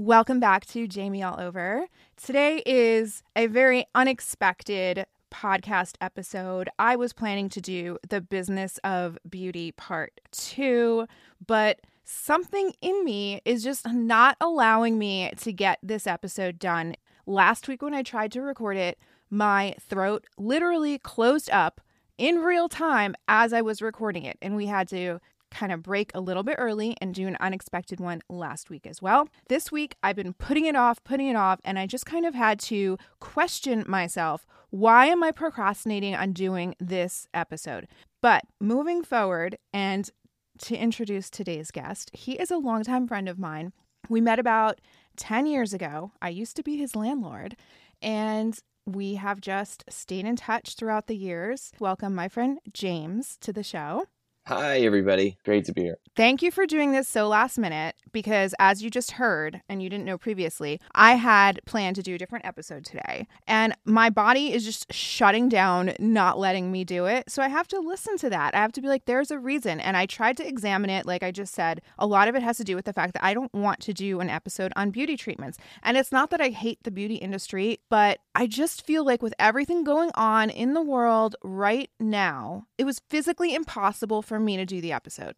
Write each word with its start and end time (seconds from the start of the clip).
Welcome 0.00 0.38
back 0.38 0.64
to 0.66 0.86
Jamie 0.86 1.24
All 1.24 1.40
Over. 1.40 1.88
Today 2.16 2.62
is 2.64 3.24
a 3.34 3.48
very 3.48 3.84
unexpected 3.96 5.06
podcast 5.32 5.96
episode. 6.00 6.68
I 6.78 6.94
was 6.94 7.12
planning 7.12 7.48
to 7.48 7.60
do 7.60 7.98
the 8.08 8.20
business 8.20 8.78
of 8.84 9.18
beauty 9.28 9.72
part 9.72 10.20
two, 10.30 11.08
but 11.44 11.80
something 12.04 12.74
in 12.80 13.04
me 13.04 13.40
is 13.44 13.64
just 13.64 13.88
not 13.88 14.36
allowing 14.40 15.00
me 15.00 15.32
to 15.38 15.52
get 15.52 15.80
this 15.82 16.06
episode 16.06 16.60
done. 16.60 16.94
Last 17.26 17.66
week, 17.66 17.82
when 17.82 17.92
I 17.92 18.04
tried 18.04 18.30
to 18.32 18.40
record 18.40 18.76
it, 18.76 19.00
my 19.30 19.74
throat 19.80 20.26
literally 20.38 20.98
closed 21.00 21.50
up 21.50 21.80
in 22.18 22.36
real 22.36 22.68
time 22.68 23.16
as 23.26 23.52
I 23.52 23.62
was 23.62 23.82
recording 23.82 24.22
it, 24.22 24.38
and 24.40 24.54
we 24.54 24.66
had 24.66 24.86
to 24.90 25.18
kind 25.50 25.72
of 25.72 25.82
break 25.82 26.10
a 26.14 26.20
little 26.20 26.42
bit 26.42 26.56
early 26.58 26.96
and 27.00 27.14
do 27.14 27.26
an 27.26 27.36
unexpected 27.40 28.00
one 28.00 28.22
last 28.28 28.70
week 28.70 28.86
as 28.86 29.02
well. 29.02 29.28
This 29.48 29.72
week, 29.72 29.96
I've 30.02 30.16
been 30.16 30.34
putting 30.34 30.66
it 30.66 30.76
off, 30.76 31.02
putting 31.04 31.28
it 31.28 31.36
off, 31.36 31.60
and 31.64 31.78
I 31.78 31.86
just 31.86 32.06
kind 32.06 32.26
of 32.26 32.34
had 32.34 32.58
to 32.60 32.98
question 33.20 33.84
myself 33.86 34.46
why 34.70 35.06
am 35.06 35.22
I 35.22 35.30
procrastinating 35.30 36.14
on 36.14 36.32
doing 36.32 36.74
this 36.78 37.26
episode? 37.32 37.88
But 38.20 38.44
moving 38.60 39.02
forward, 39.02 39.56
and 39.72 40.10
to 40.58 40.76
introduce 40.76 41.30
today's 41.30 41.70
guest, 41.70 42.10
he 42.12 42.32
is 42.32 42.50
a 42.50 42.58
longtime 42.58 43.08
friend 43.08 43.28
of 43.28 43.38
mine. 43.38 43.72
We 44.10 44.20
met 44.20 44.38
about 44.38 44.80
10 45.16 45.46
years 45.46 45.72
ago. 45.72 46.12
I 46.20 46.28
used 46.28 46.56
to 46.56 46.62
be 46.62 46.76
his 46.76 46.94
landlord, 46.94 47.56
and 48.02 48.58
we 48.86 49.14
have 49.14 49.40
just 49.40 49.84
stayed 49.88 50.24
in 50.24 50.36
touch 50.36 50.74
throughout 50.74 51.06
the 51.06 51.16
years. 51.16 51.72
Welcome, 51.78 52.14
my 52.14 52.28
friend 52.28 52.58
James, 52.72 53.36
to 53.40 53.52
the 53.52 53.62
show. 53.62 54.04
Hi, 54.48 54.78
everybody. 54.78 55.36
Great 55.44 55.66
to 55.66 55.74
be 55.74 55.82
here. 55.82 55.98
Thank 56.16 56.40
you 56.40 56.50
for 56.50 56.64
doing 56.64 56.90
this 56.90 57.06
so 57.06 57.28
last 57.28 57.58
minute 57.58 57.94
because, 58.12 58.54
as 58.58 58.82
you 58.82 58.88
just 58.88 59.10
heard 59.10 59.60
and 59.68 59.82
you 59.82 59.90
didn't 59.90 60.06
know 60.06 60.16
previously, 60.16 60.80
I 60.94 61.16
had 61.16 61.60
planned 61.66 61.96
to 61.96 62.02
do 62.02 62.14
a 62.14 62.18
different 62.18 62.46
episode 62.46 62.86
today. 62.86 63.26
And 63.46 63.74
my 63.84 64.08
body 64.08 64.54
is 64.54 64.64
just 64.64 64.90
shutting 64.90 65.50
down, 65.50 65.92
not 65.98 66.38
letting 66.38 66.72
me 66.72 66.82
do 66.82 67.04
it. 67.04 67.30
So 67.30 67.42
I 67.42 67.48
have 67.48 67.68
to 67.68 67.78
listen 67.78 68.16
to 68.16 68.30
that. 68.30 68.54
I 68.54 68.58
have 68.60 68.72
to 68.72 68.80
be 68.80 68.88
like, 68.88 69.04
there's 69.04 69.30
a 69.30 69.38
reason. 69.38 69.80
And 69.80 69.98
I 69.98 70.06
tried 70.06 70.38
to 70.38 70.48
examine 70.48 70.88
it. 70.88 71.04
Like 71.04 71.22
I 71.22 71.30
just 71.30 71.52
said, 71.52 71.82
a 71.98 72.06
lot 72.06 72.26
of 72.26 72.34
it 72.34 72.42
has 72.42 72.56
to 72.56 72.64
do 72.64 72.74
with 72.74 72.86
the 72.86 72.94
fact 72.94 73.12
that 73.12 73.24
I 73.24 73.34
don't 73.34 73.52
want 73.52 73.80
to 73.80 73.92
do 73.92 74.20
an 74.20 74.30
episode 74.30 74.72
on 74.76 74.90
beauty 74.90 75.18
treatments. 75.18 75.58
And 75.82 75.98
it's 75.98 76.10
not 76.10 76.30
that 76.30 76.40
I 76.40 76.48
hate 76.48 76.84
the 76.84 76.90
beauty 76.90 77.16
industry, 77.16 77.80
but 77.90 78.20
I 78.34 78.46
just 78.46 78.86
feel 78.86 79.04
like 79.04 79.20
with 79.20 79.34
everything 79.38 79.84
going 79.84 80.10
on 80.14 80.48
in 80.48 80.72
the 80.72 80.80
world 80.80 81.36
right 81.44 81.90
now, 82.00 82.66
it 82.78 82.84
was 82.84 83.02
physically 83.10 83.54
impossible 83.54 84.22
for 84.22 84.37
me 84.44 84.56
to 84.56 84.66
do 84.66 84.80
the 84.80 84.92
episode. 84.92 85.36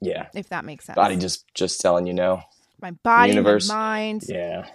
Yeah. 0.00 0.28
If 0.34 0.48
that 0.48 0.64
makes 0.64 0.86
sense. 0.86 0.96
Body 0.96 1.16
just 1.16 1.52
just 1.54 1.80
telling 1.80 2.06
you 2.06 2.14
no. 2.14 2.42
My 2.80 2.92
body, 2.92 3.32
Universe. 3.32 3.68
my 3.68 3.74
mind. 3.74 4.22
Yeah. 4.26 4.66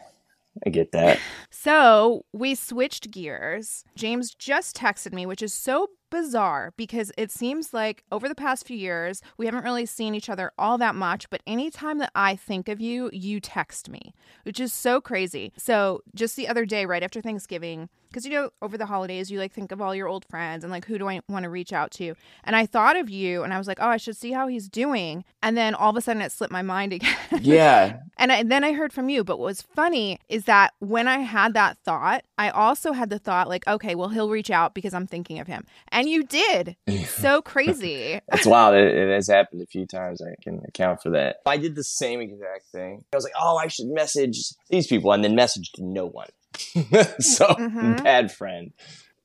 I 0.66 0.70
get 0.70 0.92
that. 0.94 1.20
So 1.50 2.24
we 2.32 2.56
switched 2.56 3.12
gears. 3.12 3.84
James 3.96 4.34
just 4.34 4.78
texted 4.78 5.12
me, 5.12 5.26
which 5.26 5.42
is 5.42 5.54
so 5.54 5.90
bizarre 6.12 6.74
because 6.78 7.12
it 7.18 7.30
seems 7.30 7.74
like 7.74 8.04
over 8.10 8.30
the 8.30 8.36
past 8.36 8.66
few 8.66 8.78
years, 8.78 9.22
we 9.38 9.48
haven't 9.48 9.66
really 9.66 9.86
seen 9.86 10.16
each 10.16 10.30
other 10.30 10.52
all 10.58 10.78
that 10.78 10.96
much. 10.96 11.30
But 11.30 11.42
anytime 11.46 11.98
that 11.98 12.12
I 12.16 12.38
think 12.38 12.70
of 12.70 12.80
you, 12.80 13.10
you 13.12 13.42
text 13.42 13.90
me, 13.90 14.14
which 14.44 14.60
is 14.62 14.72
so 14.72 15.02
crazy. 15.02 15.52
So 15.58 16.02
just 16.14 16.38
the 16.38 16.48
other 16.48 16.66
day, 16.66 16.86
right 16.86 17.04
after 17.04 17.20
Thanksgiving, 17.22 17.90
because 18.16 18.26
you 18.26 18.32
know, 18.32 18.50
over 18.62 18.78
the 18.78 18.86
holidays, 18.86 19.30
you 19.30 19.40
like 19.40 19.52
think 19.52 19.74
of 19.74 19.82
all 19.82 19.94
your 19.94 20.08
old 20.08 20.24
friends 20.30 20.64
and 20.64 20.72
like 20.72 20.86
who 20.86 20.98
do 20.98 21.10
I 21.10 21.20
want 21.28 21.44
to 21.44 21.50
reach 21.50 21.74
out 21.74 21.92
to? 21.92 22.16
And 22.46 22.56
I 22.56 22.66
thought 22.66 22.96
of 22.96 23.10
you 23.10 23.44
and 23.44 23.54
I 23.54 23.58
was 23.58 23.68
like, 23.68 23.80
oh, 23.82 23.90
I 23.90 23.98
should 23.98 24.16
see 24.16 24.32
how 24.32 24.48
he's 24.48 24.70
doing. 24.70 25.26
And 25.44 25.58
then 25.58 25.76
all 25.76 25.90
of 25.90 25.98
a 25.98 26.02
sudden 26.02 26.22
it 26.22 26.32
slipped 26.32 26.54
my 26.54 26.62
mind 26.62 26.94
again. 26.94 27.18
Yeah. 27.42 27.98
And 28.18 28.32
I, 28.32 28.44
then 28.44 28.64
I 28.64 28.72
heard 28.72 28.94
from 28.94 29.10
you. 29.10 29.26
But 29.26 29.38
what 29.38 29.48
was 29.48 29.62
funny 29.62 30.18
is 30.30 30.46
that 30.46 30.74
when 30.80 31.10
I 31.10 31.18
had 31.18 31.54
that 31.56 31.78
thought, 31.80 32.24
I 32.38 32.52
also 32.52 32.94
had 32.94 33.10
the 33.10 33.20
thought, 33.20 33.50
like, 33.50 33.68
okay, 33.68 33.96
well, 33.96 34.08
he'll 34.08 34.30
reach 34.30 34.50
out 34.50 34.74
because 34.74 34.94
I'm 34.94 35.08
thinking 35.08 35.40
of 35.40 35.48
him. 35.48 35.66
And 35.90 36.08
you 36.08 36.24
did. 36.24 36.78
so 37.08 37.42
crazy. 37.42 38.22
That's 38.30 38.46
wild. 38.46 38.76
It, 38.76 38.96
it 38.96 39.14
has 39.14 39.28
happened 39.28 39.62
a 39.62 39.66
few 39.66 39.86
times. 39.86 40.22
I 40.22 40.42
can 40.42 40.62
account 40.66 41.02
for 41.02 41.10
that. 41.10 41.38
I 41.46 41.58
did 41.58 41.76
the 41.76 41.84
same 41.84 42.22
exact 42.22 42.68
thing. 42.72 43.04
I 43.12 43.18
was 43.18 43.26
like, 43.26 43.34
oh, 43.38 43.58
I 43.58 43.68
should 43.68 43.88
message 43.88 44.38
these 44.70 44.88
people 44.88 45.12
and 45.12 45.22
then 45.22 45.36
messaged 45.36 45.80
no 45.80 46.06
one. 46.06 46.30
so 47.20 47.46
Mhm. 47.48 48.04
bad 48.04 48.32
friend. 48.32 48.72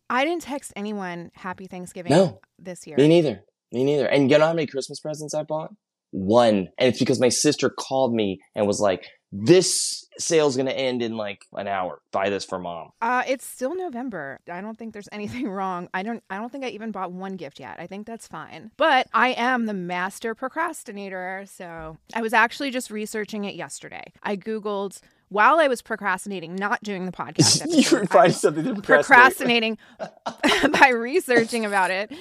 I 0.08 0.24
didn't 0.24 0.42
text 0.42 0.72
anyone 0.76 1.30
Happy 1.34 1.66
Thanksgiving 1.66 2.10
No. 2.12 2.40
this 2.58 2.86
year. 2.86 2.96
Me 2.96 3.06
neither. 3.08 3.44
Me 3.72 3.84
neither. 3.84 4.06
And 4.06 4.30
you 4.30 4.38
know 4.38 4.46
how 4.46 4.52
many 4.54 4.66
Christmas 4.66 4.98
presents 5.00 5.34
I 5.34 5.44
bought? 5.44 5.70
One. 6.10 6.68
And 6.78 6.88
it's 6.88 6.98
because 6.98 7.20
my 7.20 7.28
sister 7.28 7.70
called 7.70 8.12
me 8.12 8.40
and 8.56 8.66
was 8.66 8.80
like, 8.80 9.06
this 9.32 10.06
sale's 10.18 10.56
going 10.56 10.66
to 10.66 10.76
end 10.76 11.02
in 11.02 11.16
like 11.16 11.46
an 11.52 11.68
hour. 11.68 12.00
Buy 12.10 12.30
this 12.30 12.44
for 12.44 12.58
mom. 12.58 12.90
Uh, 13.00 13.22
it's 13.26 13.46
still 13.46 13.76
November. 13.76 14.40
I 14.50 14.60
don't 14.60 14.76
think 14.78 14.92
there's 14.92 15.08
anything 15.12 15.48
wrong. 15.48 15.88
I 15.94 16.02
don't. 16.02 16.22
I 16.30 16.36
don't 16.36 16.50
think 16.50 16.64
I 16.64 16.68
even 16.68 16.90
bought 16.90 17.12
one 17.12 17.36
gift 17.36 17.60
yet. 17.60 17.76
I 17.78 17.86
think 17.86 18.06
that's 18.06 18.26
fine. 18.26 18.70
But 18.76 19.06
I 19.14 19.28
am 19.30 19.66
the 19.66 19.74
master 19.74 20.34
procrastinator, 20.34 21.44
so 21.46 21.96
I 22.14 22.22
was 22.22 22.32
actually 22.32 22.70
just 22.70 22.90
researching 22.90 23.44
it 23.44 23.54
yesterday. 23.54 24.12
I 24.22 24.36
googled 24.36 25.00
while 25.28 25.60
I 25.60 25.68
was 25.68 25.80
procrastinating, 25.80 26.56
not 26.56 26.82
doing 26.82 27.06
the 27.06 27.12
podcast. 27.12 27.64
you 27.70 27.78
episode, 27.78 27.96
were 27.96 28.02
I 28.02 28.06
finding 28.06 28.32
something 28.32 28.64
to 28.64 28.74
procrastinate. 28.82 29.06
procrastinating 29.06 30.72
by 30.80 30.88
researching 30.88 31.64
about 31.64 31.90
it, 31.92 32.12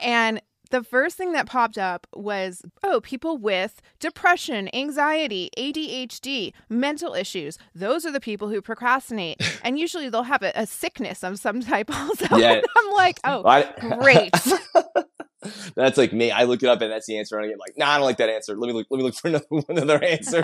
and 0.00 0.42
the 0.70 0.82
first 0.84 1.16
thing 1.16 1.32
that 1.32 1.46
popped 1.46 1.78
up 1.78 2.06
was 2.14 2.62
oh, 2.84 3.00
people 3.00 3.38
with 3.38 3.80
depression, 3.98 4.68
anxiety, 4.74 5.50
ADHD, 5.56 6.52
mental 6.68 7.14
issues. 7.14 7.58
Those 7.74 8.04
are 8.04 8.12
the 8.12 8.20
people 8.20 8.48
who 8.48 8.60
procrastinate. 8.60 9.40
and 9.64 9.78
usually 9.78 10.08
they'll 10.08 10.22
have 10.24 10.42
a, 10.42 10.52
a 10.54 10.66
sickness 10.66 11.22
of 11.24 11.38
some 11.38 11.60
type 11.60 11.90
also. 11.94 12.36
Yeah. 12.36 12.60
I'm 12.76 12.92
like, 12.94 13.18
oh, 13.24 13.42
I- 13.46 13.72
great. 14.00 14.32
that's 15.74 15.96
like 15.96 16.12
me. 16.12 16.30
I 16.30 16.44
look 16.44 16.62
it 16.62 16.68
up 16.68 16.80
and 16.82 16.90
that's 16.92 17.06
the 17.06 17.18
answer. 17.18 17.36
And 17.38 17.46
I 17.46 17.48
get 17.48 17.58
like, 17.58 17.78
nah, 17.78 17.90
I 17.90 17.96
don't 17.96 18.06
like 18.06 18.18
that 18.18 18.28
answer. 18.28 18.56
Let 18.56 18.66
me 18.66 18.72
look. 18.74 18.86
Let 18.90 18.98
me 18.98 19.04
look 19.04 19.14
for 19.14 19.28
another, 19.28 19.46
another 19.68 20.02
answer. 20.04 20.42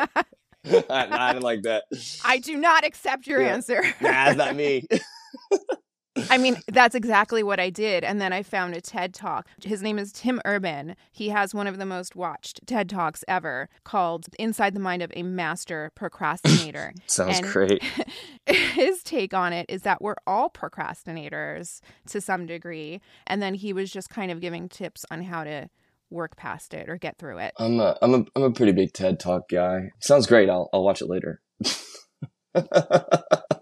nah, 0.64 0.82
I 0.88 1.32
don't 1.32 1.42
like 1.42 1.62
that. 1.62 1.84
I 2.24 2.38
do 2.38 2.56
not 2.56 2.84
accept 2.86 3.26
your 3.26 3.42
Yeah. 3.42 3.54
answer. 3.54 3.82
Nah, 4.00 4.10
that's 4.10 4.36
not 4.36 4.56
me. 4.56 4.86
I 6.30 6.38
mean, 6.38 6.56
that's 6.68 6.94
exactly 6.94 7.42
what 7.42 7.58
I 7.58 7.70
did. 7.70 8.04
And 8.04 8.20
then 8.20 8.32
I 8.32 8.42
found 8.42 8.74
a 8.74 8.80
TED 8.80 9.14
talk. 9.14 9.46
His 9.64 9.82
name 9.82 9.98
is 9.98 10.12
Tim 10.12 10.40
Urban. 10.44 10.94
He 11.12 11.30
has 11.30 11.54
one 11.54 11.66
of 11.66 11.78
the 11.78 11.86
most 11.86 12.14
watched 12.14 12.60
TED 12.66 12.88
talks 12.88 13.24
ever 13.26 13.68
called 13.84 14.26
Inside 14.38 14.74
the 14.74 14.80
Mind 14.80 15.02
of 15.02 15.10
a 15.14 15.22
Master 15.22 15.90
Procrastinator. 15.94 16.92
Sounds 17.06 17.38
And 17.38 17.46
great. 17.46 17.82
his 18.46 19.02
take 19.02 19.34
on 19.34 19.52
it 19.52 19.66
is 19.68 19.82
that 19.82 20.00
we're 20.00 20.16
all 20.26 20.50
procrastinators 20.50 21.80
to 22.08 22.20
some 22.20 22.46
degree. 22.46 23.00
And 23.26 23.42
then 23.42 23.54
he 23.54 23.72
was 23.72 23.90
just 23.90 24.08
kind 24.08 24.30
of 24.30 24.40
giving 24.40 24.68
tips 24.68 25.04
on 25.10 25.22
how 25.22 25.44
to 25.44 25.68
work 26.10 26.36
past 26.36 26.74
it 26.74 26.88
or 26.88 26.96
get 26.96 27.18
through 27.18 27.38
it. 27.38 27.52
I'm 27.58 27.80
a, 27.80 27.98
I'm 28.00 28.14
a, 28.14 28.24
I'm 28.36 28.42
a 28.44 28.52
pretty 28.52 28.72
big 28.72 28.92
TED 28.92 29.18
Talk 29.18 29.48
guy. 29.50 29.90
Sounds 29.98 30.26
great. 30.28 30.48
I'll, 30.48 30.68
I'll 30.72 30.84
watch 30.84 31.02
it 31.02 31.08
later. 31.08 31.40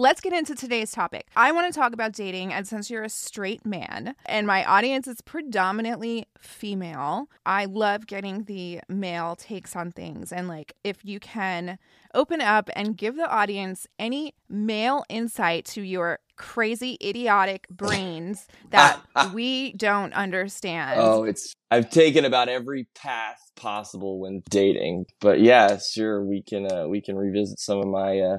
Let's 0.00 0.22
get 0.22 0.32
into 0.32 0.54
today's 0.54 0.92
topic. 0.92 1.26
I 1.36 1.52
want 1.52 1.70
to 1.70 1.78
talk 1.78 1.92
about 1.92 2.12
dating, 2.12 2.54
and 2.54 2.66
since 2.66 2.88
you're 2.88 3.02
a 3.02 3.10
straight 3.10 3.66
man 3.66 4.14
and 4.24 4.46
my 4.46 4.64
audience 4.64 5.06
is 5.06 5.20
predominantly 5.20 6.24
female, 6.38 7.28
I 7.44 7.66
love 7.66 8.06
getting 8.06 8.44
the 8.44 8.80
male 8.88 9.36
takes 9.36 9.76
on 9.76 9.92
things. 9.92 10.32
And 10.32 10.48
like, 10.48 10.72
if 10.84 11.04
you 11.04 11.20
can 11.20 11.78
open 12.14 12.40
up 12.40 12.70
and 12.74 12.96
give 12.96 13.14
the 13.16 13.28
audience 13.28 13.86
any 13.98 14.32
male 14.48 15.04
insight 15.10 15.66
to 15.66 15.82
your 15.82 16.20
crazy, 16.36 16.96
idiotic 17.04 17.68
brains 17.68 18.48
that 18.70 19.02
we 19.34 19.74
don't 19.74 20.14
understand. 20.14 20.98
Oh, 20.98 21.24
it's 21.24 21.52
I've 21.70 21.90
taken 21.90 22.24
about 22.24 22.48
every 22.48 22.88
path 22.94 23.36
possible 23.54 24.18
when 24.18 24.40
dating. 24.48 25.04
But 25.20 25.40
yeah, 25.40 25.76
sure, 25.76 26.24
we 26.24 26.42
can 26.42 26.72
uh, 26.72 26.88
we 26.88 27.02
can 27.02 27.16
revisit 27.16 27.60
some 27.60 27.80
of 27.80 27.86
my 27.86 28.18
uh, 28.18 28.38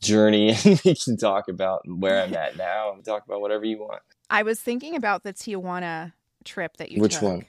journey 0.00 0.50
and 0.64 0.80
we 0.84 0.94
can 0.94 1.16
talk 1.16 1.48
about 1.48 1.82
where 1.86 2.22
I'm 2.22 2.34
at 2.34 2.56
now 2.56 2.92
and 2.92 3.04
talk 3.04 3.24
about 3.24 3.40
whatever 3.40 3.64
you 3.64 3.78
want. 3.78 4.02
I 4.30 4.42
was 4.42 4.60
thinking 4.60 4.96
about 4.96 5.22
the 5.22 5.32
Tijuana 5.32 6.12
trip 6.44 6.76
that 6.76 6.92
you 6.92 7.00
Which 7.00 7.14
took. 7.14 7.22
one? 7.22 7.46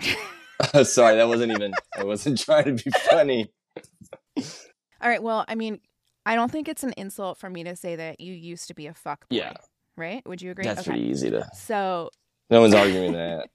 Sorry, 0.84 1.16
that 1.16 1.28
wasn't 1.28 1.52
even 1.52 1.74
I 1.96 2.04
wasn't 2.04 2.40
trying 2.40 2.76
to 2.76 2.84
be 2.84 2.90
funny. 3.10 3.52
All 4.36 5.08
right. 5.08 5.22
Well, 5.22 5.44
I 5.48 5.54
mean, 5.54 5.80
I 6.24 6.34
don't 6.34 6.50
think 6.50 6.68
it's 6.68 6.84
an 6.84 6.94
insult 6.96 7.38
for 7.38 7.50
me 7.50 7.64
to 7.64 7.74
say 7.74 7.96
that 7.96 8.20
you 8.20 8.32
used 8.32 8.68
to 8.68 8.74
be 8.74 8.86
a 8.86 8.94
fuck 8.94 9.28
boy. 9.28 9.36
Yeah. 9.36 9.54
Right? 9.96 10.26
Would 10.26 10.40
you 10.40 10.50
agree? 10.50 10.64
That's 10.64 10.80
okay. 10.80 10.92
pretty 10.92 11.08
easy 11.08 11.30
to 11.30 11.46
So 11.54 12.10
no 12.50 12.60
one's 12.60 12.74
arguing 12.74 13.12
that. 13.12 13.48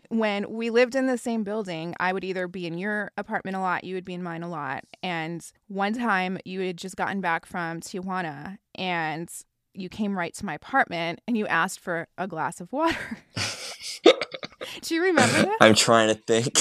when 0.08 0.50
we 0.50 0.70
lived 0.70 0.94
in 0.94 1.06
the 1.06 1.18
same 1.18 1.44
building, 1.44 1.94
I 2.00 2.12
would 2.12 2.24
either 2.24 2.48
be 2.48 2.66
in 2.66 2.78
your 2.78 3.12
apartment 3.16 3.56
a 3.56 3.60
lot, 3.60 3.84
you 3.84 3.94
would 3.94 4.04
be 4.04 4.14
in 4.14 4.22
mine 4.22 4.42
a 4.42 4.48
lot. 4.48 4.84
And 5.02 5.44
one 5.68 5.92
time 5.92 6.38
you 6.44 6.60
had 6.60 6.76
just 6.76 6.96
gotten 6.96 7.20
back 7.20 7.46
from 7.46 7.80
Tijuana 7.80 8.58
and 8.74 9.30
you 9.74 9.88
came 9.88 10.18
right 10.18 10.34
to 10.34 10.44
my 10.44 10.54
apartment 10.54 11.20
and 11.28 11.36
you 11.36 11.46
asked 11.46 11.80
for 11.80 12.08
a 12.18 12.26
glass 12.26 12.60
of 12.60 12.72
water. 12.72 13.18
Do 14.82 14.94
you 14.94 15.02
remember 15.02 15.42
that? 15.42 15.56
I'm 15.60 15.74
trying 15.74 16.08
to 16.08 16.20
think. 16.20 16.60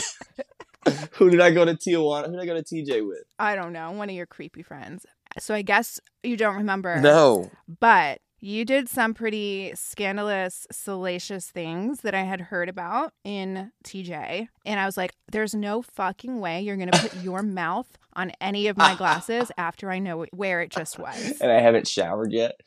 Who 1.13 1.29
did 1.29 1.41
I 1.41 1.51
go 1.51 1.65
to 1.65 1.73
Tijuana? 1.73 2.27
Who 2.27 2.33
did 2.33 2.41
I 2.41 2.45
go 2.45 2.53
to 2.53 2.63
TJ 2.63 3.07
with? 3.07 3.23
I 3.39 3.55
don't 3.55 3.73
know, 3.73 3.91
one 3.91 4.09
of 4.09 4.15
your 4.15 4.25
creepy 4.25 4.63
friends. 4.63 5.05
So 5.39 5.53
I 5.53 5.61
guess 5.61 5.99
you 6.23 6.37
don't 6.37 6.55
remember. 6.55 6.99
No. 7.01 7.51
But 7.79 8.21
you 8.39 8.65
did 8.65 8.87
some 8.87 9.13
pretty 9.13 9.71
scandalous, 9.75 10.67
salacious 10.71 11.49
things 11.49 12.01
that 12.01 12.13
I 12.13 12.21
had 12.23 12.39
heard 12.41 12.69
about 12.69 13.13
in 13.23 13.71
TJ. 13.83 14.47
And 14.65 14.79
I 14.79 14.85
was 14.85 14.97
like, 14.97 15.13
there's 15.31 15.55
no 15.55 15.81
fucking 15.81 16.39
way 16.39 16.61
you're 16.61 16.77
going 16.77 16.91
to 16.91 16.99
put 16.99 17.15
your 17.23 17.41
mouth 17.41 17.87
on 18.13 18.31
any 18.41 18.67
of 18.67 18.77
my 18.77 18.95
glasses 18.95 19.51
after 19.57 19.89
I 19.91 19.99
know 19.99 20.25
where 20.33 20.61
it 20.61 20.71
just 20.71 20.99
was. 20.99 21.39
And 21.41 21.51
I 21.51 21.59
haven't 21.61 21.87
showered 21.87 22.31
yet. 22.31 22.59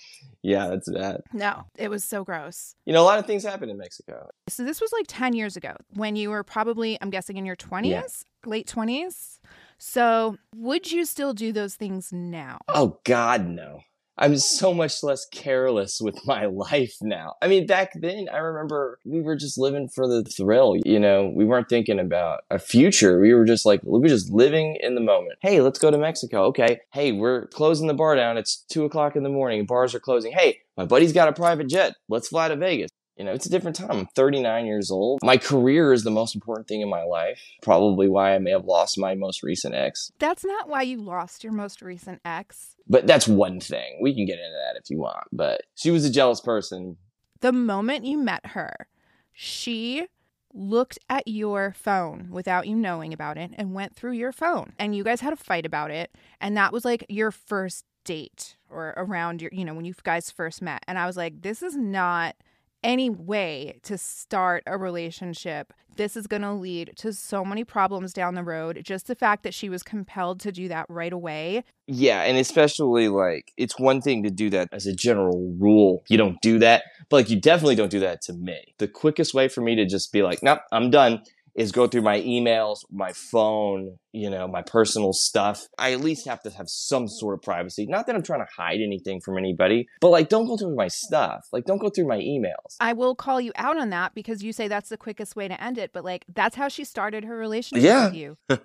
Yeah, 0.43 0.69
that's 0.69 0.90
bad. 0.90 1.20
No, 1.34 1.64
it 1.76 1.88
was 1.88 2.02
so 2.02 2.25
gross. 2.25 2.75
You 2.87 2.93
know, 2.94 3.02
a 3.02 3.05
lot 3.05 3.19
of 3.19 3.26
things 3.26 3.44
happen 3.44 3.69
in 3.69 3.76
Mexico. 3.76 4.31
So 4.49 4.64
this 4.64 4.81
was 4.81 4.90
like 4.93 5.05
10 5.06 5.34
years 5.34 5.56
ago 5.56 5.75
when 5.94 6.16
you 6.16 6.31
were 6.31 6.43
probably, 6.43 6.96
I'm 7.02 7.11
guessing, 7.11 7.37
in 7.37 7.44
your 7.44 7.56
20s, 7.56 7.84
Yeah. 7.90 8.02
late 8.46 8.66
20s. 8.66 9.38
So 9.78 10.37
would 10.55 10.90
you 10.90 11.05
still 11.05 11.34
do 11.34 11.52
those 11.52 11.75
things 11.75 12.11
now? 12.12 12.58
Oh 12.69 12.99
God, 13.05 13.46
no. 13.46 13.81
I'm 14.20 14.37
so 14.37 14.75
much 14.75 15.02
less 15.02 15.26
careless 15.26 15.99
with 16.00 16.19
my 16.26 16.44
life 16.44 16.96
now. 17.00 17.34
I 17.40 17.49
mean, 17.49 17.67
back 17.67 17.93
then, 17.94 18.28
I 18.32 18.37
remember 18.37 18.99
we 19.05 19.22
were 19.22 19.34
just 19.34 19.58
living 19.58 19.88
for 19.88 20.06
the 20.06 20.22
thrill. 20.22 20.76
You 20.84 21.00
know, 21.00 21.32
we 21.34 21.46
weren't 21.46 21.70
thinking 21.70 21.99
about 21.99 22.43
a 22.50 22.58
future. 22.58 23.19
We 23.19 23.32
were 23.32 23.46
just 23.46 23.64
like, 23.64 23.81
we 23.82 23.99
were 23.99 24.08
just 24.08 24.31
living 24.31 24.76
in 24.81 24.94
the 24.94 25.00
moment. 25.00 25.38
Hey, 25.40 25.62
let's 25.62 25.78
go 25.78 25.90
to 25.90 25.99
Mexico. 25.99 26.44
Okay. 26.44 26.81
Hey, 26.93 27.12
we're 27.12 27.46
closing 27.46 27.87
the 27.87 27.94
bar 27.94 28.14
down. 28.14 28.37
It's 28.37 28.64
two 28.70 28.84
o'clock 28.84 29.17
in 29.17 29.22
the 29.22 29.31
morning. 29.31 29.64
Bars 29.64 29.94
are 29.94 30.00
closing. 30.00 30.32
Hey, 30.32 30.58
my 30.76 30.84
buddy's 30.84 31.14
got 31.14 31.28
a 31.28 31.32
private 31.32 31.69
jet. 31.69 31.94
Let's 32.08 32.28
fly 32.28 32.49
to 32.49 32.56
Vegas. 32.56 32.90
You 33.17 33.25
know, 33.25 33.33
it's 33.33 33.47
a 33.47 33.51
different 33.51 33.77
time. 33.77 33.91
I'm 33.91 34.07
39 34.07 34.67
years 34.67 34.91
old. 34.91 35.21
My 35.23 35.37
career 35.37 35.93
is 35.93 36.05
the 36.05 36.11
most 36.11 36.35
important 36.35 36.69
thing 36.69 36.81
in 36.81 36.89
my 36.89 37.03
life. 37.03 37.41
Probably 37.61 38.09
why 38.09 38.35
I 38.35 38.39
may 38.39 38.51
have 38.51 38.65
lost 38.65 38.99
my 38.99 39.15
most 39.15 39.43
recent 39.43 39.75
ex. 39.75 40.11
That's 40.19 40.45
not 40.45 40.69
why 40.69 40.83
you 40.83 41.03
lost 41.03 41.45
your 41.45 41.53
most 41.53 41.83
recent 41.83 42.21
ex. 42.25 42.77
But 42.89 43.07
that's 43.07 43.29
one 43.29 43.61
thing. 43.61 43.99
We 44.01 44.15
can 44.15 44.25
get 44.25 44.39
into 44.39 44.51
that 44.53 44.81
if 44.81 44.89
you 44.89 44.99
want. 44.99 45.25
But 45.33 45.62
she 45.75 45.91
was 45.91 46.05
a 46.05 46.11
jealous 46.11 46.41
person. 46.41 46.97
The 47.41 47.53
moment 47.53 48.05
you 48.07 48.17
met 48.17 48.47
her, 48.47 48.89
she 49.33 50.07
looked 50.53 50.99
at 51.09 51.27
your 51.27 51.73
phone 51.77 52.29
without 52.31 52.67
you 52.67 52.75
knowing 52.75 53.12
about 53.12 53.39
it 53.39 53.51
and 53.55 53.75
went 53.75 53.95
through 53.95 54.12
your 54.12 54.33
phone. 54.33 54.73
And 54.79 54.97
you 54.97 55.05
guys 55.05 55.21
had 55.21 55.33
a 55.33 55.37
fight 55.37 55.67
about 55.67 55.91
it. 55.91 56.15
And 56.41 56.57
that 56.57 56.73
was 56.73 56.85
like 56.85 57.05
your 57.09 57.31
first 57.31 57.85
date 58.05 58.57
or 58.69 58.95
around 58.97 59.43
your, 59.43 59.51
you 59.53 59.65
know, 59.65 59.75
when 59.75 59.85
you 59.85 59.95
guys 60.03 60.31
first 60.31 60.62
met. 60.62 60.83
And 60.89 60.99
I 60.99 61.07
was 61.07 61.17
like, 61.17 61.43
this 61.43 61.62
is 61.62 61.77
not 61.77 62.35
any 62.82 63.11
way 63.11 63.79
to 63.82 63.99
start 63.99 64.62
a 64.67 64.79
relationship. 64.79 65.73
This 65.97 66.17
is 66.17 66.27
going 66.27 66.43
to 66.43 66.53
lead 66.53 66.93
to 66.97 67.12
so 67.12 67.44
many 67.44 67.65
problems 67.65 68.12
down 68.12 68.35
the 68.35 68.43
road. 68.43 68.81
Just 68.85 69.06
the 69.06 69.15
fact 69.15 69.43
that 69.43 69.53
she 69.53 69.69
was 69.69 69.82
compelled 69.82 70.41
to 70.41 70.53
do 70.53 70.69
that 70.69 70.87
right 70.88 71.12
away. 71.12 71.65
Yeah, 71.87 72.23
and 72.23 72.38
especially 72.38 73.09
like 73.09 73.53
it's 73.56 73.79
one 73.79 74.00
thing 74.00 74.23
to 74.23 74.31
do 74.31 74.49
that 74.50 74.69
as 74.73 74.87
a 74.87 74.94
general 74.94 75.55
rule. 75.59 76.03
You 76.09 76.17
don't 76.17 76.41
do 76.41 76.59
that, 76.61 76.85
but 77.09 77.17
like 77.17 77.31
you 77.31 77.41
definitely 77.41 77.75
don't 77.75 77.91
do 77.91 78.00
that 78.00 78.23
to 78.23 78.32
me. 78.32 78.75
The 78.79 78.88
quickest 78.88 79.35
way 79.35 79.49
for 79.49 79.61
me 79.61 79.75
to 79.75 79.85
just 79.85 80.12
be 80.12 80.23
like, 80.23 80.43
nope, 80.43 80.61
I'm 80.73 80.91
done 80.91 81.23
is 81.55 81.73
go 81.73 81.87
through 81.87 82.02
my 82.02 82.20
emails, 82.20 82.79
my 82.91 83.12
phone, 83.12 83.99
you 84.12 84.29
know, 84.31 84.49
my 84.49 84.62
personal 84.62 85.12
stuff. 85.12 85.62
I 85.79 85.93
at 85.93 86.00
least 86.00 86.26
have 86.26 86.43
to 86.43 86.50
have 86.50 86.67
some 86.69 87.06
sort 87.08 87.35
of 87.35 87.43
privacy. 87.43 87.87
Not 87.87 88.06
that 88.06 88.17
I'm 88.17 88.23
trying 88.23 88.41
to 88.41 88.47
hide 88.56 88.81
anything 88.81 89.20
from 89.20 89.38
anybody, 89.38 89.87
but 90.00 90.11
like 90.11 90.29
don't 90.29 90.47
go 90.47 90.56
through 90.56 90.75
my 90.75 90.88
stuff. 90.88 91.41
Like 91.52 91.64
don't 91.64 91.79
go 91.79 91.91
through 91.91 92.06
my 92.08 92.19
emails. 92.19 92.76
I 92.81 92.93
will 92.93 93.14
call 93.14 93.41
you 93.41 93.52
out 93.56 93.79
on 93.79 93.91
that 93.91 94.14
because 94.14 94.43
you 94.43 94.52
say 94.52 94.69
that's 94.69 94.88
the 94.88 94.97
quickest 94.97 95.37
way 95.37 95.49
to 95.49 95.62
end 95.62 95.79
it, 95.79 95.93
but 95.93 96.05
like 96.05 96.25
that's 96.32 96.56
how 96.56 96.69
she 96.69 96.85
started 96.85 97.25
her 97.25 97.37
relationship 97.37 97.85
Yeah. 97.85 98.06
with 98.06 98.14
you. 98.14 98.37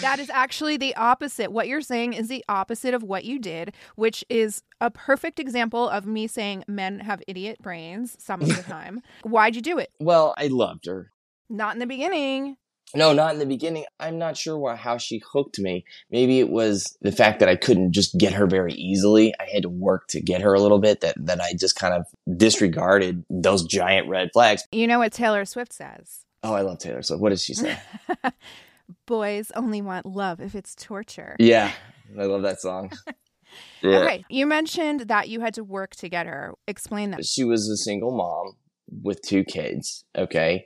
That 0.00 0.18
is 0.18 0.30
actually 0.30 0.76
the 0.76 0.94
opposite. 0.96 1.50
What 1.52 1.68
you're 1.68 1.80
saying 1.80 2.14
is 2.14 2.28
the 2.28 2.44
opposite 2.48 2.94
of 2.94 3.02
what 3.02 3.24
you 3.24 3.38
did, 3.38 3.74
which 3.96 4.24
is 4.28 4.62
a 4.80 4.90
perfect 4.90 5.38
example 5.38 5.88
of 5.88 6.06
me 6.06 6.26
saying 6.26 6.64
men 6.68 7.00
have 7.00 7.22
idiot 7.28 7.58
brains 7.62 8.16
some 8.18 8.40
of 8.42 8.48
the 8.48 8.62
time. 8.68 9.00
Why'd 9.22 9.56
you 9.56 9.62
do 9.62 9.78
it? 9.78 9.90
well, 10.00 10.34
I 10.36 10.48
loved 10.48 10.86
her. 10.86 11.10
Not 11.48 11.74
in 11.74 11.80
the 11.80 11.86
beginning. 11.86 12.56
No, 12.94 13.12
not 13.12 13.32
in 13.32 13.40
the 13.40 13.46
beginning. 13.46 13.84
I'm 13.98 14.18
not 14.18 14.36
sure 14.36 14.56
why, 14.56 14.76
how 14.76 14.98
she 14.98 15.20
hooked 15.32 15.58
me. 15.58 15.84
Maybe 16.10 16.38
it 16.38 16.48
was 16.48 16.96
the 17.02 17.10
fact 17.10 17.40
that 17.40 17.48
I 17.48 17.56
couldn't 17.56 17.92
just 17.92 18.16
get 18.18 18.32
her 18.34 18.46
very 18.46 18.72
easily. 18.74 19.34
I 19.40 19.46
had 19.52 19.62
to 19.62 19.68
work 19.68 20.06
to 20.10 20.20
get 20.20 20.42
her 20.42 20.54
a 20.54 20.60
little 20.60 20.78
bit. 20.78 21.00
That 21.00 21.16
that 21.26 21.40
I 21.40 21.54
just 21.58 21.74
kind 21.76 21.94
of 21.94 22.06
disregarded 22.38 23.24
those 23.28 23.64
giant 23.64 24.08
red 24.08 24.30
flags. 24.32 24.62
You 24.70 24.86
know 24.86 24.98
what 25.00 25.12
Taylor 25.12 25.44
Swift 25.44 25.72
says? 25.72 26.24
Oh, 26.44 26.54
I 26.54 26.60
love 26.60 26.78
Taylor 26.78 27.02
Swift. 27.02 27.20
What 27.20 27.30
does 27.30 27.42
she 27.42 27.54
say? 27.54 27.76
Boys 29.06 29.50
only 29.56 29.82
want 29.82 30.06
love 30.06 30.40
if 30.40 30.54
it's 30.54 30.74
torture. 30.74 31.36
yeah, 31.38 31.72
I 32.18 32.24
love 32.24 32.42
that 32.42 32.60
song. 32.60 32.92
Yeah. 33.82 33.98
Okay. 33.98 34.24
You 34.28 34.46
mentioned 34.46 35.02
that 35.02 35.28
you 35.28 35.38
had 35.40 35.54
to 35.54 35.62
work 35.62 35.94
to 35.96 36.08
get 36.08 36.26
her. 36.26 36.54
Explain 36.66 37.12
that. 37.12 37.24
She 37.24 37.44
was 37.44 37.68
a 37.68 37.76
single 37.76 38.10
mom 38.10 38.56
with 39.02 39.22
two 39.22 39.44
kids. 39.44 40.04
Okay. 40.16 40.64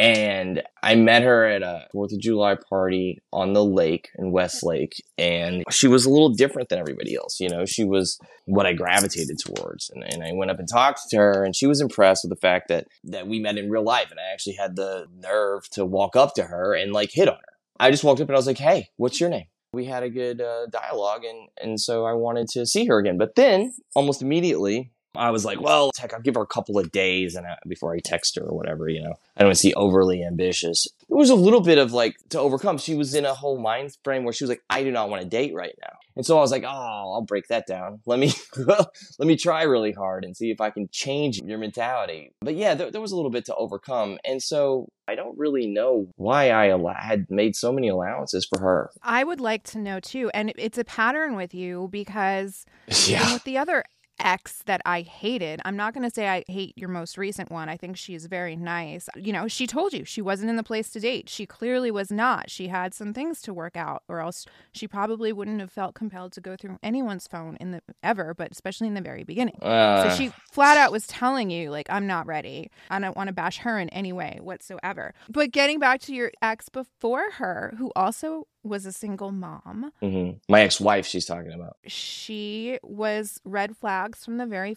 And 0.00 0.62
I 0.82 0.94
met 0.94 1.24
her 1.24 1.44
at 1.44 1.62
a 1.62 1.86
Fourth 1.92 2.14
of 2.14 2.20
July 2.20 2.56
party 2.70 3.20
on 3.34 3.52
the 3.52 3.62
lake 3.62 4.08
in 4.18 4.32
Westlake, 4.32 4.94
and 5.18 5.62
she 5.70 5.88
was 5.88 6.06
a 6.06 6.10
little 6.10 6.30
different 6.30 6.70
than 6.70 6.78
everybody 6.78 7.14
else. 7.14 7.38
You 7.38 7.50
know, 7.50 7.66
she 7.66 7.84
was 7.84 8.18
what 8.46 8.64
I 8.64 8.72
gravitated 8.72 9.36
towards, 9.44 9.90
and, 9.90 10.02
and 10.02 10.24
I 10.24 10.32
went 10.32 10.50
up 10.50 10.58
and 10.58 10.66
talked 10.66 11.10
to 11.10 11.18
her, 11.18 11.44
and 11.44 11.54
she 11.54 11.66
was 11.66 11.82
impressed 11.82 12.24
with 12.24 12.30
the 12.30 12.40
fact 12.40 12.68
that 12.68 12.86
that 13.04 13.26
we 13.26 13.40
met 13.40 13.58
in 13.58 13.68
real 13.68 13.84
life, 13.84 14.10
and 14.10 14.18
I 14.18 14.32
actually 14.32 14.54
had 14.54 14.74
the 14.74 15.06
nerve 15.14 15.68
to 15.72 15.84
walk 15.84 16.16
up 16.16 16.32
to 16.36 16.44
her 16.44 16.72
and 16.72 16.94
like 16.94 17.10
hit 17.12 17.28
on 17.28 17.34
her. 17.34 17.58
I 17.78 17.90
just 17.90 18.02
walked 18.02 18.22
up 18.22 18.28
and 18.28 18.36
I 18.36 18.38
was 18.38 18.46
like, 18.46 18.56
"Hey, 18.56 18.88
what's 18.96 19.20
your 19.20 19.28
name?" 19.28 19.48
We 19.74 19.84
had 19.84 20.02
a 20.02 20.08
good 20.08 20.40
uh, 20.40 20.64
dialogue, 20.68 21.24
and 21.24 21.50
and 21.60 21.78
so 21.78 22.06
I 22.06 22.14
wanted 22.14 22.48
to 22.52 22.64
see 22.64 22.86
her 22.86 22.98
again. 22.98 23.18
But 23.18 23.34
then, 23.34 23.74
almost 23.94 24.22
immediately, 24.22 24.92
I 25.16 25.30
was 25.30 25.44
like, 25.44 25.60
well, 25.60 25.90
heck, 25.98 26.14
I'll 26.14 26.20
give 26.20 26.36
her 26.36 26.42
a 26.42 26.46
couple 26.46 26.78
of 26.78 26.92
days 26.92 27.34
and 27.34 27.46
I, 27.46 27.56
before 27.66 27.94
I 27.94 27.98
text 27.98 28.36
her 28.36 28.42
or 28.42 28.56
whatever, 28.56 28.88
you 28.88 29.02
know. 29.02 29.14
I 29.36 29.40
don't 29.40 29.48
want 29.48 29.56
to 29.56 29.60
see 29.60 29.74
overly 29.74 30.22
ambitious. 30.24 30.86
It 30.86 31.14
was 31.14 31.30
a 31.30 31.34
little 31.34 31.60
bit 31.60 31.78
of 31.78 31.92
like 31.92 32.16
to 32.28 32.38
overcome. 32.38 32.78
She 32.78 32.94
was 32.94 33.14
in 33.14 33.24
a 33.24 33.34
whole 33.34 33.58
mind 33.58 33.96
frame 34.04 34.24
where 34.24 34.32
she 34.32 34.44
was 34.44 34.50
like, 34.50 34.62
I 34.70 34.84
do 34.84 34.90
not 34.90 35.08
want 35.10 35.22
to 35.22 35.28
date 35.28 35.54
right 35.54 35.74
now. 35.80 35.96
And 36.16 36.24
so 36.26 36.36
I 36.36 36.40
was 36.40 36.50
like, 36.50 36.64
oh, 36.64 36.68
I'll 37.14 37.22
break 37.22 37.48
that 37.48 37.66
down. 37.66 38.00
Let 38.06 38.18
me 38.18 38.32
let 38.56 39.26
me 39.26 39.36
try 39.36 39.62
really 39.62 39.92
hard 39.92 40.24
and 40.24 40.36
see 40.36 40.50
if 40.50 40.60
I 40.60 40.70
can 40.70 40.88
change 40.92 41.40
your 41.40 41.58
mentality. 41.58 42.32
But 42.40 42.54
yeah, 42.56 42.74
there, 42.74 42.90
there 42.90 43.00
was 43.00 43.12
a 43.12 43.16
little 43.16 43.30
bit 43.30 43.46
to 43.46 43.54
overcome. 43.54 44.18
And 44.24 44.42
so 44.42 44.88
I 45.08 45.14
don't 45.14 45.36
really 45.38 45.66
know 45.66 46.08
why 46.16 46.50
I 46.50 46.68
al- 46.70 46.86
had 46.88 47.30
made 47.30 47.56
so 47.56 47.72
many 47.72 47.88
allowances 47.88 48.44
for 48.46 48.60
her. 48.60 48.90
I 49.02 49.24
would 49.24 49.40
like 49.40 49.64
to 49.64 49.78
know 49.78 49.98
too. 50.00 50.30
And 50.34 50.52
it's 50.56 50.78
a 50.78 50.84
pattern 50.84 51.34
with 51.36 51.54
you 51.54 51.88
because 51.90 52.64
Yeah. 53.08 53.32
with 53.32 53.44
the 53.44 53.58
other 53.58 53.84
ex 54.20 54.62
that 54.66 54.80
I 54.84 55.02
hated, 55.02 55.60
I'm 55.64 55.76
not 55.76 55.94
going 55.94 56.08
to 56.08 56.14
say 56.14 56.28
I 56.28 56.44
hate 56.46 56.76
your 56.76 56.88
most 56.88 57.18
recent 57.18 57.50
one. 57.50 57.68
I 57.68 57.76
think 57.76 57.96
she's 57.96 58.26
very 58.26 58.56
nice. 58.56 59.08
You 59.16 59.32
know, 59.32 59.48
she 59.48 59.66
told 59.66 59.92
you 59.92 60.04
she 60.04 60.22
wasn't 60.22 60.50
in 60.50 60.56
the 60.56 60.62
place 60.62 60.90
to 60.90 61.00
date. 61.00 61.28
She 61.28 61.46
clearly 61.46 61.90
was 61.90 62.10
not. 62.10 62.50
She 62.50 62.68
had 62.68 62.94
some 62.94 63.12
things 63.12 63.40
to 63.42 63.54
work 63.54 63.76
out, 63.76 64.02
or 64.08 64.20
else 64.20 64.46
she 64.72 64.86
probably 64.86 65.32
wouldn't 65.32 65.60
have 65.60 65.72
felt 65.72 65.94
compelled 65.94 66.32
to 66.32 66.40
go 66.40 66.56
through 66.56 66.78
anyone's 66.82 67.26
phone 67.26 67.56
in 67.60 67.70
the 67.72 67.82
ever, 68.02 68.34
but 68.34 68.50
especially 68.52 68.86
in 68.86 68.94
the 68.94 69.00
very 69.00 69.24
beginning. 69.24 69.58
Uh, 69.62 70.08
so 70.10 70.16
she 70.16 70.32
flat 70.52 70.76
out 70.76 70.92
was 70.92 71.06
telling 71.06 71.50
you, 71.50 71.70
like, 71.70 71.88
I'm 71.90 72.06
not 72.06 72.26
ready. 72.26 72.70
I 72.90 72.98
don't 72.98 73.16
want 73.16 73.28
to 73.28 73.34
bash 73.34 73.58
her 73.58 73.78
in 73.78 73.88
any 73.90 74.12
way 74.12 74.38
whatsoever. 74.42 75.14
But 75.28 75.52
getting 75.52 75.78
back 75.78 76.00
to 76.02 76.14
your 76.14 76.32
ex 76.42 76.68
before 76.68 77.30
her, 77.32 77.74
who 77.78 77.92
also 77.96 78.46
was 78.62 78.84
a 78.86 78.92
single 78.92 79.32
mom, 79.32 79.92
hmm 80.00 80.30
My 80.48 80.62
ex-wife, 80.62 81.06
she's 81.06 81.24
talking 81.26 81.52
about. 81.52 81.76
she 81.86 82.78
was 82.82 83.40
red 83.44 83.76
flags 83.76 84.24
from 84.24 84.36
the 84.38 84.46
very 84.46 84.76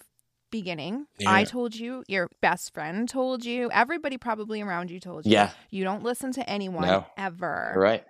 beginning. 0.52 1.08
Yeah. 1.20 1.32
I 1.34 1.44
told 1.46 1.76
you, 1.76 2.04
your 2.08 2.30
best 2.42 2.74
friend 2.74 3.10
told 3.10 3.44
you, 3.44 3.72
everybody 3.72 4.18
probably 4.18 4.62
around 4.62 4.92
you 4.92 5.00
told 5.00 5.26
you. 5.26 5.32
Yeah. 5.32 5.50
You 5.72 5.84
don't 5.84 6.04
listen 6.04 6.32
to 6.34 6.48
anyone 6.50 6.88
No. 6.88 7.06
ever. 7.18 7.74
Right. 7.76 8.04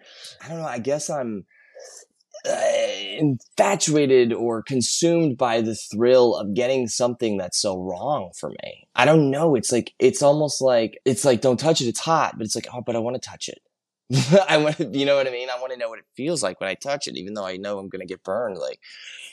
I 0.43 0.49
don't 0.49 0.57
know. 0.59 0.65
I 0.67 0.79
guess 0.79 1.09
I'm 1.09 1.45
uh, 2.45 2.61
infatuated 3.17 4.33
or 4.33 4.61
consumed 4.61 5.37
by 5.37 5.61
the 5.61 5.75
thrill 5.75 6.35
of 6.35 6.53
getting 6.53 6.87
something 6.87 7.37
that's 7.37 7.57
so 7.57 7.77
wrong 7.77 8.31
for 8.37 8.49
me. 8.49 8.87
I 8.95 9.05
don't 9.05 9.31
know. 9.31 9.55
It's 9.55 9.71
like, 9.71 9.93
it's 9.99 10.21
almost 10.21 10.61
like, 10.61 10.99
it's 11.05 11.23
like, 11.23 11.41
don't 11.41 11.59
touch 11.59 11.81
it. 11.81 11.85
It's 11.87 11.99
hot, 12.01 12.37
but 12.37 12.45
it's 12.45 12.55
like, 12.55 12.67
oh, 12.73 12.81
but 12.85 12.95
I 12.95 12.99
want 12.99 13.15
to 13.21 13.29
touch 13.29 13.47
it. 13.49 13.59
I 14.49 14.57
want 14.57 14.77
to, 14.77 14.97
you 14.97 15.05
know 15.05 15.15
what 15.15 15.27
I 15.27 15.31
mean? 15.31 15.49
I 15.49 15.59
want 15.59 15.71
to 15.73 15.79
know 15.79 15.89
what 15.89 15.99
it 15.99 16.05
feels 16.15 16.43
like 16.43 16.59
when 16.59 16.69
I 16.69 16.75
touch 16.75 17.07
it, 17.07 17.17
even 17.17 17.33
though 17.33 17.45
I 17.45 17.57
know 17.57 17.79
I'm 17.79 17.89
going 17.89 18.01
to 18.01 18.11
get 18.11 18.23
burned, 18.23 18.57
like, 18.57 18.79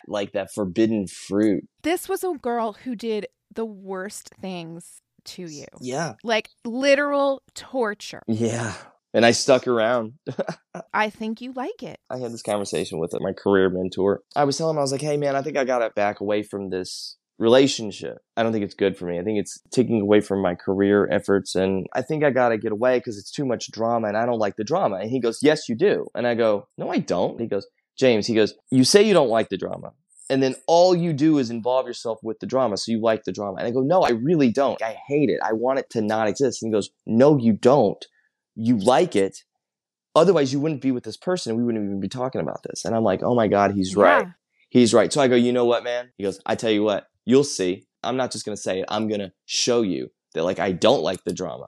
like 0.07 0.33
that 0.33 0.53
forbidden 0.53 1.07
fruit. 1.07 1.69
This 1.83 2.09
was 2.09 2.25
a 2.25 2.33
girl 2.41 2.73
who 2.73 2.95
did 2.95 3.27
the 3.55 3.65
worst 3.65 4.31
things 4.41 5.03
to 5.25 5.43
you. 5.43 5.67
Yeah. 5.81 6.15
Like 6.23 6.51
literal 6.65 7.43
torture. 7.55 8.23
Yeah. 8.27 8.75
And 9.13 9.27
I 9.27 9.33
stuck 9.33 9.67
around. 9.67 10.15
I 10.95 11.11
think 11.11 11.41
you 11.41 11.53
like 11.53 11.83
it. 11.83 11.99
I 12.09 12.19
had 12.19 12.33
this 12.33 12.43
conversation 12.43 12.99
with 12.99 13.13
uh, 13.13 13.19
my 13.21 13.33
career 13.33 13.69
mentor. 13.69 14.23
I 14.37 14.45
was 14.45 14.57
telling 14.57 14.77
him, 14.77 14.79
I 14.79 14.83
was 14.83 14.93
like, 14.93 15.01
hey, 15.01 15.17
man, 15.17 15.35
I 15.35 15.43
think 15.43 15.57
I 15.57 15.65
got 15.65 15.81
to 15.81 15.91
back 15.91 16.21
away 16.21 16.43
from 16.43 16.71
this 16.71 17.17
relationship. 17.41 18.19
I 18.37 18.43
don't 18.43 18.53
think 18.53 18.65
it's 18.65 18.75
good 18.75 18.97
for 18.97 19.07
me. 19.07 19.19
I 19.19 19.23
think 19.25 19.39
it's 19.39 19.59
taking 19.73 20.01
away 20.01 20.21
from 20.21 20.43
my 20.43 20.55
career 20.55 21.09
efforts. 21.11 21.55
And 21.55 21.87
I 21.95 22.03
think 22.03 22.23
I 22.23 22.31
got 22.31 22.51
to 22.51 22.59
get 22.59 22.71
away 22.71 22.99
because 22.99 23.19
it's 23.19 23.31
too 23.31 23.47
much 23.47 23.73
drama 23.73 24.09
and 24.09 24.17
I 24.17 24.27
don't 24.27 24.39
like 24.39 24.57
the 24.57 24.65
drama. 24.65 24.97
And 24.97 25.11
he 25.11 25.21
goes, 25.21 25.39
yes, 25.43 25.69
you 25.69 25.75
do. 25.75 26.07
And 26.15 26.27
I 26.27 26.35
go, 26.35 26.69
no, 26.77 26.91
I 26.91 26.99
don't. 26.99 27.41
He 27.41 27.47
goes, 27.47 27.67
James, 27.99 28.27
he 28.27 28.35
goes, 28.35 28.55
you 28.71 28.85
say 28.85 29.03
you 29.03 29.15
don't 29.15 29.31
like 29.31 29.49
the 29.49 29.57
drama. 29.57 29.93
And 30.29 30.43
then 30.43 30.55
all 30.69 30.95
you 30.95 31.13
do 31.15 31.39
is 31.39 31.51
involve 31.51 31.87
yourself 31.87 32.19
with 32.23 32.39
the 32.41 32.47
drama. 32.47 32.77
So 32.77 32.93
you 32.93 33.01
like 33.01 33.25
the 33.25 33.33
drama. 33.33 33.57
And 33.59 33.67
I 33.67 33.71
go, 33.71 33.81
no, 33.81 34.03
I 34.03 34.11
really 34.11 34.53
don't. 34.53 34.81
I 34.83 34.97
hate 35.09 35.31
it. 35.31 35.41
I 35.43 35.55
want 35.55 35.79
it 35.79 35.91
to 35.91 36.03
not 36.03 36.29
exist. 36.29 36.63
And 36.63 36.71
he 36.71 36.77
goes, 36.77 36.91
no, 37.07 37.39
you 37.39 37.55
don't. 37.55 38.05
You 38.55 38.77
like 38.77 39.17
it. 39.17 39.39
Otherwise, 40.15 40.53
you 40.53 40.61
wouldn't 40.61 40.83
be 40.83 40.93
with 40.93 41.05
this 41.05 41.17
person 41.17 41.51
and 41.51 41.59
we 41.59 41.65
wouldn't 41.65 41.85
even 41.85 42.01
be 42.01 42.09
talking 42.09 42.43
about 42.43 42.63
this. 42.65 42.85
And 42.85 42.95
I'm 42.95 43.03
like, 43.03 43.23
oh 43.23 43.35
my 43.35 43.49
God, 43.49 43.73
he's 43.73 43.97
right. 43.97 44.27
Yeah. 44.27 44.33
He's 44.69 44.95
right. 44.95 45.13
So 45.13 45.21
I 45.21 45.27
go, 45.27 45.35
you 45.35 45.53
know 45.53 45.65
what, 45.65 45.83
man? 45.83 46.13
He 46.17 46.23
goes, 46.23 46.41
I 46.47 46.55
tell 46.55 46.71
you 46.71 46.85
what, 46.85 47.07
you'll 47.31 47.45
see. 47.45 47.85
I'm 48.03 48.17
not 48.17 48.31
just 48.33 48.45
going 48.45 48.57
to 48.57 48.63
say 48.63 48.81
it. 48.81 48.87
I'm 48.89 49.09
going 49.09 49.21
to 49.21 49.33
show 49.47 49.83
you 49.83 50.09
that 50.35 50.45
like 50.45 50.59
I 50.59 50.73
don't 50.73 51.03
like 51.03 51.25
the 51.25 51.33
drama. 51.33 51.67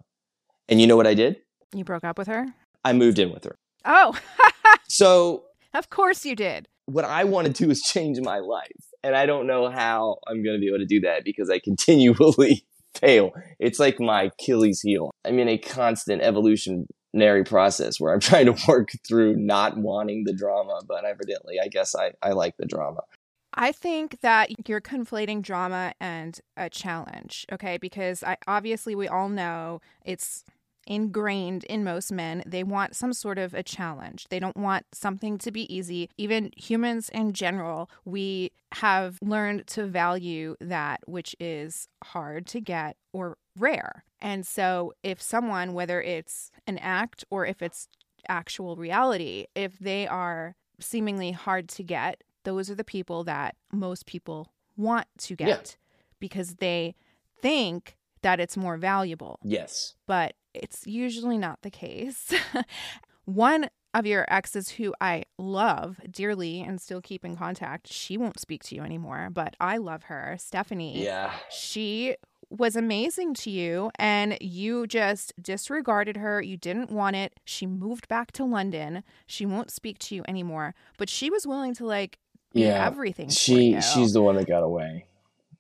And 0.69 0.81
you 0.81 0.87
know 0.87 0.97
what 0.97 1.07
I 1.07 1.15
did? 1.15 1.37
You 1.75 1.85
broke 1.85 2.05
up 2.05 2.19
with 2.19 2.29
her? 2.29 2.47
I 2.85 2.93
moved 2.93 3.19
in 3.19 3.33
with 3.33 3.45
her. 3.45 3.57
Oh, 3.85 4.17
So 4.89 5.45
of 5.75 5.89
course 5.91 6.25
you 6.25 6.37
did. 6.37 6.69
what 6.87 7.05
I 7.05 7.25
want 7.25 7.47
to 7.47 7.53
do 7.53 7.71
is 7.71 7.81
change 7.83 8.19
my 8.21 8.39
life. 8.41 8.71
And 9.03 9.17
I 9.17 9.27
don't 9.27 9.47
know 9.47 9.71
how 9.71 10.19
I'm 10.29 10.43
going 10.45 10.57
to 10.57 10.61
be 10.61 10.69
able 10.69 10.79
to 10.79 10.87
do 10.87 11.01
that 11.01 11.25
because 11.25 11.51
I 11.51 11.59
continually 11.59 12.65
fail. 12.95 13.33
It's 13.59 13.79
like 13.81 13.99
my 14.01 14.25
Achilles 14.25 14.81
heel. 14.81 15.11
I'm 15.25 15.39
in 15.39 15.49
a 15.49 15.59
constant 15.59 16.23
evolutionary 16.23 17.45
process 17.45 17.99
where 17.99 18.13
I'm 18.13 18.21
trying 18.31 18.47
to 18.47 18.57
work 18.69 18.91
through 19.07 19.37
not 19.37 19.77
wanting 19.79 20.25
the 20.25 20.33
drama, 20.35 20.81
but 20.87 21.05
evidently 21.05 21.57
I 21.63 21.69
guess 21.69 21.95
I, 21.95 22.13
I 22.23 22.31
like 22.33 22.55
the 22.59 22.67
drama. 22.67 23.01
I 23.55 23.73
think 23.73 24.21
that 24.21 24.69
you're 24.69 24.81
conflating 24.81 25.43
drama 25.43 25.93
and 26.01 26.39
a 26.57 26.71
challenge, 26.71 27.47
okay? 27.53 27.77
Because 27.77 28.23
I 28.25 28.37
obviously 28.47 28.95
we 28.95 29.09
all 29.09 29.29
know 29.29 29.81
it's 30.05 30.45
ingrained 30.87 31.65
in 31.65 31.85
most 31.85 32.11
men. 32.11 32.43
They 32.47 32.65
want 32.65 32.97
some 32.97 33.13
sort 33.13 33.39
of 33.39 33.55
a 33.55 33.63
challenge. 33.63 34.27
They 34.31 34.41
don't 34.41 34.57
want 34.57 34.87
something 34.93 35.39
to 35.39 35.53
be 35.53 35.73
easy. 35.73 36.09
Even 36.17 36.51
humans 36.57 37.09
in 37.11 37.33
general, 37.33 37.89
we 38.05 38.51
have 38.73 39.19
learned 39.23 39.67
to 39.69 39.87
value 39.87 40.57
that 40.61 41.01
which 41.07 41.37
is 41.39 41.89
hard 42.05 42.47
to 42.49 42.61
get 42.61 42.97
or 43.13 43.37
rare. 43.57 44.05
And 44.21 44.47
so 44.47 44.93
if 45.03 45.21
someone 45.21 45.73
whether 45.73 46.01
it's 46.01 46.51
an 46.67 46.79
act 46.79 47.25
or 47.31 47.47
if 47.47 47.63
it's 47.63 47.89
actual 48.29 48.77
reality, 48.77 49.47
if 49.55 49.79
they 49.79 50.07
are 50.07 50.57
seemingly 50.81 51.33
hard 51.33 51.69
to 51.69 51.83
get, 51.83 52.23
those 52.45 52.71
are 52.71 52.75
the 52.75 52.85
people 52.85 53.25
that 53.25 53.57
most 53.73 54.07
people 54.07 54.53
want 54.77 55.07
to 55.19 55.37
get 55.37 55.49
Yeah. 55.49 55.61
because 56.21 56.55
they 56.57 56.95
think 57.41 57.97
that 58.23 58.39
it's 58.41 58.57
more 58.57 58.77
valuable, 58.77 59.39
Yes. 59.43 59.95
but 60.07 60.35
it's 60.55 60.87
usually 60.87 61.39
not 61.39 61.63
the 61.63 61.71
case. 61.71 62.33
One 63.25 63.69
of 63.95 64.07
your 64.07 64.25
exes 64.29 64.71
who 64.71 64.95
I 65.01 65.25
love 65.39 66.01
dearly 66.11 66.61
and 66.61 66.81
still 66.81 67.01
keep 67.01 67.25
in 67.25 67.37
contact, 67.37 67.93
she 67.93 68.17
won't 68.17 68.41
speak 68.41 68.63
to 68.65 68.75
you 68.75 68.83
anymore, 68.83 69.29
but 69.31 69.55
I 69.61 69.77
love 69.77 70.05
her, 70.05 70.37
Stephanie 70.39 71.05
Yeah. 71.05 71.33
she 71.51 72.17
was 72.49 72.77
amazing 72.77 73.33
to 73.33 73.51
you 73.51 73.91
and 73.99 74.37
you 74.41 74.87
just 74.87 75.33
disregarded 75.41 76.19
her. 76.19 76.43
You 76.43 76.59
didn't 76.59 76.91
want 76.91 77.17
it. 77.17 77.41
She 77.47 77.67
moved 77.67 78.09
back 78.09 78.31
to 78.33 78.45
London. 78.45 79.05
She 79.27 79.47
won't 79.47 79.71
speak 79.71 79.99
to 80.01 80.15
you 80.15 80.23
anymore, 80.29 80.75
but 80.99 81.09
she 81.09 81.31
was 81.31 81.47
willing 81.47 81.73
to 81.77 81.87
like 81.87 82.19
Yeah. 82.53 82.87
everything. 82.87 83.29
She 83.29 83.81
she's 83.81 84.13
the 84.13 84.23
one 84.23 84.37
that 84.37 84.47
got 84.47 84.63
away. 84.63 85.07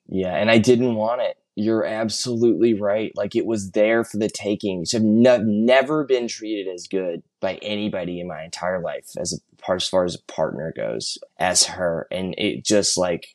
Yeah, 0.08 0.34
and 0.34 0.50
I 0.50 0.58
didn't 0.58 0.94
want 0.94 1.22
it. 1.22 1.36
You're 1.54 1.84
absolutely 1.84 2.74
right. 2.74 3.12
Like 3.14 3.36
it 3.36 3.46
was 3.46 3.72
there 3.72 4.04
for 4.04 4.16
the 4.16 4.28
taking. 4.28 4.84
So 4.84 4.98
I've 4.98 5.44
never 5.44 6.04
been 6.04 6.28
treated 6.28 6.72
as 6.72 6.86
good 6.86 7.22
by 7.40 7.56
anybody 7.56 8.20
in 8.20 8.28
my 8.28 8.42
entire 8.42 8.80
life 8.80 9.06
as 9.18 9.32
a 9.32 9.62
part 9.62 9.82
as 9.82 9.88
far 9.88 10.04
as 10.04 10.14
a 10.14 10.32
partner 10.32 10.72
goes 10.74 11.18
as 11.38 11.64
her, 11.64 12.06
and 12.10 12.34
it 12.38 12.64
just 12.64 12.96
like 12.96 13.26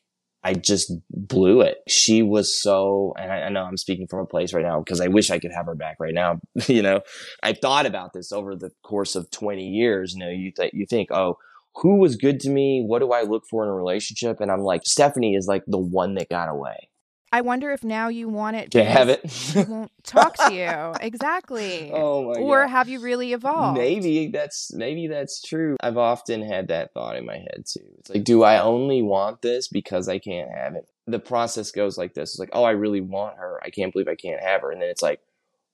I 0.47 0.53
just 0.53 0.93
blew 1.09 1.59
it. 1.59 1.79
She 1.89 2.23
was 2.23 2.61
so, 2.61 3.13
and 3.19 3.31
I, 3.31 3.41
I 3.41 3.49
know 3.49 3.63
I'm 3.63 3.75
speaking 3.75 4.07
from 4.07 4.19
a 4.19 4.25
place 4.25 4.53
right 4.53 4.63
now 4.63 4.79
because 4.79 5.01
I 5.01 5.07
wish 5.07 5.29
I 5.29 5.39
could 5.39 5.51
have 5.51 5.65
her 5.65 5.75
back 5.75 5.97
right 5.99 6.13
now. 6.13 6.39
you 6.67 6.81
know, 6.81 7.01
I 7.43 7.51
thought 7.51 7.85
about 7.85 8.13
this 8.13 8.31
over 8.31 8.55
the 8.55 8.71
course 8.81 9.15
of 9.15 9.29
20 9.31 9.67
years. 9.67 10.13
You 10.13 10.19
know, 10.19 10.29
you 10.29 10.53
think 10.55 10.73
you 10.73 10.85
think, 10.85 11.11
oh, 11.11 11.37
who 11.81 11.97
was 11.99 12.15
good 12.15 12.39
to 12.41 12.49
me? 12.49 12.83
What 12.85 12.99
do 12.99 13.11
I 13.11 13.23
look 13.23 13.43
for 13.49 13.63
in 13.63 13.69
a 13.69 13.73
relationship? 13.73 14.39
And 14.41 14.51
I'm 14.51 14.61
like, 14.61 14.81
Stephanie 14.85 15.35
is 15.35 15.47
like 15.47 15.63
the 15.67 15.77
one 15.77 16.15
that 16.15 16.29
got 16.29 16.49
away. 16.49 16.89
I 17.29 17.41
wonder 17.41 17.71
if 17.71 17.83
now 17.83 18.07
you 18.07 18.29
want 18.29 18.55
it 18.55 18.71
To 18.71 18.83
have 18.85 19.09
it. 19.09 19.29
she 19.29 19.61
won't 19.63 19.91
talk 20.03 20.37
to 20.37 20.53
you. 20.53 20.93
Exactly. 21.05 21.91
oh 21.93 22.31
my 22.33 22.39
or 22.39 22.61
god. 22.63 22.69
have 22.69 22.87
you 22.89 23.01
really 23.01 23.33
evolved? 23.33 23.77
Maybe 23.77 24.29
that's 24.29 24.73
maybe 24.73 25.07
that's 25.07 25.41
true. 25.41 25.75
I've 25.81 25.97
often 25.97 26.41
had 26.41 26.69
that 26.69 26.93
thought 26.93 27.17
in 27.17 27.25
my 27.25 27.35
head 27.37 27.65
too. 27.67 27.83
It's 27.99 28.09
like, 28.09 28.23
do 28.23 28.43
I 28.43 28.61
only 28.61 29.01
want 29.01 29.41
this 29.41 29.67
because 29.67 30.07
I 30.07 30.19
can't 30.19 30.49
have 30.49 30.75
it? 30.75 30.87
The 31.05 31.19
process 31.19 31.71
goes 31.71 31.97
like 31.97 32.13
this. 32.13 32.31
It's 32.31 32.39
like, 32.39 32.49
oh, 32.53 32.63
I 32.63 32.71
really 32.71 33.01
want 33.01 33.37
her. 33.37 33.59
I 33.63 33.69
can't 33.71 33.91
believe 33.91 34.07
I 34.07 34.15
can't 34.15 34.41
have 34.41 34.61
her. 34.61 34.71
And 34.71 34.81
then 34.81 34.89
it's 34.89 35.01
like, 35.01 35.19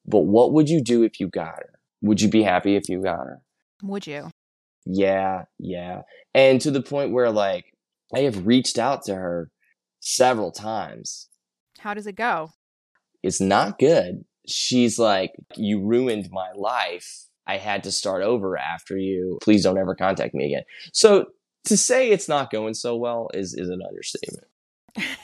but 0.08 0.22
what 0.22 0.54
would 0.54 0.70
you 0.70 0.82
do 0.84 1.04
if 1.04 1.20
you 1.20 1.28
got 1.28 1.56
her? 1.60 1.80
Would 2.02 2.20
you 2.20 2.30
be 2.30 2.42
happy 2.44 2.76
if 2.76 2.90
you 2.90 3.02
got 3.02 3.20
her? 3.20 3.42
Would 3.84 4.08
you? 4.08 4.32
Yeah, 4.86 5.44
yeah. 5.60 6.02
And 6.34 6.60
to 6.62 6.72
the 6.72 6.82
point 6.82 7.12
where 7.12 7.32
like 7.32 7.66
I 8.14 8.20
have 8.22 8.46
reached 8.46 8.78
out 8.78 9.04
to 9.06 9.16
her 9.16 9.50
several 10.00 10.52
times. 10.52 11.30
How 11.80 11.94
does 11.94 12.08
it 12.08 12.16
go? 12.16 12.52
It's 13.24 13.42
not 13.42 13.80
good. 13.80 14.26
She's 14.48 15.00
like, 15.00 15.32
You 15.56 15.82
ruined 15.82 16.30
my 16.32 16.52
life. 16.56 17.26
I 17.48 17.58
had 17.58 17.84
to 17.84 17.92
start 17.92 18.24
over 18.24 18.58
after 18.58 18.98
you. 18.98 19.38
Please 19.42 19.64
don't 19.64 19.78
ever 19.78 19.96
contact 19.96 20.34
me 20.34 20.46
again. 20.46 20.64
So 20.94 21.28
to 21.66 21.78
say 21.78 22.10
it's 22.10 22.30
not 22.30 22.52
going 22.52 22.74
so 22.74 22.96
well 22.96 23.30
is 23.34 23.54
is 23.54 23.70
an 23.70 23.82
understatement. 23.88 24.48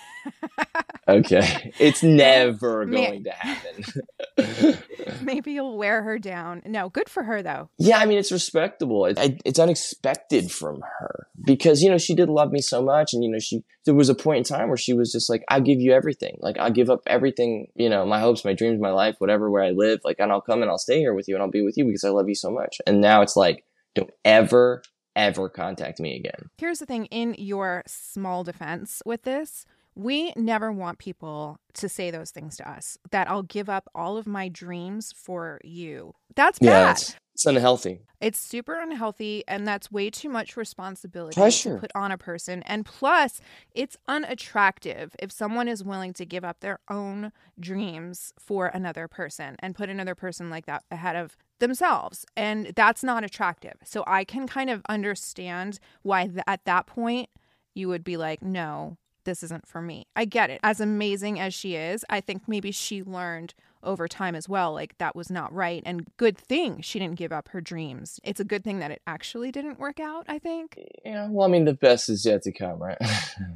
Okay. 1.09 1.73
It's 1.79 2.03
never 2.03 2.85
going 2.85 3.23
to 3.23 3.31
happen. 3.31 4.77
Maybe 5.21 5.53
you'll 5.53 5.77
wear 5.77 6.03
her 6.03 6.19
down. 6.19 6.61
No, 6.65 6.89
good 6.89 7.09
for 7.09 7.23
her 7.23 7.41
though. 7.41 7.69
Yeah, 7.79 7.97
I 7.97 8.05
mean 8.05 8.19
it's 8.19 8.31
respectable. 8.31 9.05
It, 9.05 9.17
I, 9.17 9.37
it's 9.43 9.59
unexpected 9.59 10.51
from 10.51 10.81
her 10.99 11.27
because 11.43 11.81
you 11.81 11.89
know 11.89 11.97
she 11.97 12.13
did 12.13 12.29
love 12.29 12.51
me 12.51 12.61
so 12.61 12.81
much, 12.81 13.13
and 13.13 13.23
you 13.23 13.31
know 13.31 13.39
she 13.39 13.63
there 13.85 13.95
was 13.95 14.09
a 14.09 14.15
point 14.15 14.37
in 14.37 14.43
time 14.43 14.67
where 14.67 14.77
she 14.77 14.93
was 14.93 15.11
just 15.11 15.29
like, 15.29 15.43
"I'll 15.49 15.61
give 15.61 15.79
you 15.79 15.93
everything. 15.93 16.37
Like 16.41 16.57
I'll 16.59 16.71
give 16.71 16.89
up 16.89 17.01
everything. 17.07 17.67
You 17.75 17.89
know, 17.89 18.05
my 18.05 18.19
hopes, 18.19 18.45
my 18.45 18.53
dreams, 18.53 18.79
my 18.79 18.91
life, 18.91 19.15
whatever 19.17 19.49
where 19.49 19.63
I 19.63 19.71
live. 19.71 20.01
Like, 20.03 20.17
and 20.19 20.31
I'll 20.31 20.41
come 20.41 20.61
and 20.61 20.69
I'll 20.69 20.77
stay 20.77 20.99
here 20.99 21.13
with 21.13 21.27
you, 21.27 21.35
and 21.35 21.41
I'll 21.41 21.49
be 21.49 21.63
with 21.63 21.75
you 21.75 21.85
because 21.85 22.03
I 22.03 22.09
love 22.09 22.29
you 22.29 22.35
so 22.35 22.51
much." 22.51 22.77
And 22.85 23.01
now 23.01 23.21
it's 23.21 23.35
like, 23.35 23.65
don't 23.95 24.11
ever, 24.23 24.83
ever 25.15 25.49
contact 25.49 25.99
me 25.99 26.15
again. 26.15 26.49
Here's 26.57 26.79
the 26.79 26.85
thing 26.85 27.05
in 27.07 27.35
your 27.37 27.83
small 27.87 28.43
defense 28.43 29.01
with 29.05 29.23
this, 29.23 29.65
We 29.99 30.31
never 30.37 30.71
want 30.71 30.97
people 30.97 31.59
to 31.73 31.89
say 31.89 32.09
those 32.09 32.31
things 32.31 32.55
to 32.55 32.69
us 32.69 32.97
that 33.11 33.29
I'll 33.29 33.43
give 33.43 33.67
up 33.67 33.89
all 33.93 34.15
of 34.15 34.25
my 34.25 34.47
dreams 34.47 35.13
for 35.13 35.59
you. 35.61 36.13
That's 36.35 36.57
bad. 36.57 36.65
Yeah, 36.67 36.91
it's, 36.91 37.15
it's 37.33 37.45
unhealthy. 37.45 38.03
It's 38.21 38.39
super 38.39 38.79
unhealthy, 38.79 39.43
and 39.45 39.67
that's 39.67 39.91
way 39.91 40.09
too 40.09 40.29
much 40.29 40.55
responsibility 40.55 41.35
Pressure. 41.35 41.73
to 41.73 41.81
put 41.81 41.91
on 41.95 42.13
a 42.13 42.17
person. 42.17 42.63
And 42.63 42.85
plus, 42.85 43.41
it's 43.73 43.97
unattractive 44.07 45.17
if 45.19 45.33
someone 45.33 45.67
is 45.67 45.83
willing 45.83 46.13
to 46.13 46.25
give 46.25 46.45
up 46.45 46.61
their 46.61 46.79
own 46.89 47.33
dreams 47.59 48.31
for 48.39 48.67
another 48.67 49.09
person 49.09 49.57
and 49.59 49.75
put 49.75 49.89
another 49.89 50.15
person 50.15 50.49
like 50.49 50.65
that 50.65 50.85
ahead 50.89 51.17
of 51.17 51.35
themselves. 51.59 52.25
And 52.37 52.71
that's 52.73 53.03
not 53.03 53.25
attractive. 53.25 53.75
So 53.83 54.05
I 54.07 54.23
can 54.23 54.47
kind 54.47 54.69
of 54.69 54.81
understand 54.87 55.77
why 56.03 56.27
th- 56.27 56.43
at 56.47 56.63
that 56.63 56.87
point 56.87 57.29
you 57.73 57.89
would 57.89 58.05
be 58.05 58.15
like, 58.15 58.41
no, 58.41 58.97
this 59.23 59.43
isn't 59.43 59.67
for 59.67 59.81
me. 59.81 60.07
I 60.15 60.25
get 60.25 60.49
it. 60.49 60.59
As 60.63 60.79
amazing 60.79 61.39
as 61.39 61.53
she 61.53 61.75
is, 61.75 62.05
I 62.09 62.21
think 62.21 62.47
maybe 62.47 62.71
she 62.71 63.03
learned 63.03 63.53
over 63.83 64.07
time 64.07 64.35
as 64.35 64.49
well 64.49 64.73
like 64.73 64.97
that 64.97 65.15
was 65.15 65.31
not 65.31 65.53
right 65.53 65.81
and 65.85 66.05
good 66.17 66.37
thing 66.37 66.81
she 66.81 66.99
didn't 66.99 67.15
give 67.15 67.31
up 67.31 67.49
her 67.49 67.61
dreams. 67.61 68.19
It's 68.23 68.39
a 68.39 68.43
good 68.43 68.63
thing 68.63 68.79
that 68.79 68.91
it 68.91 69.01
actually 69.07 69.51
didn't 69.51 69.79
work 69.79 69.99
out, 69.99 70.25
I 70.27 70.39
think. 70.39 70.77
Yeah, 71.05 71.27
well, 71.29 71.47
I 71.47 71.51
mean, 71.51 71.65
the 71.65 71.73
best 71.73 72.09
is 72.09 72.25
yet 72.25 72.41
to 72.43 72.51
come, 72.51 72.79
right? 72.81 72.97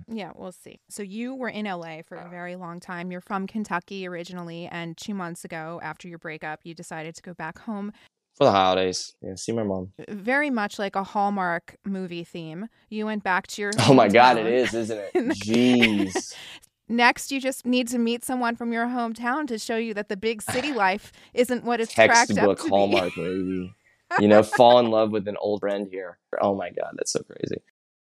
Yeah, 0.07 0.31
we'll 0.35 0.51
see. 0.51 0.79
So 0.89 1.01
you 1.01 1.33
were 1.33 1.49
in 1.49 1.65
LA 1.65 2.01
for 2.05 2.15
a 2.15 2.29
very 2.29 2.55
long 2.55 2.79
time. 2.79 3.11
You're 3.11 3.21
from 3.21 3.47
Kentucky 3.47 4.07
originally 4.07 4.67
and 4.67 4.95
2 4.95 5.13
months 5.13 5.43
ago 5.43 5.79
after 5.83 6.07
your 6.07 6.19
breakup, 6.19 6.59
you 6.63 6.73
decided 6.73 7.15
to 7.15 7.21
go 7.21 7.33
back 7.33 7.59
home. 7.59 7.91
For 8.35 8.45
the 8.45 8.51
holidays. 8.51 9.13
Yeah, 9.21 9.35
see 9.35 9.51
my 9.51 9.63
mom. 9.63 9.91
Very 10.09 10.49
much 10.49 10.79
like 10.79 10.95
a 10.95 11.03
Hallmark 11.03 11.77
movie 11.85 12.23
theme. 12.23 12.67
You 12.89 13.05
went 13.05 13.23
back 13.23 13.47
to 13.47 13.61
your 13.61 13.71
Oh 13.87 13.93
my 13.93 14.07
God, 14.07 14.37
it 14.37 14.47
is, 14.47 14.69
is, 14.73 14.89
isn't 14.89 14.99
it? 14.99 15.13
Jeez. 15.37 16.33
Next, 16.89 17.31
you 17.31 17.39
just 17.39 17.65
need 17.65 17.87
to 17.89 17.97
meet 17.97 18.25
someone 18.25 18.55
from 18.55 18.73
your 18.73 18.85
hometown 18.87 19.47
to 19.47 19.57
show 19.57 19.77
you 19.77 19.93
that 19.93 20.09
the 20.09 20.17
big 20.17 20.41
city 20.41 20.73
life 20.73 21.11
isn't 21.33 21.63
what 21.63 21.79
it's 21.79 21.93
cracked 21.93 22.11
up 22.11 22.27
Textbook 22.27 22.57
to 22.59 22.63
be. 22.65 22.69
Hallmark, 22.69 23.15
baby. 23.15 23.75
You 24.19 24.27
know, 24.27 24.43
fall 24.43 24.79
in 24.79 24.91
love 24.91 25.11
with 25.11 25.27
an 25.27 25.37
old 25.39 25.61
friend 25.61 25.87
here. 25.89 26.19
Oh 26.41 26.55
my 26.55 26.69
God, 26.69 26.93
that's 26.97 27.11
so 27.11 27.21
crazy. 27.23 27.61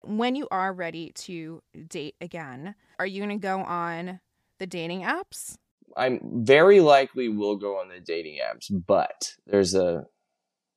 When 0.02 0.36
you 0.36 0.48
are 0.52 0.74
ready 0.74 1.12
to 1.16 1.62
date 1.88 2.16
again, 2.20 2.76
are 3.00 3.06
you 3.06 3.24
going 3.24 3.40
to 3.40 3.42
go 3.42 3.60
on 3.60 4.20
the 4.60 4.68
dating 4.68 5.04
apps? 5.04 5.56
I'm 5.98 6.20
very 6.46 6.80
likely 6.80 7.30
will 7.30 7.58
go 7.58 7.80
on 7.80 7.90
the 7.90 8.00
dating 8.00 8.40
apps, 8.44 8.72
but 8.88 9.34
there's 9.46 9.76
a 9.76 10.06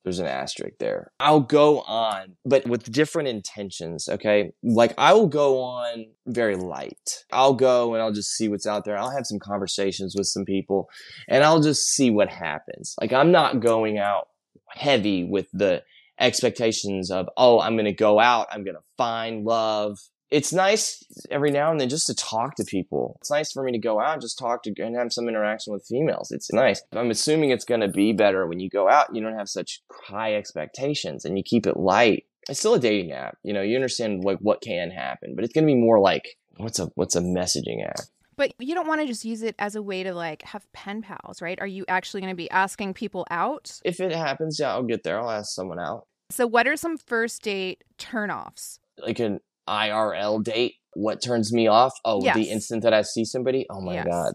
there's 0.03 0.19
an 0.19 0.27
asterisk 0.27 0.77
there. 0.79 1.11
I'll 1.19 1.41
go 1.41 1.81
on, 1.81 2.37
but 2.45 2.65
with 2.65 2.89
different 2.89 3.27
intentions, 3.27 4.07
okay? 4.07 4.51
Like 4.63 4.93
I 4.97 5.11
will 5.11 5.27
go 5.27 5.59
on 5.59 6.05
very 6.25 6.55
light. 6.55 7.25
I'll 7.33 7.53
go 7.53 7.93
and 7.93 8.01
I'll 8.01 8.13
just 8.13 8.31
see 8.37 8.47
what's 8.47 8.65
out 8.65 8.85
there. 8.85 8.97
I'll 8.97 9.11
have 9.11 9.25
some 9.25 9.39
conversations 9.39 10.15
with 10.17 10.27
some 10.27 10.45
people 10.45 10.87
and 11.27 11.43
I'll 11.43 11.59
just 11.59 11.87
see 11.87 12.09
what 12.09 12.29
happens. 12.29 12.95
Like 13.01 13.11
I'm 13.11 13.33
not 13.33 13.59
going 13.59 13.97
out 13.97 14.29
heavy 14.69 15.25
with 15.25 15.47
the 15.51 15.83
expectations 16.19 17.11
of, 17.11 17.27
oh, 17.35 17.59
I'm 17.59 17.75
going 17.75 17.85
to 17.85 17.91
go 17.91 18.19
out, 18.19 18.47
I'm 18.51 18.63
going 18.63 18.75
to 18.75 18.83
find 18.97 19.43
love. 19.43 19.97
It's 20.29 20.51
nice 20.51 21.03
every 21.31 21.51
now 21.51 21.71
and 21.71 21.79
then 21.79 21.89
just 21.89 22.07
to 22.07 22.15
talk 22.15 22.55
to 22.55 22.65
people. 22.65 23.17
It's 23.21 23.31
nice 23.31 23.51
for 23.51 23.63
me 23.63 23.71
to 23.71 23.77
go 23.77 23.99
out 23.99 24.13
and 24.13 24.21
just 24.21 24.37
talk 24.37 24.63
to 24.63 24.73
and 24.77 24.95
have 24.95 25.13
some 25.13 25.29
interaction 25.29 25.71
with 25.73 25.85
females. 25.87 26.31
It's 26.31 26.51
nice. 26.51 26.81
I'm 26.91 27.11
assuming 27.11 27.51
it's 27.51 27.65
going 27.65 27.81
to 27.81 27.87
be 27.87 28.11
better 28.11 28.45
when 28.45 28.59
you 28.59 28.69
go 28.69 28.89
out. 28.89 29.15
You 29.15 29.21
don't 29.21 29.37
have 29.37 29.49
such 29.49 29.81
high 29.91 30.35
expectations 30.35 31.23
and 31.23 31.37
you 31.37 31.43
keep 31.43 31.65
it 31.65 31.77
light. 31.77 32.25
It's 32.49 32.59
still 32.59 32.73
a 32.73 32.79
dating 32.79 33.13
app. 33.13 33.37
You 33.43 33.53
know, 33.53 33.61
you 33.61 33.75
understand 33.75 34.23
like 34.23 34.39
what 34.39 34.61
can 34.61 34.91
happen, 34.91 35.33
but 35.35 35.43
it's 35.43 35.53
going 35.53 35.65
to 35.65 35.73
be 35.73 35.79
more 35.79 35.99
like 35.99 36.37
what's 36.57 36.79
a 36.79 36.89
what's 36.95 37.15
a 37.15 37.21
messaging 37.21 37.85
app? 37.85 37.99
But 38.35 38.53
you 38.59 38.75
don't 38.75 38.87
want 38.87 39.01
to 39.01 39.07
just 39.07 39.25
use 39.25 39.41
it 39.41 39.55
as 39.57 39.75
a 39.75 39.81
way 39.81 40.03
to 40.03 40.13
like 40.13 40.43
have 40.43 40.71
pen 40.71 41.01
pals, 41.01 41.41
right? 41.41 41.59
Are 41.59 41.67
you 41.67 41.85
actually 41.87 42.21
going 42.21 42.31
to 42.31 42.37
be 42.37 42.49
asking 42.51 42.93
people 42.93 43.25
out? 43.31 43.79
If 43.83 43.99
it 43.99 44.11
happens, 44.11 44.59
yeah, 44.59 44.71
I'll 44.71 44.83
get 44.83 45.03
there. 45.03 45.19
I'll 45.19 45.31
ask 45.31 45.53
someone 45.53 45.79
out. 45.79 46.05
So, 46.29 46.45
what 46.45 46.67
are 46.67 46.75
some 46.75 46.97
first 46.97 47.41
date 47.41 47.83
turnoffs? 47.97 48.79
Like 48.99 49.19
an 49.19 49.39
IRL 49.67 50.43
date. 50.43 50.75
What 50.93 51.21
turns 51.21 51.53
me 51.53 51.67
off? 51.67 51.93
Oh, 52.05 52.23
Yes. 52.23 52.35
the 52.35 52.49
instant 52.49 52.83
that 52.83 52.93
I 52.93 53.01
see 53.03 53.23
somebody. 53.25 53.65
Oh 53.69 53.81
my 53.81 53.95
Yes. 53.95 54.05
god. 54.07 54.33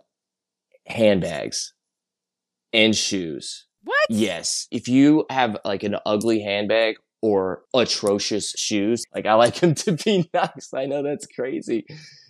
Handbags 0.87 1.73
and 2.73 2.95
shoes. 2.97 3.67
What? 3.85 4.07
Yes. 4.09 4.67
If 4.71 4.89
you 4.89 5.27
have 5.31 5.57
like 5.65 5.83
an 5.83 5.97
ugly 6.07 6.41
handbag 6.43 6.97
or 7.23 7.63
atrocious 7.73 8.51
shoes, 8.59 9.05
like 9.15 9.27
I 9.27 9.35
like 9.35 9.55
them 9.61 9.75
to 9.77 9.93
be 9.93 10.29
nice. 10.35 10.71
I 10.75 10.87
know 10.87 11.03
that's 11.03 11.27
crazy. 11.27 11.87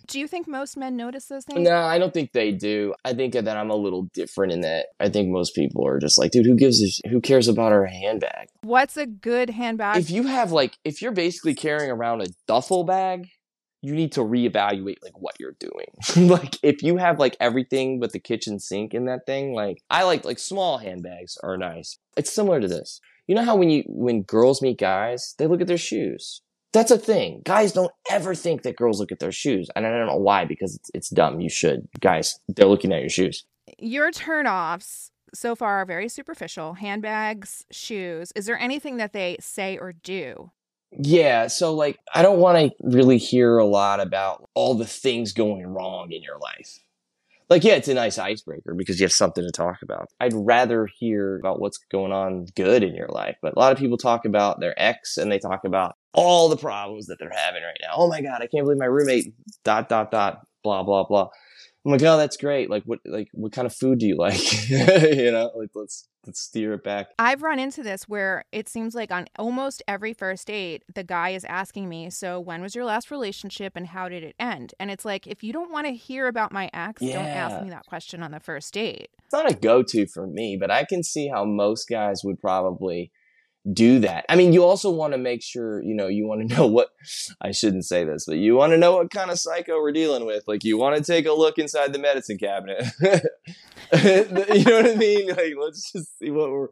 Do 0.07 0.19
you 0.19 0.27
think 0.27 0.47
most 0.47 0.75
men 0.75 0.97
notice 0.97 1.25
those 1.27 1.45
things? 1.45 1.61
No, 1.61 1.77
I 1.77 1.97
don't 1.97 2.13
think 2.13 2.33
they 2.33 2.51
do. 2.51 2.93
I 3.05 3.13
think 3.13 3.33
that 3.33 3.47
I'm 3.47 3.69
a 3.69 3.75
little 3.75 4.03
different 4.13 4.51
in 4.51 4.61
that. 4.61 4.87
I 4.99 5.07
think 5.07 5.29
most 5.29 5.55
people 5.55 5.87
are 5.87 5.97
just 5.97 6.17
like, 6.17 6.31
dude, 6.31 6.45
who 6.45 6.55
gives 6.55 6.81
a 6.81 6.89
sh- 6.89 6.99
who 7.09 7.21
cares 7.21 7.47
about 7.47 7.71
our 7.71 7.85
handbag? 7.85 8.49
What's 8.61 8.97
a 8.97 9.05
good 9.05 9.49
handbag? 9.49 9.97
if 9.97 10.09
you 10.09 10.23
have 10.23 10.51
like 10.51 10.77
if 10.83 11.01
you're 11.01 11.11
basically 11.11 11.55
carrying 11.55 11.89
around 11.89 12.21
a 12.21 12.27
duffel 12.47 12.83
bag 12.83 13.29
you 13.81 13.93
need 13.93 14.13
to 14.13 14.21
reevaluate 14.21 14.97
like 15.03 15.19
what 15.19 15.35
you're 15.39 15.55
doing 15.59 15.87
like 16.29 16.57
if 16.63 16.81
you 16.81 16.97
have 16.97 17.19
like 17.19 17.35
everything 17.39 17.99
but 17.99 18.11
the 18.13 18.19
kitchen 18.19 18.59
sink 18.59 18.93
in 18.93 19.05
that 19.05 19.25
thing 19.25 19.53
like 19.53 19.83
i 19.89 20.03
like 20.03 20.23
like 20.25 20.39
small 20.39 20.77
handbags 20.77 21.37
are 21.43 21.57
nice 21.57 21.97
it's 22.15 22.33
similar 22.33 22.59
to 22.61 22.67
this 22.67 23.01
you 23.27 23.35
know 23.35 23.43
how 23.43 23.55
when 23.55 23.69
you 23.69 23.83
when 23.87 24.23
girls 24.23 24.61
meet 24.61 24.79
guys 24.79 25.35
they 25.37 25.47
look 25.47 25.61
at 25.61 25.67
their 25.67 25.77
shoes. 25.77 26.41
That's 26.71 26.91
a 26.91 26.97
thing. 26.97 27.43
Guys 27.45 27.71
don't 27.71 27.91
ever 28.09 28.33
think 28.33 28.63
that 28.63 28.77
girls 28.77 28.99
look 28.99 29.11
at 29.11 29.19
their 29.19 29.31
shoes. 29.31 29.69
And 29.75 29.85
i 29.85 29.91
don't 29.91 30.07
know 30.07 30.17
why 30.17 30.45
because 30.45 30.75
it's, 30.75 30.91
it's 30.93 31.09
dumb. 31.09 31.39
You 31.39 31.49
should. 31.49 31.87
Guys 31.99 32.39
they're 32.47 32.67
looking 32.67 32.93
at 32.93 33.01
your 33.01 33.09
shoes. 33.09 33.45
Your 33.77 34.11
turnoffs 34.11 35.09
so 35.33 35.55
far 35.55 35.81
are 35.81 35.85
very 35.85 36.09
superficial. 36.09 36.73
Handbags, 36.73 37.65
shoes. 37.71 38.31
Is 38.35 38.45
there 38.45 38.57
anything 38.57 38.97
that 38.97 39.13
they 39.13 39.37
say 39.39 39.77
or 39.77 39.93
do? 39.93 40.51
Yeah, 40.91 41.47
so 41.47 41.73
like 41.73 41.97
I 42.13 42.21
don't 42.21 42.39
want 42.39 42.57
to 42.57 42.75
really 42.81 43.17
hear 43.17 43.57
a 43.57 43.65
lot 43.65 43.99
about 43.99 44.47
all 44.53 44.75
the 44.75 44.85
things 44.85 45.33
going 45.33 45.65
wrong 45.65 46.11
in 46.11 46.21
your 46.21 46.37
life. 46.37 46.79
Like 47.49 47.63
yeah, 47.63 47.73
it's 47.73 47.87
a 47.87 47.93
nice 47.93 48.17
icebreaker 48.17 48.73
because 48.75 48.99
you 48.99 49.05
have 49.05 49.11
something 49.11 49.43
to 49.43 49.51
talk 49.51 49.77
about. 49.81 50.07
I'd 50.19 50.33
rather 50.33 50.87
hear 50.97 51.37
about 51.37 51.59
what's 51.59 51.77
going 51.91 52.11
on 52.11 52.45
good 52.55 52.83
in 52.83 52.95
your 52.95 53.09
life, 53.09 53.35
but 53.41 53.53
a 53.55 53.59
lot 53.59 53.71
of 53.71 53.77
people 53.77 53.97
talk 53.97 54.25
about 54.25 54.59
their 54.59 54.73
ex 54.77 55.17
and 55.17 55.31
they 55.31 55.39
talk 55.39 55.61
about 55.65 55.95
all 56.13 56.49
the 56.49 56.57
problems 56.57 57.07
that 57.07 57.17
they're 57.19 57.31
having 57.33 57.63
right 57.63 57.77
now. 57.81 57.93
Oh 57.95 58.07
my 58.07 58.21
god, 58.21 58.41
I 58.41 58.47
can't 58.47 58.65
believe 58.65 58.79
my 58.79 58.85
roommate 58.85 59.33
dot 59.63 59.89
dot 59.89 60.11
dot 60.11 60.39
blah 60.63 60.83
blah 60.83 61.03
blah. 61.03 61.29
I'm 61.85 61.91
like, 61.91 62.01
oh, 62.03 62.17
that's 62.17 62.37
great. 62.37 62.69
Like, 62.69 62.83
what, 62.83 62.99
like, 63.05 63.27
what 63.33 63.51
kind 63.51 63.65
of 63.65 63.75
food 63.75 63.99
do 63.99 64.07
you 64.07 64.15
like? 64.15 64.69
you 64.69 65.31
know, 65.31 65.51
like, 65.55 65.69
let's 65.75 66.07
let's 66.25 66.39
steer 66.39 66.73
it 66.73 66.83
back. 66.83 67.07
I've 67.19 67.41
run 67.41 67.59
into 67.59 67.83
this 67.83 68.03
where 68.07 68.45
it 68.53 68.69
seems 68.69 68.95
like 68.95 69.11
on 69.11 69.27
almost 69.37 69.83
every 69.85 70.13
first 70.13 70.47
date, 70.47 70.83
the 70.93 71.03
guy 71.03 71.29
is 71.29 71.43
asking 71.43 71.89
me, 71.89 72.09
So, 72.09 72.39
when 72.39 72.61
was 72.61 72.73
your 72.73 72.85
last 72.85 73.11
relationship 73.11 73.73
and 73.75 73.87
how 73.87 74.07
did 74.07 74.23
it 74.23 74.35
end? 74.39 74.73
And 74.79 74.89
it's 74.89 75.03
like, 75.03 75.27
if 75.27 75.43
you 75.43 75.51
don't 75.51 75.71
want 75.71 75.87
to 75.87 75.93
hear 75.93 76.27
about 76.27 76.53
my 76.53 76.69
ex, 76.73 77.01
don't 77.01 77.25
ask 77.25 77.61
me 77.61 77.69
that 77.71 77.85
question 77.85 78.23
on 78.23 78.31
the 78.31 78.39
first 78.39 78.73
date. 78.73 79.09
it's 79.25 79.33
not 79.33 79.51
a 79.51 79.55
go-to 79.55 80.07
for 80.07 80.25
me, 80.25 80.57
but 80.59 80.71
I 80.71 80.85
can 80.85 81.03
see 81.03 81.27
how 81.27 81.43
most 81.43 81.89
guys 81.89 82.21
would 82.23 82.39
probably 82.39 83.11
do 83.71 83.99
that. 83.99 84.25
I 84.27 84.35
mean, 84.35 84.51
you 84.51 84.63
also 84.63 84.89
want 84.91 85.13
to 85.13 85.17
make 85.17 85.41
sure, 85.41 85.81
you 85.81 85.93
know, 85.93 86.07
you 86.07 86.27
want 86.27 86.47
to 86.47 86.55
know 86.55 86.67
what 86.67 86.89
I 87.41 87.51
shouldn't 87.51 87.85
say 87.85 88.03
this, 88.03 88.25
but 88.25 88.37
you 88.37 88.55
want 88.55 88.71
to 88.71 88.77
know 88.77 88.97
what 88.97 89.11
kind 89.11 89.31
of 89.31 89.39
psycho 89.39 89.77
we're 89.81 89.91
dealing 89.91 90.25
with. 90.25 90.43
Like 90.47 90.63
you 90.63 90.77
want 90.77 90.97
to 90.97 91.03
take 91.03 91.25
a 91.25 91.33
look 91.33 91.57
inside 91.57 91.93
the 91.93 91.99
medicine 91.99 92.37
cabinet. 92.37 92.85
you 93.01 94.63
know 94.63 94.81
what 94.81 94.91
I 94.91 94.95
mean? 94.95 95.29
Like 95.29 95.53
let's 95.59 95.91
just 95.91 96.17
see 96.19 96.31
what 96.31 96.49
we're 96.49 96.69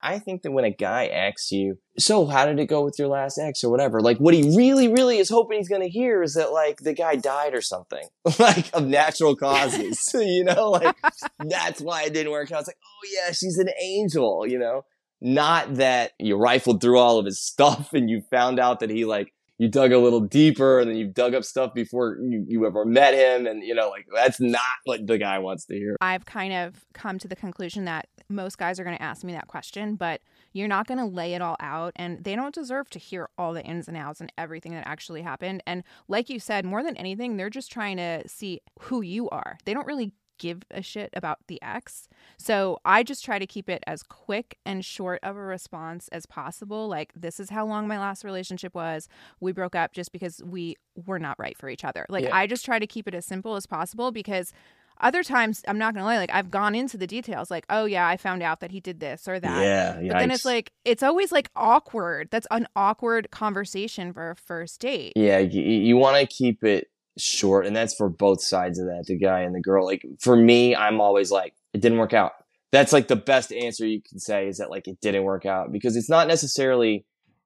I 0.00 0.18
think 0.18 0.42
that 0.42 0.52
when 0.52 0.64
a 0.64 0.70
guy 0.70 1.06
asks 1.06 1.50
you, 1.50 1.78
"So, 1.98 2.26
how 2.26 2.46
did 2.46 2.60
it 2.60 2.66
go 2.66 2.84
with 2.84 2.96
your 2.98 3.08
last 3.08 3.38
ex 3.38 3.64
or 3.64 3.70
whatever?" 3.70 4.00
Like 4.00 4.18
what 4.18 4.34
he 4.34 4.56
really 4.56 4.88
really 4.88 5.18
is 5.18 5.28
hoping 5.28 5.58
he's 5.58 5.68
going 5.68 5.82
to 5.82 5.88
hear 5.88 6.22
is 6.22 6.34
that 6.34 6.52
like 6.52 6.78
the 6.78 6.92
guy 6.92 7.16
died 7.16 7.54
or 7.54 7.60
something. 7.60 8.06
like 8.38 8.70
of 8.74 8.86
natural 8.86 9.34
causes. 9.34 10.08
you 10.14 10.44
know, 10.44 10.70
like 10.70 10.96
that's 11.40 11.80
why 11.80 12.04
it 12.04 12.14
didn't 12.14 12.30
work 12.30 12.52
out. 12.52 12.60
It's 12.60 12.68
like, 12.68 12.78
"Oh 12.82 13.08
yeah, 13.12 13.32
she's 13.32 13.58
an 13.58 13.70
angel," 13.82 14.46
you 14.46 14.58
know? 14.58 14.84
Not 15.20 15.76
that 15.76 16.12
you 16.18 16.36
rifled 16.36 16.80
through 16.80 16.98
all 16.98 17.18
of 17.18 17.26
his 17.26 17.40
stuff 17.42 17.92
and 17.92 18.08
you 18.08 18.22
found 18.30 18.58
out 18.58 18.80
that 18.80 18.90
he 18.90 19.04
like 19.04 19.32
you 19.58 19.68
dug 19.68 19.92
a 19.92 19.98
little 19.98 20.20
deeper 20.20 20.78
and 20.78 20.88
then 20.88 20.96
you 20.96 21.06
dug 21.08 21.34
up 21.34 21.44
stuff 21.44 21.74
before 21.74 22.16
you, 22.22 22.44
you 22.46 22.64
ever 22.64 22.84
met 22.84 23.12
him 23.12 23.46
and 23.46 23.64
you 23.64 23.74
know 23.74 23.88
like 23.88 24.06
that's 24.14 24.40
not 24.40 24.60
what 24.84 25.04
the 25.06 25.18
guy 25.18 25.38
wants 25.40 25.64
to 25.66 25.74
hear. 25.74 25.96
I've 26.00 26.24
kind 26.24 26.52
of 26.52 26.84
come 26.94 27.18
to 27.18 27.28
the 27.28 27.36
conclusion 27.36 27.84
that 27.86 28.06
most 28.28 28.58
guys 28.58 28.78
are 28.78 28.84
going 28.84 28.96
to 28.96 29.02
ask 29.02 29.24
me 29.24 29.32
that 29.32 29.48
question, 29.48 29.96
but 29.96 30.20
you're 30.52 30.68
not 30.68 30.86
going 30.86 30.98
to 30.98 31.04
lay 31.04 31.34
it 31.34 31.42
all 31.42 31.56
out. 31.60 31.92
And 31.96 32.22
they 32.22 32.36
don't 32.36 32.54
deserve 32.54 32.88
to 32.90 32.98
hear 32.98 33.28
all 33.36 33.52
the 33.52 33.64
ins 33.64 33.88
and 33.88 33.96
outs 33.96 34.20
and 34.20 34.32
everything 34.38 34.72
that 34.72 34.86
actually 34.86 35.22
happened. 35.22 35.62
And 35.66 35.82
like 36.08 36.28
you 36.28 36.38
said, 36.38 36.64
more 36.64 36.82
than 36.82 36.96
anything, 36.96 37.36
they're 37.36 37.50
just 37.50 37.72
trying 37.72 37.96
to 37.96 38.28
see 38.28 38.60
who 38.80 39.02
you 39.02 39.28
are. 39.30 39.58
They 39.64 39.74
don't 39.74 39.86
really 39.86 40.12
give 40.38 40.62
a 40.70 40.82
shit 40.82 41.10
about 41.12 41.38
the 41.48 41.60
ex. 41.62 42.08
So 42.38 42.78
I 42.84 43.02
just 43.02 43.24
try 43.24 43.38
to 43.38 43.46
keep 43.46 43.68
it 43.68 43.82
as 43.86 44.02
quick 44.02 44.58
and 44.64 44.84
short 44.84 45.20
of 45.22 45.36
a 45.36 45.40
response 45.40 46.08
as 46.08 46.26
possible. 46.26 46.88
Like, 46.88 47.12
this 47.14 47.38
is 47.40 47.50
how 47.50 47.66
long 47.66 47.88
my 47.88 47.98
last 47.98 48.24
relationship 48.24 48.74
was. 48.74 49.08
We 49.40 49.52
broke 49.52 49.74
up 49.74 49.92
just 49.92 50.12
because 50.12 50.42
we 50.44 50.76
were 51.06 51.18
not 51.18 51.38
right 51.38 51.56
for 51.56 51.68
each 51.68 51.84
other. 51.84 52.06
Like, 52.08 52.24
Yeah. 52.24 52.36
I 52.36 52.46
just 52.46 52.64
try 52.64 52.78
to 52.78 52.86
keep 52.86 53.06
it 53.08 53.14
as 53.14 53.26
simple 53.26 53.56
as 53.56 53.66
possible 53.66 54.10
because 54.12 54.52
other 55.00 55.22
times, 55.22 55.62
I'm 55.68 55.78
not 55.78 55.94
going 55.94 56.02
to 56.02 56.06
lie, 56.06 56.16
like, 56.18 56.32
I've 56.32 56.50
gone 56.50 56.74
into 56.74 56.96
the 56.96 57.06
details, 57.06 57.52
like, 57.52 57.64
oh, 57.70 57.84
yeah, 57.84 58.08
I 58.08 58.16
found 58.16 58.42
out 58.42 58.58
that 58.60 58.72
he 58.72 58.80
did 58.80 58.98
this 58.98 59.28
or 59.28 59.38
that. 59.38 59.62
Yeah, 59.62 60.08
But 60.12 60.18
then 60.18 60.30
it's 60.32 60.44
like, 60.44 60.72
it's 60.84 61.04
always 61.04 61.30
like 61.30 61.50
awkward. 61.54 62.28
That's 62.32 62.48
an 62.50 62.66
awkward 62.74 63.30
conversation 63.30 64.12
for 64.12 64.30
a 64.30 64.34
first 64.36 64.80
date. 64.80 65.12
Yeah, 65.14 65.38
you, 65.38 65.62
you 65.62 65.96
want 65.96 66.16
to 66.18 66.26
keep 66.26 66.64
it 66.64 66.88
short, 67.18 67.66
and 67.66 67.74
that's 67.74 67.94
for 67.94 68.08
both 68.08 68.42
sides 68.42 68.78
of 68.78 68.86
that, 68.86 69.04
the 69.06 69.18
guy 69.18 69.40
and 69.40 69.54
the 69.54 69.60
girl. 69.60 69.84
Like 69.84 70.04
for 70.20 70.36
me, 70.36 70.74
I'm 70.74 71.00
always 71.00 71.30
like, 71.30 71.54
it 71.72 71.80
didn't 71.80 71.98
work 71.98 72.12
out. 72.12 72.32
That's 72.70 72.92
like 72.92 73.08
the 73.08 73.16
best 73.16 73.52
answer 73.52 73.86
you 73.86 74.02
can 74.02 74.18
say 74.18 74.46
is 74.48 74.58
that 74.58 74.70
like 74.70 74.88
it 74.88 75.00
didn't 75.00 75.24
work 75.24 75.46
out 75.46 75.72
because 75.72 75.96
it's 75.96 76.10
not 76.10 76.28
necessarily. 76.28 77.04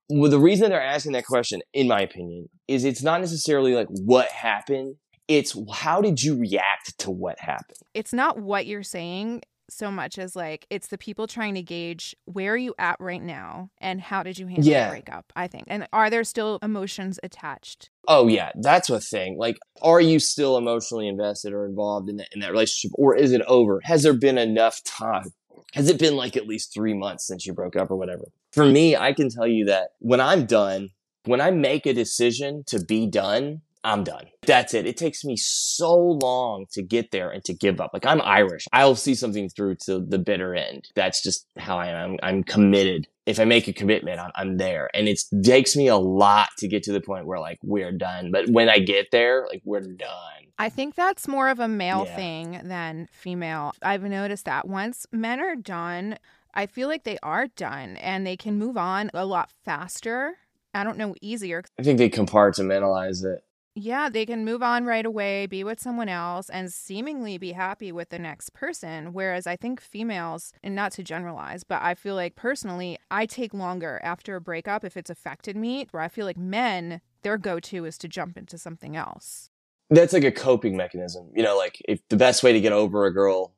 Well, 0.08 0.30
the 0.30 0.38
reason 0.38 0.68
they're 0.68 0.82
asking 0.82 1.12
that 1.12 1.24
question, 1.24 1.62
in 1.72 1.88
my 1.88 2.00
opinion, 2.00 2.48
is 2.68 2.84
it's 2.84 3.02
not 3.02 3.20
necessarily 3.20 3.74
like 3.74 3.86
what 3.88 4.28
happened. 4.30 4.96
It's 5.28 5.56
how 5.72 6.00
did 6.00 6.22
you 6.22 6.38
react 6.38 6.98
to 6.98 7.10
what 7.10 7.38
happened? 7.38 7.78
it's 7.94 8.12
not 8.12 8.38
what 8.38 8.66
you're 8.66 8.82
saying 8.82 9.42
so 9.72 9.90
much 9.90 10.18
as 10.18 10.36
like 10.36 10.66
it's 10.70 10.88
the 10.88 10.98
people 10.98 11.26
trying 11.26 11.54
to 11.54 11.62
gauge 11.62 12.14
where 12.26 12.52
are 12.52 12.56
you 12.56 12.74
at 12.78 13.00
right 13.00 13.22
now 13.22 13.70
and 13.80 14.00
how 14.00 14.22
did 14.22 14.38
you 14.38 14.46
handle 14.46 14.64
Yeah. 14.66 14.86
the 14.86 14.90
breakup 14.90 15.32
i 15.36 15.46
think 15.46 15.64
and 15.68 15.86
are 15.92 16.10
there 16.10 16.24
still 16.24 16.58
emotions 16.62 17.18
attached 17.22 17.90
Oh 18.08 18.26
yeah, 18.26 18.50
that's 18.60 18.90
a 18.90 18.98
thing. 18.98 19.38
Like, 19.38 19.58
are 19.80 20.00
you 20.00 20.18
still 20.18 20.56
emotionally 20.58 21.06
invested 21.06 21.52
or 21.52 21.64
involved 21.64 22.08
in 22.10 22.16
that 22.16 22.26
in 22.32 22.40
that 22.40 22.50
relationship, 22.50 22.90
or 22.96 23.14
is 23.14 23.30
it 23.30 23.42
over? 23.42 23.80
Has 23.84 24.02
there 24.02 24.12
been 24.12 24.38
enough 24.38 24.82
time? 24.82 25.32
Has 25.74 25.88
it 25.88 26.00
been 26.00 26.16
like 26.16 26.36
at 26.36 26.48
least 26.48 26.74
three 26.74 26.94
months 26.94 27.24
since 27.28 27.46
you 27.46 27.52
broke 27.52 27.76
up 27.76 27.92
or 27.92 27.96
whatever? 27.96 28.24
For 28.50 28.66
me, 28.66 28.96
I 28.96 29.12
can 29.12 29.30
tell 29.30 29.46
you 29.46 29.66
that 29.66 29.90
when 30.00 30.20
I'm 30.20 30.46
done, 30.46 30.88
when 31.26 31.40
I 31.40 31.52
make 31.52 31.86
a 31.86 31.94
decision 31.94 32.64
to 32.66 32.84
be 32.84 33.06
done, 33.06 33.62
I'm 33.84 34.04
done. 34.04 34.26
That's 34.46 34.74
it. 34.74 34.86
It 34.86 34.96
takes 34.96 35.24
me 35.24 35.36
so 35.36 35.96
long 35.96 36.66
to 36.72 36.82
get 36.82 37.10
there 37.10 37.30
and 37.30 37.42
to 37.44 37.52
give 37.54 37.80
up. 37.80 37.90
Like 37.92 38.06
I'm 38.06 38.20
Irish. 38.22 38.66
I'll 38.72 38.94
see 38.94 39.14
something 39.14 39.48
through 39.48 39.76
to 39.86 40.00
the 40.00 40.18
bitter 40.18 40.54
end. 40.54 40.88
That's 40.94 41.22
just 41.22 41.46
how 41.56 41.78
I 41.78 41.88
am. 41.88 42.12
I'm, 42.12 42.18
I'm 42.22 42.42
committed. 42.44 43.08
If 43.26 43.38
I 43.40 43.44
make 43.44 43.66
a 43.68 43.72
commitment, 43.72 44.20
I'm, 44.20 44.30
I'm 44.36 44.56
there. 44.56 44.88
And 44.94 45.08
it 45.08 45.20
takes 45.44 45.74
me 45.76 45.88
a 45.88 45.96
lot 45.96 46.48
to 46.58 46.68
get 46.68 46.82
to 46.84 46.92
the 46.92 47.00
point 47.00 47.26
where 47.26 47.40
like 47.40 47.58
we're 47.62 47.92
done. 47.92 48.30
But 48.32 48.48
when 48.48 48.68
I 48.68 48.78
get 48.78 49.08
there, 49.10 49.46
like 49.48 49.62
we're 49.64 49.80
done. 49.80 50.42
i 50.58 50.68
think 50.68 50.94
that's 50.94 51.26
more 51.26 51.48
of 51.48 51.58
a 51.58 51.66
male 51.68 52.04
Yeah. 52.06 52.16
thing 52.16 52.60
than 52.64 53.08
female 53.10 53.72
i've 53.82 54.02
noticed 54.02 54.44
that 54.44 54.68
once 54.68 55.06
men 55.10 55.40
are 55.40 55.56
done 55.56 56.18
i 56.54 56.66
feel 56.66 56.88
like 56.88 57.04
they 57.04 57.18
are 57.22 57.46
done 57.48 57.96
and 57.96 58.26
they 58.26 58.36
can 58.36 58.58
move 58.58 58.76
on 58.76 59.10
a 59.14 59.24
lot 59.24 59.50
faster 59.64 60.34
i 60.74 60.84
don't 60.84 60.98
know 60.98 61.14
easier 61.22 61.62
I 61.78 61.82
think 61.82 61.98
they 61.98 62.10
compartmentalize 62.10 63.24
it. 63.24 63.42
Yeah, 63.74 64.08
they 64.08 64.26
can 64.26 64.44
move 64.44 64.62
on 64.62 64.84
right 64.84 65.06
away, 65.06 65.46
be 65.46 65.64
with 65.64 65.80
someone 65.80 66.08
else, 66.08 66.50
and 66.50 66.72
seemingly 66.72 67.38
be 67.38 67.52
happy 67.52 67.90
with 67.90 68.10
the 68.10 68.18
next 68.18 68.52
person. 68.52 69.12
Whereas 69.12 69.46
I 69.46 69.56
think 69.56 69.80
females, 69.80 70.52
and 70.62 70.74
not 70.74 70.92
to 70.92 71.02
generalize, 71.02 71.64
but 71.64 71.82
I 71.82 71.94
feel 71.94 72.14
like 72.14 72.36
personally, 72.36 72.98
I 73.10 73.26
take 73.26 73.54
longer 73.54 74.00
after 74.02 74.36
a 74.36 74.40
breakup 74.40 74.84
if 74.84 74.96
it's 74.96 75.10
affected 75.10 75.56
me, 75.56 75.86
where 75.90 76.02
I 76.02 76.08
feel 76.08 76.26
like 76.26 76.36
men, 76.36 77.00
their 77.22 77.38
go 77.38 77.60
to 77.60 77.84
is 77.84 77.96
to 77.98 78.08
jump 78.08 78.36
into 78.36 78.58
something 78.58 78.96
else. 78.96 79.48
That's 79.90 80.12
like 80.12 80.24
a 80.24 80.32
coping 80.32 80.76
mechanism. 80.76 81.30
You 81.34 81.42
know, 81.42 81.56
like 81.56 81.80
if 81.88 82.06
the 82.08 82.16
best 82.16 82.42
way 82.42 82.52
to 82.52 82.60
get 82.60 82.72
over 82.72 83.06
a 83.06 83.12
girl 83.12 83.54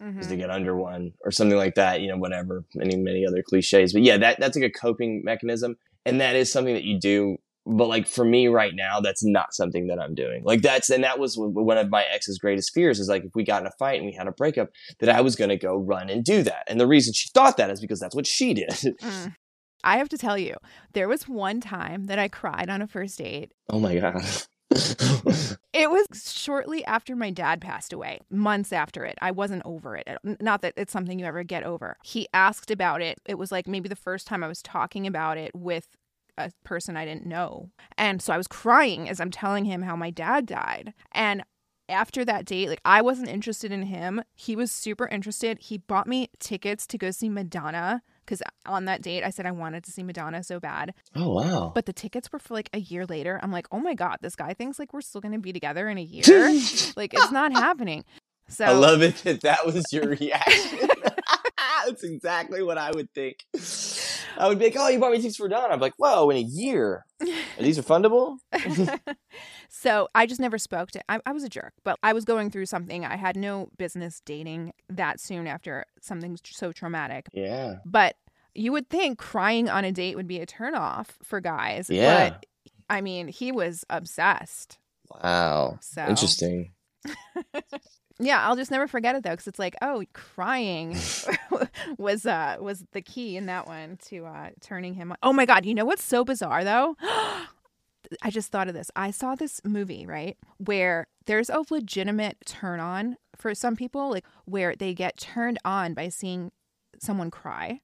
is 0.00 0.26
Mhm. 0.26 0.28
to 0.30 0.36
get 0.36 0.50
under 0.50 0.76
one 0.76 1.12
or 1.24 1.30
something 1.30 1.56
like 1.56 1.76
that, 1.76 2.00
you 2.00 2.08
know, 2.08 2.16
whatever, 2.16 2.64
many, 2.74 2.96
many 2.96 3.26
other 3.26 3.42
cliches. 3.42 3.92
But 3.92 4.02
yeah, 4.02 4.16
that, 4.16 4.40
that's 4.40 4.56
like 4.56 4.64
a 4.64 4.70
coping 4.70 5.22
mechanism. 5.24 5.76
And 6.04 6.20
that 6.20 6.36
is 6.36 6.52
something 6.52 6.74
that 6.74 6.84
you 6.84 6.98
do. 6.98 7.38
But 7.66 7.86
like 7.86 8.06
for 8.06 8.24
me 8.24 8.48
right 8.48 8.74
now, 8.74 9.00
that's 9.00 9.24
not 9.24 9.54
something 9.54 9.86
that 9.86 9.98
I'm 9.98 10.14
doing. 10.14 10.44
Like 10.44 10.62
that's, 10.62 10.90
and 10.90 11.02
that 11.04 11.18
was 11.18 11.36
one 11.38 11.78
of 11.78 11.90
my 11.90 12.04
ex's 12.04 12.38
greatest 12.38 12.72
fears 12.74 13.00
is 13.00 13.08
like 13.08 13.24
if 13.24 13.34
we 13.34 13.44
got 13.44 13.62
in 13.62 13.66
a 13.66 13.72
fight 13.78 13.98
and 13.98 14.06
we 14.06 14.12
had 14.12 14.26
a 14.26 14.32
breakup, 14.32 14.70
that 15.00 15.08
I 15.08 15.20
was 15.20 15.36
going 15.36 15.50
to 15.50 15.56
go 15.56 15.76
run 15.76 16.10
and 16.10 16.24
do 16.24 16.42
that. 16.42 16.64
And 16.66 16.78
the 16.80 16.86
reason 16.86 17.14
she 17.14 17.30
thought 17.30 17.56
that 17.56 17.70
is 17.70 17.80
because 17.80 18.00
that's 18.00 18.14
what 18.14 18.26
she 18.26 18.54
did. 18.54 18.70
Mm. 19.04 19.34
I 19.82 19.98
have 19.98 20.08
to 20.10 20.18
tell 20.18 20.38
you, 20.38 20.56
there 20.94 21.08
was 21.08 21.28
one 21.28 21.60
time 21.60 22.06
that 22.06 22.18
I 22.18 22.28
cried 22.28 22.70
on 22.70 22.80
a 22.80 22.86
first 22.86 23.18
date 23.18 23.52
oh 23.68 23.78
my 23.78 23.96
God. 23.96 24.22
It 25.74 25.90
was 25.90 26.32
shortly 26.32 26.84
after 26.84 27.16
my 27.16 27.30
dad 27.30 27.60
passed 27.60 27.92
away, 27.92 28.20
months 28.30 28.72
after 28.72 29.04
it. 29.04 29.18
I 29.20 29.32
wasn't 29.32 29.62
over 29.64 29.96
it. 29.96 30.06
Not 30.22 30.62
that 30.62 30.74
it's 30.76 30.92
something 30.92 31.18
you 31.18 31.26
ever 31.26 31.42
get 31.42 31.64
over. 31.64 31.96
He 32.04 32.28
asked 32.32 32.70
about 32.70 33.02
it. 33.02 33.18
It 33.26 33.38
was 33.38 33.50
like 33.50 33.66
maybe 33.66 33.88
the 33.88 33.96
first 33.96 34.28
time 34.28 34.44
I 34.44 34.48
was 34.48 34.62
talking 34.62 35.04
about 35.04 35.36
it 35.36 35.50
with 35.52 35.88
a 36.38 36.50
person 36.64 36.96
I 36.96 37.04
didn't 37.04 37.26
know. 37.26 37.70
And 37.96 38.20
so 38.20 38.32
I 38.32 38.36
was 38.36 38.48
crying 38.48 39.08
as 39.08 39.20
I'm 39.20 39.30
telling 39.30 39.64
him 39.64 39.82
how 39.82 39.96
my 39.96 40.10
dad 40.10 40.46
died. 40.46 40.94
And 41.12 41.44
after 41.88 42.24
that 42.24 42.44
date, 42.46 42.68
like 42.68 42.80
I 42.84 43.02
wasn't 43.02 43.28
interested 43.28 43.70
in 43.72 43.82
him. 43.82 44.22
He 44.34 44.56
was 44.56 44.72
super 44.72 45.06
interested. 45.08 45.58
He 45.60 45.78
bought 45.78 46.06
me 46.06 46.30
tickets 46.38 46.86
to 46.88 46.98
go 46.98 47.10
see 47.10 47.28
Madonna 47.28 48.02
because 48.24 48.42
on 48.64 48.86
that 48.86 49.02
date 49.02 49.22
I 49.22 49.30
said 49.30 49.46
I 49.46 49.50
wanted 49.50 49.84
to 49.84 49.90
see 49.90 50.02
Madonna 50.02 50.42
so 50.42 50.58
bad. 50.58 50.94
oh, 51.14 51.34
wow. 51.34 51.72
But 51.74 51.86
the 51.86 51.92
tickets 51.92 52.32
were 52.32 52.38
for 52.38 52.54
like 52.54 52.70
a 52.72 52.80
year 52.80 53.04
later. 53.06 53.38
I'm 53.42 53.52
like, 53.52 53.66
oh 53.70 53.80
my 53.80 53.94
God, 53.94 54.18
this 54.22 54.36
guy 54.36 54.54
thinks 54.54 54.78
like 54.78 54.92
we're 54.92 55.02
still 55.02 55.20
going 55.20 55.32
to 55.32 55.38
be 55.38 55.52
together 55.52 55.88
in 55.88 55.98
a 55.98 56.02
year. 56.02 56.48
like, 56.96 57.12
it's 57.14 57.32
not 57.32 57.52
happening. 57.52 58.04
So 58.48 58.64
I 58.64 58.72
love 58.72 59.02
it 59.02 59.16
that 59.24 59.40
that 59.42 59.66
was 59.66 59.92
your 59.92 60.08
reaction. 60.08 60.88
That's 61.86 62.02
exactly 62.04 62.62
what 62.62 62.78
I 62.78 62.90
would 62.92 63.12
think. 63.14 63.44
I 64.36 64.48
would 64.48 64.58
be 64.58 64.66
like, 64.66 64.76
"Oh, 64.78 64.88
you 64.88 64.98
bought 64.98 65.12
me 65.12 65.18
tickets 65.18 65.36
for 65.36 65.48
Dawn." 65.48 65.70
I'm 65.70 65.80
like, 65.80 65.94
"Whoa, 65.96 66.28
in 66.30 66.36
a 66.36 66.40
year? 66.40 67.04
Are 67.22 67.62
these 67.62 67.78
are 67.78 67.82
fundable." 67.82 68.36
so 69.68 70.08
I 70.14 70.26
just 70.26 70.40
never 70.40 70.58
spoke 70.58 70.90
to 70.92 71.02
I, 71.10 71.20
I 71.26 71.32
was 71.32 71.44
a 71.44 71.48
jerk, 71.48 71.72
but 71.84 71.98
I 72.02 72.12
was 72.12 72.24
going 72.24 72.50
through 72.50 72.66
something. 72.66 73.04
I 73.04 73.16
had 73.16 73.36
no 73.36 73.68
business 73.76 74.20
dating 74.24 74.72
that 74.88 75.20
soon 75.20 75.46
after 75.46 75.84
something 76.00 76.38
so 76.44 76.72
traumatic. 76.72 77.26
yeah, 77.32 77.76
But 77.84 78.16
you 78.54 78.72
would 78.72 78.88
think 78.88 79.18
crying 79.18 79.68
on 79.68 79.84
a 79.84 79.92
date 79.92 80.16
would 80.16 80.28
be 80.28 80.40
a 80.40 80.46
turnoff 80.46 81.08
for 81.22 81.40
guys. 81.40 81.90
Yeah. 81.90 82.30
But 82.30 82.46
I 82.88 83.00
mean, 83.00 83.28
he 83.28 83.50
was 83.52 83.84
obsessed. 83.90 84.78
wow, 85.10 85.78
So 85.80 86.06
interesting. 86.06 86.72
Yeah, 88.20 88.46
I'll 88.46 88.56
just 88.56 88.70
never 88.70 88.86
forget 88.86 89.16
it 89.16 89.24
though, 89.24 89.30
because 89.30 89.48
it's 89.48 89.58
like, 89.58 89.74
oh, 89.82 90.04
crying 90.12 90.96
was 91.98 92.26
uh 92.26 92.56
was 92.60 92.84
the 92.92 93.02
key 93.02 93.36
in 93.36 93.46
that 93.46 93.66
one 93.66 93.98
to 94.08 94.26
uh 94.26 94.50
turning 94.60 94.94
him. 94.94 95.12
on. 95.12 95.18
Oh 95.22 95.32
my 95.32 95.46
god, 95.46 95.64
you 95.64 95.74
know 95.74 95.84
what's 95.84 96.04
so 96.04 96.24
bizarre 96.24 96.64
though? 96.64 96.96
I 98.22 98.30
just 98.30 98.52
thought 98.52 98.68
of 98.68 98.74
this. 98.74 98.90
I 98.94 99.10
saw 99.10 99.34
this 99.34 99.60
movie 99.64 100.06
right 100.06 100.36
where 100.58 101.06
there's 101.26 101.48
a 101.48 101.64
legitimate 101.70 102.36
turn 102.46 102.78
on 102.78 103.16
for 103.34 103.54
some 103.54 103.76
people, 103.76 104.10
like 104.10 104.26
where 104.44 104.74
they 104.76 104.94
get 104.94 105.16
turned 105.16 105.58
on 105.64 105.94
by 105.94 106.08
seeing 106.08 106.52
someone 107.00 107.30
cry. 107.30 107.80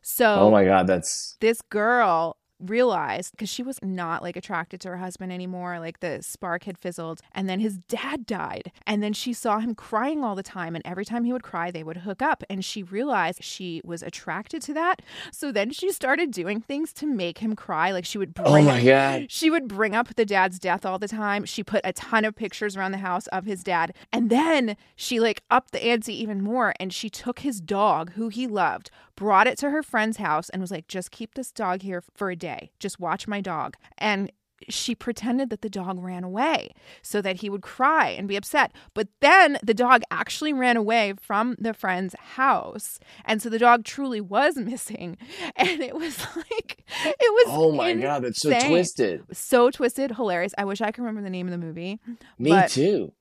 So 0.00 0.26
Oh 0.26 0.50
my 0.50 0.64
god, 0.64 0.86
that's 0.86 1.36
this 1.40 1.60
girl 1.62 2.36
realized 2.64 3.32
because 3.32 3.48
she 3.48 3.62
was 3.62 3.78
not 3.82 4.22
like 4.22 4.36
attracted 4.36 4.80
to 4.80 4.88
her 4.88 4.96
husband 4.96 5.32
anymore 5.32 5.78
like 5.80 6.00
the 6.00 6.22
spark 6.22 6.64
had 6.64 6.78
fizzled 6.78 7.20
and 7.32 7.48
then 7.48 7.60
his 7.60 7.78
dad 7.78 8.26
died 8.26 8.72
and 8.86 9.02
then 9.02 9.12
she 9.12 9.32
saw 9.32 9.58
him 9.58 9.74
crying 9.74 10.24
all 10.24 10.34
the 10.34 10.42
time 10.42 10.74
and 10.74 10.84
every 10.86 11.04
time 11.04 11.24
he 11.24 11.32
would 11.32 11.42
cry 11.42 11.70
they 11.70 11.82
would 11.82 11.98
hook 11.98 12.22
up 12.22 12.42
and 12.48 12.64
she 12.64 12.82
realized 12.82 13.42
she 13.42 13.80
was 13.84 14.02
attracted 14.02 14.62
to 14.62 14.72
that 14.72 15.02
so 15.32 15.52
then 15.52 15.70
she 15.70 15.90
started 15.90 16.30
doing 16.30 16.60
things 16.60 16.92
to 16.92 17.06
make 17.06 17.38
him 17.38 17.56
cry 17.56 17.90
like 17.90 18.04
she 18.04 18.18
would 18.18 18.34
bring 18.34 18.48
oh 18.48 18.62
my 18.62 18.82
god. 18.84 19.30
she 19.30 19.50
would 19.50 19.68
bring 19.68 19.94
up 19.94 20.14
the 20.14 20.24
dad's 20.24 20.58
death 20.58 20.86
all 20.86 20.98
the 20.98 21.08
time. 21.08 21.44
She 21.44 21.62
put 21.62 21.80
a 21.84 21.92
ton 21.92 22.24
of 22.24 22.34
pictures 22.34 22.76
around 22.76 22.92
the 22.92 22.98
house 22.98 23.26
of 23.28 23.44
his 23.44 23.62
dad. 23.62 23.94
And 24.12 24.30
then 24.30 24.76
she 24.96 25.20
like 25.20 25.42
upped 25.50 25.72
the 25.72 25.84
ante 25.84 26.14
even 26.14 26.42
more 26.42 26.74
and 26.78 26.92
she 26.92 27.10
took 27.10 27.40
his 27.40 27.60
dog, 27.60 28.12
who 28.12 28.28
he 28.28 28.46
loved, 28.46 28.90
brought 29.22 29.46
it 29.46 29.56
to 29.56 29.70
her 29.70 29.84
friend's 29.84 30.16
house 30.16 30.48
and 30.48 30.60
was 30.60 30.72
like, 30.72 30.88
just 30.88 31.12
keep 31.12 31.34
this 31.34 31.52
dog 31.52 31.82
here 31.82 32.02
for 32.12 32.28
a 32.28 32.34
day. 32.34 32.72
Just 32.80 32.98
watch 32.98 33.28
my 33.28 33.40
dog. 33.40 33.76
And 33.96 34.32
she 34.68 34.96
pretended 34.96 35.48
that 35.50 35.62
the 35.62 35.68
dog 35.68 36.02
ran 36.02 36.24
away 36.24 36.74
so 37.02 37.22
that 37.22 37.36
he 37.36 37.48
would 37.48 37.62
cry 37.62 38.08
and 38.08 38.26
be 38.26 38.34
upset. 38.34 38.72
But 38.94 39.06
then 39.20 39.58
the 39.62 39.74
dog 39.74 40.02
actually 40.10 40.52
ran 40.52 40.76
away 40.76 41.14
from 41.20 41.54
the 41.56 41.72
friend's 41.72 42.16
house. 42.34 42.98
And 43.24 43.40
so 43.40 43.48
the 43.48 43.60
dog 43.60 43.84
truly 43.84 44.20
was 44.20 44.56
missing. 44.56 45.16
And 45.54 45.80
it 45.80 45.94
was 45.94 46.18
like, 46.34 46.84
it 47.04 47.16
was. 47.20 47.46
Oh 47.48 47.72
my 47.72 47.94
god, 47.94 48.24
that's 48.24 48.40
so 48.40 48.58
twisted. 48.58 49.22
So 49.32 49.70
twisted, 49.70 50.12
hilarious. 50.12 50.54
I 50.58 50.64
wish 50.64 50.80
I 50.80 50.90
could 50.90 51.02
remember 51.02 51.22
the 51.22 51.30
name 51.30 51.46
of 51.46 51.52
the 51.52 51.58
movie. 51.58 52.00
Me 52.38 52.60
too. 52.68 53.12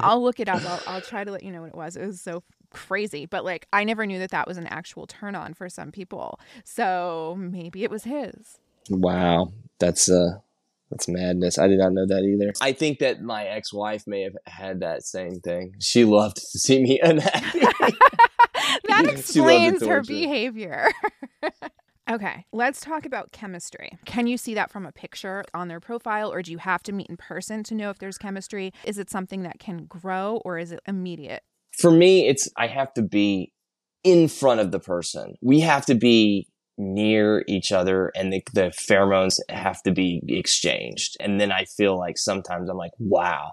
I'll 0.00 0.22
look 0.22 0.40
it 0.40 0.48
up. 0.48 0.62
I'll, 0.66 0.80
I'll 0.86 1.00
try 1.00 1.24
to 1.24 1.30
let 1.30 1.42
you 1.42 1.52
know 1.52 1.62
what 1.62 1.68
it 1.68 1.74
was. 1.74 1.96
It 1.96 2.04
was 2.06 2.20
so 2.20 2.42
crazy, 2.70 3.26
but 3.26 3.44
like 3.44 3.66
I 3.72 3.84
never 3.84 4.06
knew 4.06 4.18
that 4.18 4.30
that 4.30 4.46
was 4.46 4.58
an 4.58 4.66
actual 4.66 5.06
turn 5.06 5.34
on 5.34 5.54
for 5.54 5.68
some 5.68 5.92
people. 5.92 6.40
So 6.64 7.36
maybe 7.38 7.84
it 7.84 7.90
was 7.90 8.04
his. 8.04 8.58
wow, 8.90 9.52
that's 9.78 10.08
uh, 10.10 10.38
That's 10.90 11.08
madness. 11.08 11.58
I 11.58 11.66
did 11.66 11.78
not 11.78 11.92
know 11.92 12.06
that 12.06 12.22
either. 12.22 12.52
I 12.60 12.72
think 12.72 13.00
that 13.00 13.20
my 13.20 13.44
ex 13.44 13.72
wife 13.72 14.06
may 14.06 14.22
have 14.22 14.36
had 14.46 14.80
that 14.80 15.02
same 15.02 15.40
thing. 15.40 15.74
She 15.80 16.04
loved 16.04 16.36
to 16.36 16.58
see 16.58 16.80
me 16.80 17.00
unhappy. 17.02 17.60
that 18.88 19.06
explains 19.06 19.84
her 19.84 20.02
behavior. 20.02 20.92
okay, 22.10 22.46
let's 22.52 22.80
talk 22.80 23.04
about 23.04 23.32
chemistry. 23.32 23.98
Can 24.04 24.28
you 24.28 24.38
see 24.38 24.54
that 24.54 24.70
from 24.70 24.86
a 24.86 24.92
picture 24.92 25.44
on 25.52 25.66
their 25.66 25.80
profile, 25.80 26.32
or 26.32 26.40
do 26.40 26.52
you 26.52 26.58
have 26.58 26.84
to 26.84 26.92
meet 26.92 27.08
in 27.08 27.16
person 27.16 27.64
to 27.64 27.74
know 27.74 27.90
if 27.90 27.98
there's 27.98 28.18
chemistry? 28.18 28.72
Is 28.84 28.98
it 28.98 29.10
something 29.10 29.42
that 29.42 29.58
can 29.58 29.86
grow, 29.86 30.40
or 30.44 30.56
is 30.56 30.70
it 30.70 30.80
immediate? 30.86 31.42
For 31.78 31.90
me, 31.90 32.26
it's 32.28 32.48
I 32.56 32.66
have 32.68 32.92
to 32.94 33.02
be 33.02 33.52
in 34.02 34.28
front 34.28 34.60
of 34.60 34.70
the 34.70 34.80
person. 34.80 35.34
We 35.42 35.60
have 35.60 35.84
to 35.86 35.94
be 35.94 36.48
near 36.78 37.44
each 37.48 37.72
other 37.72 38.12
and 38.14 38.32
the, 38.32 38.42
the 38.52 38.68
pheromones 38.68 39.38
have 39.48 39.82
to 39.82 39.90
be 39.90 40.22
exchanged. 40.28 41.16
And 41.20 41.40
then 41.40 41.50
I 41.50 41.64
feel 41.64 41.98
like 41.98 42.18
sometimes 42.18 42.68
I'm 42.68 42.76
like, 42.76 42.92
wow, 42.98 43.52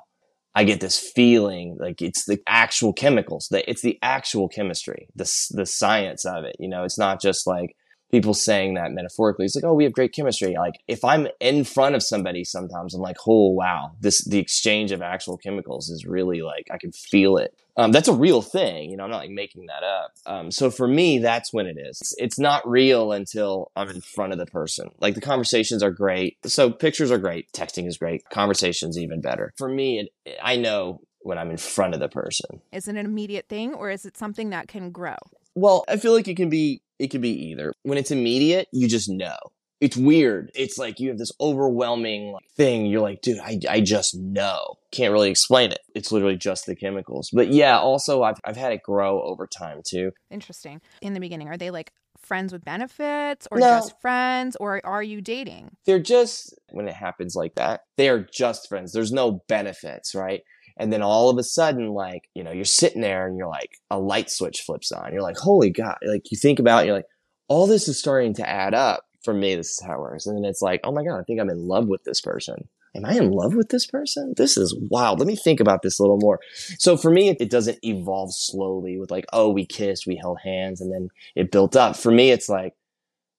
I 0.55 0.63
get 0.63 0.81
this 0.81 0.99
feeling 0.99 1.77
like 1.79 2.01
it's 2.01 2.25
the 2.25 2.39
actual 2.47 2.93
chemicals, 2.93 3.47
that 3.51 3.69
it's 3.69 3.81
the 3.81 3.97
actual 4.01 4.47
chemistry, 4.47 5.07
the, 5.15 5.29
the 5.51 5.65
science 5.65 6.25
of 6.25 6.43
it. 6.43 6.55
You 6.59 6.67
know, 6.67 6.83
it's 6.83 6.97
not 6.97 7.21
just 7.21 7.47
like, 7.47 7.75
people 8.13 8.35
saying 8.35 8.75
that 8.75 8.91
metaphorically. 8.91 9.43
It's 9.43 9.55
like, 9.55 9.63
oh, 9.63 9.73
we 9.73 9.85
have 9.85 9.93
great 9.93 10.13
chemistry. 10.13 10.55
Like 10.55 10.75
if 10.87 11.03
I'm 11.03 11.27
in 11.39 11.63
front 11.63 11.95
of 11.95 12.03
somebody 12.03 12.43
sometimes 12.43 12.93
I'm 12.93 13.01
like, 13.01 13.17
oh 13.27 13.49
wow, 13.49 13.93
this 13.99 14.23
the 14.23 14.37
exchange 14.37 14.91
of 14.91 15.01
actual 15.01 15.35
chemicals 15.35 15.89
is 15.89 16.05
really 16.05 16.43
like 16.43 16.67
I 16.71 16.77
can 16.77 16.91
feel 16.91 17.37
it. 17.37 17.55
Um, 17.75 17.91
that's 17.91 18.07
a 18.07 18.13
real 18.13 18.43
thing, 18.43 18.91
you 18.91 18.97
know. 18.97 19.03
I'm 19.03 19.09
not 19.09 19.17
like 19.17 19.31
making 19.31 19.65
that 19.65 19.81
up. 19.83 20.11
Um, 20.27 20.51
so 20.51 20.69
for 20.69 20.87
me, 20.87 21.17
that's 21.17 21.51
when 21.51 21.65
it 21.65 21.75
is. 21.79 21.99
It's, 22.01 22.13
it's 22.19 22.39
not 22.39 22.69
real 22.69 23.11
until 23.11 23.71
I'm 23.75 23.89
in 23.89 23.99
front 24.01 24.31
of 24.31 24.37
the 24.37 24.45
person. 24.45 24.91
Like 24.99 25.15
the 25.15 25.21
conversations 25.21 25.81
are 25.81 25.89
great. 25.89 26.37
So 26.45 26.69
pictures 26.69 27.09
are 27.09 27.17
great. 27.17 27.51
Texting 27.51 27.87
is 27.87 27.97
great. 27.97 28.29
Conversations 28.29 28.99
even 28.99 29.21
better. 29.21 29.53
For 29.57 29.67
me, 29.67 30.11
it, 30.25 30.37
I 30.39 30.55
know 30.55 31.01
when 31.21 31.39
I'm 31.39 31.49
in 31.49 31.57
front 31.57 31.95
of 31.95 31.99
the 31.99 32.09
person. 32.09 32.61
Is 32.71 32.87
it 32.87 32.91
an 32.91 33.05
immediate 33.05 33.49
thing 33.49 33.73
or 33.73 33.89
is 33.89 34.05
it 34.05 34.17
something 34.17 34.51
that 34.51 34.67
can 34.67 34.91
grow? 34.91 35.17
Well, 35.55 35.83
I 35.87 35.97
feel 35.97 36.13
like 36.13 36.27
it 36.27 36.37
can 36.37 36.49
be 36.49 36.82
it 36.99 37.07
could 37.07 37.21
be 37.21 37.49
either. 37.49 37.73
When 37.83 37.97
it's 37.97 38.11
immediate, 38.11 38.67
you 38.71 38.87
just 38.87 39.09
know. 39.09 39.37
It's 39.81 39.97
weird. 39.97 40.49
It's 40.55 40.77
like 40.77 41.01
you 41.01 41.09
have 41.09 41.17
this 41.17 41.33
overwhelming 41.41 42.37
thing. 42.55 42.85
You're 42.85 43.01
like, 43.01 43.21
dude, 43.21 43.39
I, 43.39 43.59
I 43.69 43.81
just 43.81 44.15
know. 44.15 44.75
Can't 44.93 45.11
really 45.11 45.29
explain 45.29 45.73
it. 45.73 45.79
It's 45.93 46.09
literally 46.09 46.37
just 46.37 46.65
the 46.65 46.75
chemicals. 46.75 47.29
But 47.33 47.49
yeah, 47.49 47.77
also 47.77 48.23
I've, 48.23 48.39
I've 48.45 48.55
had 48.55 48.71
it 48.71 48.81
grow 48.81 49.21
over 49.21 49.45
time 49.45 49.81
too. 49.85 50.11
Interesting. 50.31 50.79
In 51.01 51.13
the 51.13 51.19
beginning, 51.19 51.49
are 51.49 51.57
they 51.57 51.69
like 51.69 51.91
friends 52.17 52.53
with 52.53 52.63
benefits 52.63 53.45
or 53.51 53.59
no. 53.59 53.65
just 53.65 53.99
friends 53.99 54.55
or 54.57 54.79
are 54.85 55.03
you 55.03 55.19
dating? 55.19 55.75
They're 55.85 55.99
just, 55.99 56.57
when 56.69 56.87
it 56.87 56.93
happens 56.93 57.35
like 57.35 57.55
that, 57.55 57.81
they 57.97 58.07
are 58.07 58.25
just 58.33 58.69
friends. 58.69 58.93
There's 58.93 59.11
no 59.11 59.43
benefits, 59.49 60.15
right? 60.15 60.43
And 60.77 60.91
then 60.91 61.01
all 61.01 61.29
of 61.29 61.37
a 61.37 61.43
sudden, 61.43 61.89
like, 61.89 62.29
you 62.33 62.43
know, 62.43 62.51
you're 62.51 62.65
sitting 62.65 63.01
there 63.01 63.27
and 63.27 63.37
you're 63.37 63.47
like, 63.47 63.77
a 63.89 63.99
light 63.99 64.29
switch 64.29 64.61
flips 64.61 64.91
on. 64.91 65.11
You're 65.13 65.21
like, 65.21 65.37
holy 65.37 65.69
God. 65.69 65.97
Like, 66.05 66.31
you 66.31 66.37
think 66.37 66.59
about 66.59 66.83
it, 66.83 66.87
you're 66.87 66.95
like, 66.95 67.05
all 67.47 67.67
this 67.67 67.87
is 67.87 67.99
starting 67.99 68.33
to 68.35 68.49
add 68.49 68.73
up. 68.73 69.05
For 69.23 69.33
me, 69.33 69.55
this 69.55 69.69
is 69.69 69.81
how 69.85 69.93
it 69.93 69.99
works. 69.99 70.25
And 70.25 70.35
then 70.35 70.43
it's 70.43 70.61
like, 70.61 70.81
oh 70.83 70.91
my 70.91 71.03
God, 71.03 71.17
I 71.17 71.23
think 71.23 71.39
I'm 71.39 71.49
in 71.49 71.67
love 71.67 71.87
with 71.87 72.03
this 72.03 72.19
person. 72.19 72.67
Am 72.95 73.05
I 73.05 73.13
in 73.13 73.31
love 73.31 73.55
with 73.55 73.69
this 73.69 73.87
person? 73.87 74.33
This 74.35 74.57
is 74.57 74.77
wild. 74.89 75.19
Let 75.19 75.27
me 75.27 75.35
think 75.35 75.59
about 75.59 75.81
this 75.81 75.97
a 75.97 76.03
little 76.03 76.19
more. 76.19 76.39
So 76.77 76.97
for 76.97 77.09
me, 77.09 77.29
it 77.29 77.49
doesn't 77.49 77.79
evolve 77.83 78.33
slowly 78.33 78.99
with 78.99 79.11
like, 79.11 79.25
oh, 79.33 79.49
we 79.49 79.65
kissed, 79.65 80.05
we 80.05 80.17
held 80.17 80.39
hands, 80.43 80.79
and 80.81 80.91
then 80.91 81.07
it 81.35 81.51
built 81.51 81.75
up. 81.75 81.95
For 81.95 82.11
me, 82.11 82.31
it's 82.31 82.49
like, 82.49 82.73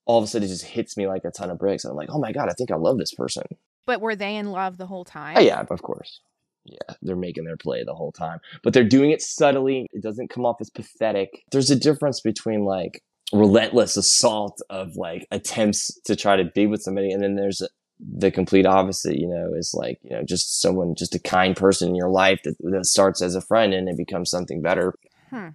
all 0.07 0.18
of 0.18 0.25
a 0.25 0.27
sudden 0.27 0.47
it 0.47 0.51
just 0.51 0.64
hits 0.64 0.97
me 0.97 1.07
like 1.07 1.25
a 1.25 1.31
ton 1.31 1.51
of 1.51 1.59
bricks. 1.59 1.85
And 1.85 1.90
I'm 1.90 1.97
like, 1.97 2.11
oh 2.11 2.18
my 2.18 2.33
God, 2.33 2.49
I 2.49 2.53
think 2.53 2.70
I 2.70 2.77
love 2.77 2.99
this 2.99 3.14
person. 3.14 3.44
But 3.87 4.01
were 4.01 4.16
they 4.16 4.37
in 4.37 4.51
love 4.51 4.77
the 4.79 4.87
whole 4.87 5.03
oh, 5.03 5.05
time? 5.05 5.37
Oh, 5.37 5.40
yeah, 5.40 5.64
of 5.68 5.83
course 5.83 6.20
yeah, 6.64 6.94
they're 7.03 7.16
making 7.16 7.44
their 7.44 7.57
play 7.57 7.85
the 7.85 7.94
whole 7.94 8.12
time, 8.12 8.38
but 8.62 8.72
they're 8.72 8.85
doing 8.85 9.11
it 9.11 9.20
subtly. 9.20 9.87
It 9.92 10.03
doesn't 10.03 10.31
come 10.31 10.46
off 10.46 10.61
as 10.61 10.70
pathetic. 10.70 11.44
There's 11.53 11.70
a 11.70 11.77
difference 11.77 12.20
between 12.20 12.64
like 12.64 13.03
relentless 13.33 13.96
assault 13.96 14.61
of 14.70 14.96
like 14.96 15.27
attempts 15.31 15.92
to 16.03 16.16
try 16.16 16.37
to 16.37 16.44
be 16.44 16.66
with 16.66 16.83
somebody, 16.83 17.11
and 17.11 17.22
then 17.22 17.35
there's 17.35 17.62
the 18.00 18.31
complete 18.31 18.66
opposite. 18.66 19.18
You 19.18 19.29
know, 19.29 19.53
is 19.55 19.74
like 19.74 19.98
you 20.03 20.11
know 20.11 20.22
just 20.22 20.61
someone, 20.61 20.94
just 20.94 21.14
a 21.14 21.20
kind 21.20 21.57
person 21.57 21.90
in 21.90 21.94
your 21.94 22.11
life 22.11 22.40
that, 22.44 22.57
that 22.61 22.87
starts 22.87 23.20
as 23.20 23.35
a 23.35 23.42
friend 23.42 23.74
and 23.74 23.88
it 23.88 23.96
becomes 23.96 24.31
something 24.31 24.62
better. 24.62 24.94
Hmm. 25.31 25.48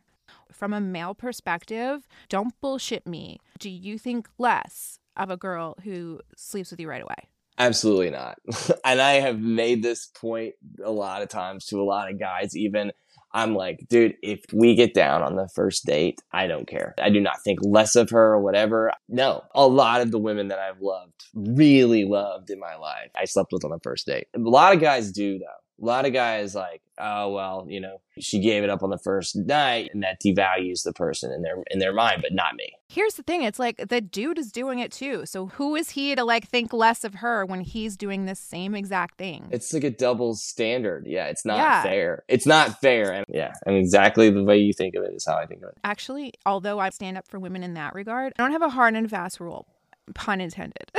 From 0.52 0.74
a 0.74 0.82
male 0.82 1.16
perspective, 1.16 2.06
don't 2.28 2.54
bullshit 2.60 3.08
me. 3.08 3.40
Do 3.60 3.70
you 3.70 3.98
think 3.98 4.28
less 4.38 5.00
of 5.16 5.30
a 5.30 5.38
girl 5.38 5.78
who 5.84 6.20
sleeps 6.36 6.72
with 6.72 6.80
you 6.80 6.90
right 6.90 7.02
away? 7.02 7.30
Absolutely 7.60 8.10
not. 8.10 8.38
and 8.86 9.02
I 9.02 9.14
have 9.14 9.40
made 9.40 9.84
this 9.84 10.08
point 10.08 10.56
a 10.84 10.92
lot 10.92 11.22
of 11.22 11.30
times 11.30 11.66
to 11.68 11.82
a 11.82 11.84
lot 11.84 12.10
of 12.10 12.20
guys, 12.20 12.56
even. 12.56 12.92
I'm 13.32 13.54
like, 13.54 13.86
dude, 13.90 14.16
if 14.24 14.44
we 14.52 14.74
get 14.74 14.96
down 14.96 15.22
on 15.22 15.36
the 15.36 15.48
first 15.54 15.86
date, 15.86 16.20
I 16.34 16.48
don't 16.48 16.68
care. 16.68 16.96
I 17.00 17.12
do 17.12 17.22
not 17.22 17.44
think 17.44 17.60
less 17.62 17.96
of 17.96 18.10
her 18.10 18.34
or 18.34 18.42
whatever. 18.42 18.92
No, 19.08 19.44
a 19.54 19.68
lot 19.68 20.02
of 20.02 20.10
the 20.10 20.18
women 20.18 20.48
that 20.48 20.58
I've 20.58 20.82
loved, 20.82 21.26
really 21.36 22.06
loved 22.06 22.50
in 22.50 22.60
my 22.60 22.76
life, 22.76 23.12
I 23.16 23.26
slept 23.26 23.52
with 23.52 23.64
on 23.64 23.70
the 23.70 23.80
first 23.84 24.08
date. 24.08 24.30
A 24.36 24.40
lot 24.40 24.74
of 24.74 24.82
guys 24.82 25.12
do 25.12 25.38
though. 25.38 25.46
A 25.82 25.86
lot 25.86 26.06
of 26.06 26.14
guys 26.14 26.56
like, 26.56 26.82
oh 26.98 27.30
well, 27.30 27.66
you 27.70 27.80
know, 27.80 28.02
she 28.20 28.40
gave 28.40 28.64
it 28.64 28.70
up 28.70 28.84
on 28.84 28.90
the 28.90 28.98
first 28.98 29.36
night, 29.36 29.90
and 29.94 30.04
that 30.04 30.22
devalues 30.22 30.84
the 30.84 30.94
person 30.94 31.32
in 31.32 31.42
their 31.42 31.64
in 31.72 31.80
their 31.80 31.94
mind, 31.94 32.22
but 32.22 32.34
not 32.34 32.56
me. 32.56 32.74
Here's 32.90 33.14
the 33.14 33.24
thing: 33.24 33.44
it's 33.44 33.60
like 33.60 33.90
the 33.90 34.02
dude 34.02 34.38
is 34.38 34.52
doing 34.52 34.80
it 34.80 34.92
too. 34.92 35.26
So 35.26 35.48
who 35.48 35.76
is 35.76 35.92
he 35.92 36.16
to 36.16 36.24
like 36.24 36.48
think 36.48 36.74
less 36.74 37.04
of 37.04 37.16
her 37.16 37.46
when 37.46 37.62
he's 37.62 37.96
doing 37.96 38.26
the 38.26 38.36
same 38.36 38.76
exact 38.76 39.18
thing? 39.18 39.48
It's 39.52 39.74
like 39.74 39.84
a 39.84 39.90
double 39.90 40.36
standard. 40.36 41.06
Yeah, 41.08 41.28
it's 41.28 41.46
not 41.46 41.58
yeah. 41.58 41.84
fair. 41.84 42.24
It's 42.28 42.46
not 42.46 42.82
fair. 42.82 43.12
And 43.12 43.26
yeah, 43.30 43.54
and 43.66 43.76
exactly 43.76 44.30
the 44.30 44.44
way 44.44 44.58
you 44.58 44.74
think 44.74 44.96
of 44.96 45.04
it 45.04 45.14
is 45.14 45.26
how 45.26 45.38
I 45.38 45.46
think 45.46 45.64
of 45.64 45.70
it. 45.70 45.78
Actually, 45.84 46.34
although 46.46 46.80
I 46.80 46.90
stand 46.90 47.18
up 47.18 47.28
for 47.28 47.40
women 47.40 47.64
in 47.64 47.74
that 47.76 47.96
regard, 47.96 48.34
I 48.38 48.44
don't 48.44 48.52
have 48.52 48.62
a 48.62 48.70
hard 48.70 48.96
and 48.96 49.10
fast 49.10 49.40
rule. 49.40 49.68
Pun 50.16 50.42
intended. 50.42 50.92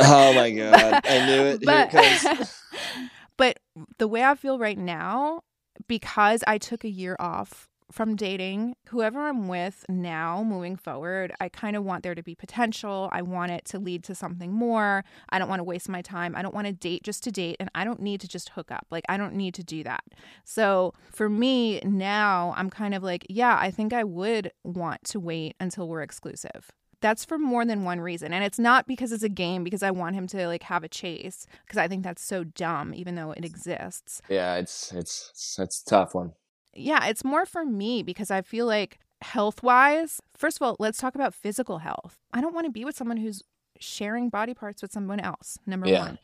oh 0.00 0.32
my 0.34 0.50
god! 0.50 0.72
But, 0.72 1.10
I 1.10 1.26
knew 1.26 1.42
it. 1.42 1.64
But, 1.64 1.90
Here 1.90 2.00
it 2.02 2.20
comes. 2.20 2.62
But 3.36 3.58
the 3.98 4.08
way 4.08 4.24
I 4.24 4.34
feel 4.34 4.58
right 4.58 4.78
now, 4.78 5.42
because 5.88 6.42
I 6.46 6.58
took 6.58 6.84
a 6.84 6.90
year 6.90 7.16
off 7.18 7.68
from 7.92 8.16
dating, 8.16 8.74
whoever 8.88 9.20
I'm 9.20 9.46
with 9.46 9.84
now 9.88 10.42
moving 10.42 10.76
forward, 10.76 11.32
I 11.40 11.48
kind 11.48 11.76
of 11.76 11.84
want 11.84 12.02
there 12.02 12.14
to 12.14 12.22
be 12.22 12.34
potential. 12.34 13.08
I 13.12 13.22
want 13.22 13.52
it 13.52 13.64
to 13.66 13.78
lead 13.78 14.02
to 14.04 14.14
something 14.14 14.52
more. 14.52 15.04
I 15.28 15.38
don't 15.38 15.48
want 15.48 15.60
to 15.60 15.64
waste 15.64 15.88
my 15.88 16.02
time. 16.02 16.34
I 16.34 16.42
don't 16.42 16.54
want 16.54 16.66
to 16.66 16.72
date 16.72 17.04
just 17.04 17.22
to 17.24 17.30
date, 17.30 17.56
and 17.60 17.70
I 17.74 17.84
don't 17.84 18.00
need 18.00 18.20
to 18.22 18.28
just 18.28 18.50
hook 18.50 18.72
up. 18.72 18.86
Like, 18.90 19.04
I 19.08 19.16
don't 19.16 19.34
need 19.34 19.54
to 19.54 19.64
do 19.64 19.84
that. 19.84 20.02
So, 20.44 20.94
for 21.12 21.28
me 21.28 21.80
now, 21.80 22.54
I'm 22.56 22.70
kind 22.70 22.94
of 22.94 23.02
like, 23.02 23.24
yeah, 23.28 23.56
I 23.60 23.70
think 23.70 23.92
I 23.92 24.04
would 24.04 24.50
want 24.64 25.04
to 25.04 25.20
wait 25.20 25.54
until 25.60 25.88
we're 25.88 26.02
exclusive 26.02 26.72
that's 27.06 27.24
for 27.24 27.38
more 27.38 27.64
than 27.64 27.84
one 27.84 28.00
reason 28.00 28.32
and 28.32 28.42
it's 28.42 28.58
not 28.58 28.84
because 28.88 29.12
it's 29.12 29.22
a 29.22 29.28
game 29.28 29.62
because 29.62 29.84
i 29.84 29.92
want 29.92 30.16
him 30.16 30.26
to 30.26 30.48
like 30.48 30.64
have 30.64 30.82
a 30.82 30.88
chase 30.88 31.46
because 31.64 31.78
i 31.78 31.86
think 31.86 32.02
that's 32.02 32.20
so 32.20 32.42
dumb 32.42 32.92
even 32.92 33.14
though 33.14 33.30
it 33.30 33.44
exists. 33.44 34.20
Yeah 34.28 34.56
it's 34.56 34.90
it's 34.90 35.56
it's, 35.56 35.82
tough 35.82 36.16
one. 36.16 36.32
Yeah 36.74 37.06
it's 37.06 37.22
more 37.22 37.46
for 37.46 37.64
me 37.64 38.02
because 38.02 38.32
i 38.32 38.42
feel 38.42 38.66
like 38.66 38.98
health 39.22 39.62
wise 39.62 40.20
first 40.36 40.56
of 40.56 40.62
all 40.62 40.74
let's 40.80 40.98
talk 40.98 41.14
about 41.14 41.32
physical 41.32 41.78
health. 41.78 42.18
I 42.32 42.40
don't 42.40 42.54
want 42.54 42.66
to 42.66 42.72
be 42.72 42.84
with 42.84 42.96
someone 42.96 43.18
who's 43.18 43.40
sharing 43.78 44.28
body 44.28 44.52
parts 44.52 44.82
with 44.82 44.90
someone 44.90 45.20
else 45.20 45.58
number 45.64 45.86
yeah. 45.86 46.00
one. 46.00 46.18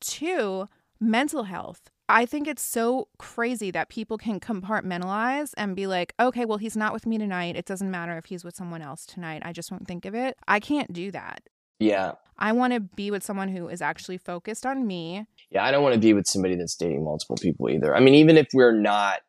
Two 0.00 0.68
mental 1.00 1.44
health 1.44 1.90
I 2.08 2.24
think 2.24 2.48
it's 2.48 2.62
so 2.62 3.08
crazy 3.18 3.70
that 3.72 3.90
people 3.90 4.16
can 4.16 4.40
compartmentalize 4.40 5.52
and 5.58 5.76
be 5.76 5.86
like, 5.86 6.14
okay, 6.18 6.46
well, 6.46 6.58
he's 6.58 6.76
not 6.76 6.92
with 6.94 7.06
me 7.06 7.18
tonight. 7.18 7.54
It 7.54 7.66
doesn't 7.66 7.90
matter 7.90 8.16
if 8.16 8.26
he's 8.26 8.44
with 8.44 8.56
someone 8.56 8.80
else 8.80 9.04
tonight. 9.04 9.42
I 9.44 9.52
just 9.52 9.70
won't 9.70 9.86
think 9.86 10.06
of 10.06 10.14
it. 10.14 10.38
I 10.48 10.58
can't 10.58 10.92
do 10.92 11.10
that. 11.10 11.42
Yeah. 11.78 12.12
I 12.38 12.52
want 12.52 12.72
to 12.72 12.80
be 12.80 13.10
with 13.10 13.22
someone 13.22 13.48
who 13.48 13.68
is 13.68 13.82
actually 13.82 14.16
focused 14.18 14.64
on 14.64 14.86
me. 14.86 15.26
Yeah, 15.50 15.64
I 15.64 15.70
don't 15.70 15.82
want 15.82 15.94
to 15.94 16.00
be 16.00 16.14
with 16.14 16.26
somebody 16.26 16.56
that's 16.56 16.76
dating 16.76 17.04
multiple 17.04 17.36
people 17.36 17.68
either. 17.68 17.94
I 17.94 18.00
mean, 18.00 18.14
even 18.14 18.36
if 18.36 18.48
we're 18.54 18.72
not, 18.72 19.20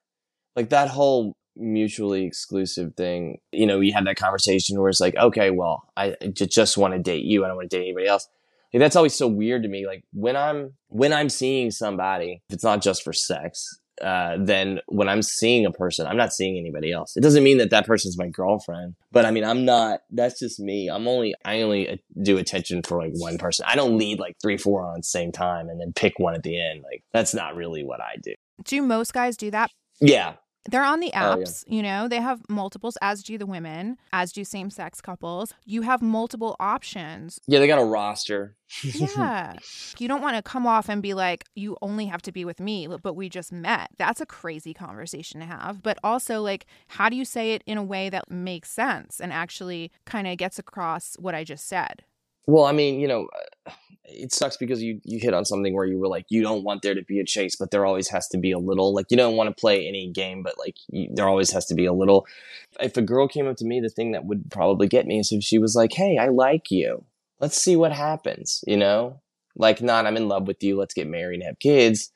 like 0.55 0.69
that 0.69 0.89
whole 0.89 1.35
mutually 1.55 2.23
exclusive 2.23 2.95
thing, 2.95 3.39
you 3.51 3.65
know, 3.65 3.79
we 3.79 3.91
had 3.91 4.05
that 4.07 4.15
conversation 4.15 4.79
where 4.79 4.89
it's 4.89 5.01
like, 5.01 5.15
okay, 5.15 5.51
well, 5.51 5.91
I 5.97 6.15
just 6.31 6.77
want 6.77 6.93
to 6.93 6.99
date 6.99 7.25
you. 7.25 7.43
I 7.43 7.47
don't 7.47 7.57
want 7.57 7.69
to 7.69 7.77
date 7.77 7.83
anybody 7.83 8.07
else. 8.07 8.27
Like, 8.73 8.81
that's 8.81 8.95
always 8.95 9.15
so 9.15 9.27
weird 9.27 9.63
to 9.63 9.69
me. 9.69 9.85
Like 9.85 10.03
when 10.13 10.35
I'm 10.35 10.73
when 10.87 11.13
I'm 11.13 11.29
seeing 11.29 11.71
somebody, 11.71 12.41
if 12.49 12.55
it's 12.55 12.63
not 12.63 12.81
just 12.81 13.03
for 13.03 13.13
sex, 13.13 13.79
uh, 14.01 14.37
then 14.39 14.79
when 14.87 15.09
I'm 15.09 15.21
seeing 15.21 15.65
a 15.65 15.71
person, 15.71 16.07
I'm 16.07 16.17
not 16.17 16.33
seeing 16.33 16.57
anybody 16.57 16.91
else. 16.91 17.15
It 17.17 17.21
doesn't 17.21 17.43
mean 17.43 17.57
that 17.57 17.69
that 17.71 17.85
person's 17.85 18.17
my 18.17 18.27
girlfriend, 18.27 18.95
but 19.11 19.25
I 19.25 19.31
mean, 19.31 19.43
I'm 19.43 19.65
not, 19.65 20.01
that's 20.11 20.39
just 20.39 20.59
me. 20.59 20.89
I'm 20.89 21.07
only, 21.07 21.35
I 21.43 21.61
only 21.61 21.89
uh, 21.89 21.97
do 22.21 22.37
attention 22.37 22.81
for 22.83 22.97
like 22.97 23.11
one 23.15 23.37
person. 23.37 23.65
I 23.67 23.75
don't 23.75 23.97
lead 23.97 24.19
like 24.19 24.37
three, 24.41 24.57
four 24.57 24.85
on 24.85 24.99
the 24.99 25.03
same 25.03 25.31
time 25.31 25.69
and 25.69 25.81
then 25.81 25.93
pick 25.93 26.17
one 26.17 26.35
at 26.35 26.43
the 26.43 26.59
end. 26.59 26.83
Like 26.83 27.03
that's 27.11 27.33
not 27.33 27.55
really 27.55 27.83
what 27.83 28.01
I 28.01 28.15
do. 28.21 28.33
Do 28.63 28.81
most 28.81 29.13
guys 29.13 29.35
do 29.35 29.51
that? 29.51 29.71
Yeah. 29.99 30.35
They're 30.69 30.83
on 30.83 30.99
the 30.99 31.11
Oh, 31.15 31.37
yeah. 31.39 31.43
apps, 31.43 31.63
you 31.67 31.81
know, 31.81 32.07
they 32.07 32.17
have 32.21 32.41
multiples, 32.49 32.97
as 33.01 33.23
do 33.23 33.37
the 33.37 33.45
women, 33.45 33.97
as 34.13 34.31
do 34.31 34.43
same 34.43 34.69
sex 34.69 35.01
couples. 35.01 35.53
You 35.65 35.81
have 35.83 36.01
multiple 36.01 36.55
options. 36.59 37.39
Yeah, 37.47 37.59
they 37.59 37.67
got 37.67 37.79
a 37.79 37.85
roster. 37.85 38.55
Yeah. 38.93 39.55
you 39.97 40.07
don't 40.07 40.21
want 40.21 40.35
to 40.35 40.43
come 40.43 40.67
off 40.67 40.89
and 40.89 41.01
be 41.01 41.13
like, 41.15 41.45
you 41.55 41.75
only 41.81 42.05
have 42.05 42.21
to 42.23 42.31
be 42.31 42.45
with 42.45 42.59
me, 42.59 42.87
but 42.87 43.15
we 43.15 43.27
just 43.27 43.51
met. 43.51 43.89
That's 43.97 44.21
a 44.21 44.25
crazy 44.27 44.73
conversation 44.75 45.39
to 45.39 45.45
have. 45.47 45.81
But 45.81 45.97
also, 46.03 46.41
like, 46.41 46.67
how 46.87 47.09
do 47.09 47.15
you 47.15 47.25
say 47.25 47.53
it 47.53 47.63
in 47.65 47.77
a 47.79 47.83
way 47.83 48.09
that 48.09 48.29
makes 48.29 48.69
sense 48.69 49.19
and 49.19 49.33
actually 49.33 49.91
kind 50.05 50.27
of 50.27 50.37
gets 50.37 50.59
across 50.59 51.15
what 51.17 51.33
I 51.33 51.43
just 51.43 51.67
said? 51.67 52.03
Well, 52.47 52.65
I 52.65 52.71
mean, 52.71 52.99
you 52.99 53.07
know, 53.07 53.27
uh, 53.67 53.71
it 54.11 54.33
sucks 54.33 54.57
because 54.57 54.81
you 54.81 54.99
you 55.03 55.19
hit 55.19 55.33
on 55.33 55.45
something 55.45 55.73
where 55.73 55.85
you 55.85 55.99
were 55.99 56.07
like, 56.07 56.25
you 56.29 56.41
don't 56.41 56.63
want 56.63 56.81
there 56.81 56.95
to 56.95 57.03
be 57.03 57.19
a 57.19 57.25
chase, 57.25 57.55
but 57.55 57.71
there 57.71 57.85
always 57.85 58.09
has 58.09 58.27
to 58.29 58.37
be 58.37 58.51
a 58.51 58.59
little. 58.59 58.93
Like, 58.93 59.07
you 59.09 59.17
don't 59.17 59.35
want 59.35 59.55
to 59.55 59.59
play 59.59 59.87
any 59.87 60.09
game, 60.09 60.43
but 60.43 60.55
like, 60.57 60.75
you, 60.89 61.09
there 61.13 61.27
always 61.27 61.51
has 61.51 61.65
to 61.67 61.75
be 61.75 61.85
a 61.85 61.93
little. 61.93 62.25
If 62.79 62.97
a 62.97 63.01
girl 63.01 63.27
came 63.27 63.47
up 63.47 63.57
to 63.57 63.65
me, 63.65 63.79
the 63.79 63.89
thing 63.89 64.11
that 64.11 64.25
would 64.25 64.49
probably 64.51 64.87
get 64.87 65.05
me 65.05 65.19
is 65.19 65.31
if 65.31 65.43
she 65.43 65.59
was 65.59 65.75
like, 65.75 65.93
"Hey, 65.93 66.17
I 66.17 66.29
like 66.29 66.71
you. 66.71 67.03
Let's 67.39 67.57
see 67.61 67.75
what 67.75 67.91
happens." 67.91 68.63
You 68.67 68.77
know, 68.77 69.21
like, 69.55 69.81
not 69.81 70.05
I'm 70.05 70.17
in 70.17 70.27
love 70.27 70.47
with 70.47 70.63
you. 70.63 70.77
Let's 70.77 70.93
get 70.93 71.07
married 71.07 71.41
and 71.41 71.47
have 71.47 71.59
kids. 71.59 72.11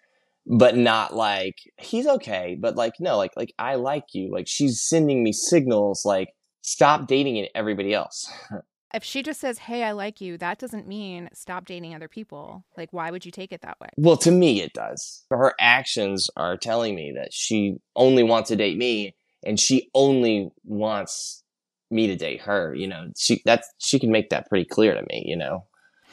But 0.45 0.75
not 0.75 1.15
like 1.15 1.59
he's 1.77 2.05
okay, 2.05 2.57
but 2.59 2.75
like 2.75 2.95
no, 2.99 3.17
like 3.17 3.31
like 3.37 3.53
I 3.57 3.75
like 3.75 4.13
you. 4.13 4.29
Like 4.29 4.47
she's 4.47 4.81
sending 4.81 5.23
me 5.23 5.31
signals 5.31 6.03
like 6.03 6.33
stop 6.61 7.07
dating 7.07 7.47
everybody 7.55 7.93
else. 7.93 8.29
If 8.93 9.03
she 9.03 9.23
just 9.23 9.39
says, 9.39 9.57
hey, 9.57 9.83
I 9.83 9.91
like 9.91 10.21
you, 10.21 10.37
that 10.37 10.59
doesn't 10.59 10.87
mean 10.87 11.29
stop 11.33 11.65
dating 11.65 11.95
other 11.95 12.07
people. 12.07 12.63
Like, 12.77 12.93
why 12.93 13.09
would 13.09 13.25
you 13.25 13.31
take 13.31 13.51
it 13.51 13.61
that 13.61 13.79
way? 13.79 13.89
Well, 13.97 14.17
to 14.17 14.31
me, 14.31 14.61
it 14.61 14.73
does. 14.73 15.23
Her 15.29 15.53
actions 15.59 16.29
are 16.37 16.57
telling 16.57 16.93
me 16.93 17.13
that 17.15 17.33
she 17.33 17.77
only 17.95 18.21
wants 18.23 18.49
to 18.49 18.55
date 18.55 18.77
me, 18.77 19.15
and 19.43 19.59
she 19.59 19.89
only 19.95 20.51
wants 20.63 21.43
me 21.89 22.07
to 22.07 22.15
date 22.15 22.41
her. 22.41 22.75
You 22.75 22.87
know, 22.87 23.07
she 23.17 23.41
that's 23.45 23.67
she 23.79 23.99
can 23.99 24.11
make 24.11 24.29
that 24.29 24.47
pretty 24.47 24.65
clear 24.65 24.93
to 24.93 25.01
me. 25.09 25.23
You 25.25 25.37
know, 25.37 25.65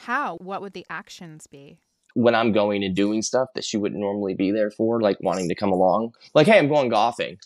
How? 0.03 0.37
What 0.37 0.61
would 0.61 0.73
the 0.73 0.85
actions 0.89 1.47
be? 1.47 1.79
when 2.13 2.35
I'm 2.35 2.51
going 2.51 2.83
and 2.83 2.93
doing 2.95 3.21
stuff 3.21 3.47
that 3.55 3.63
she 3.63 3.77
wouldn't 3.77 4.01
normally 4.01 4.33
be 4.33 4.51
there 4.51 4.69
for, 4.69 5.01
like 5.01 5.17
wanting 5.21 5.47
to 5.47 5.55
come 5.55 5.71
along, 5.71 6.13
like, 6.33 6.45
hey, 6.47 6.57
I'm 6.57 6.67
going 6.67 6.89
golfing. 6.89 7.37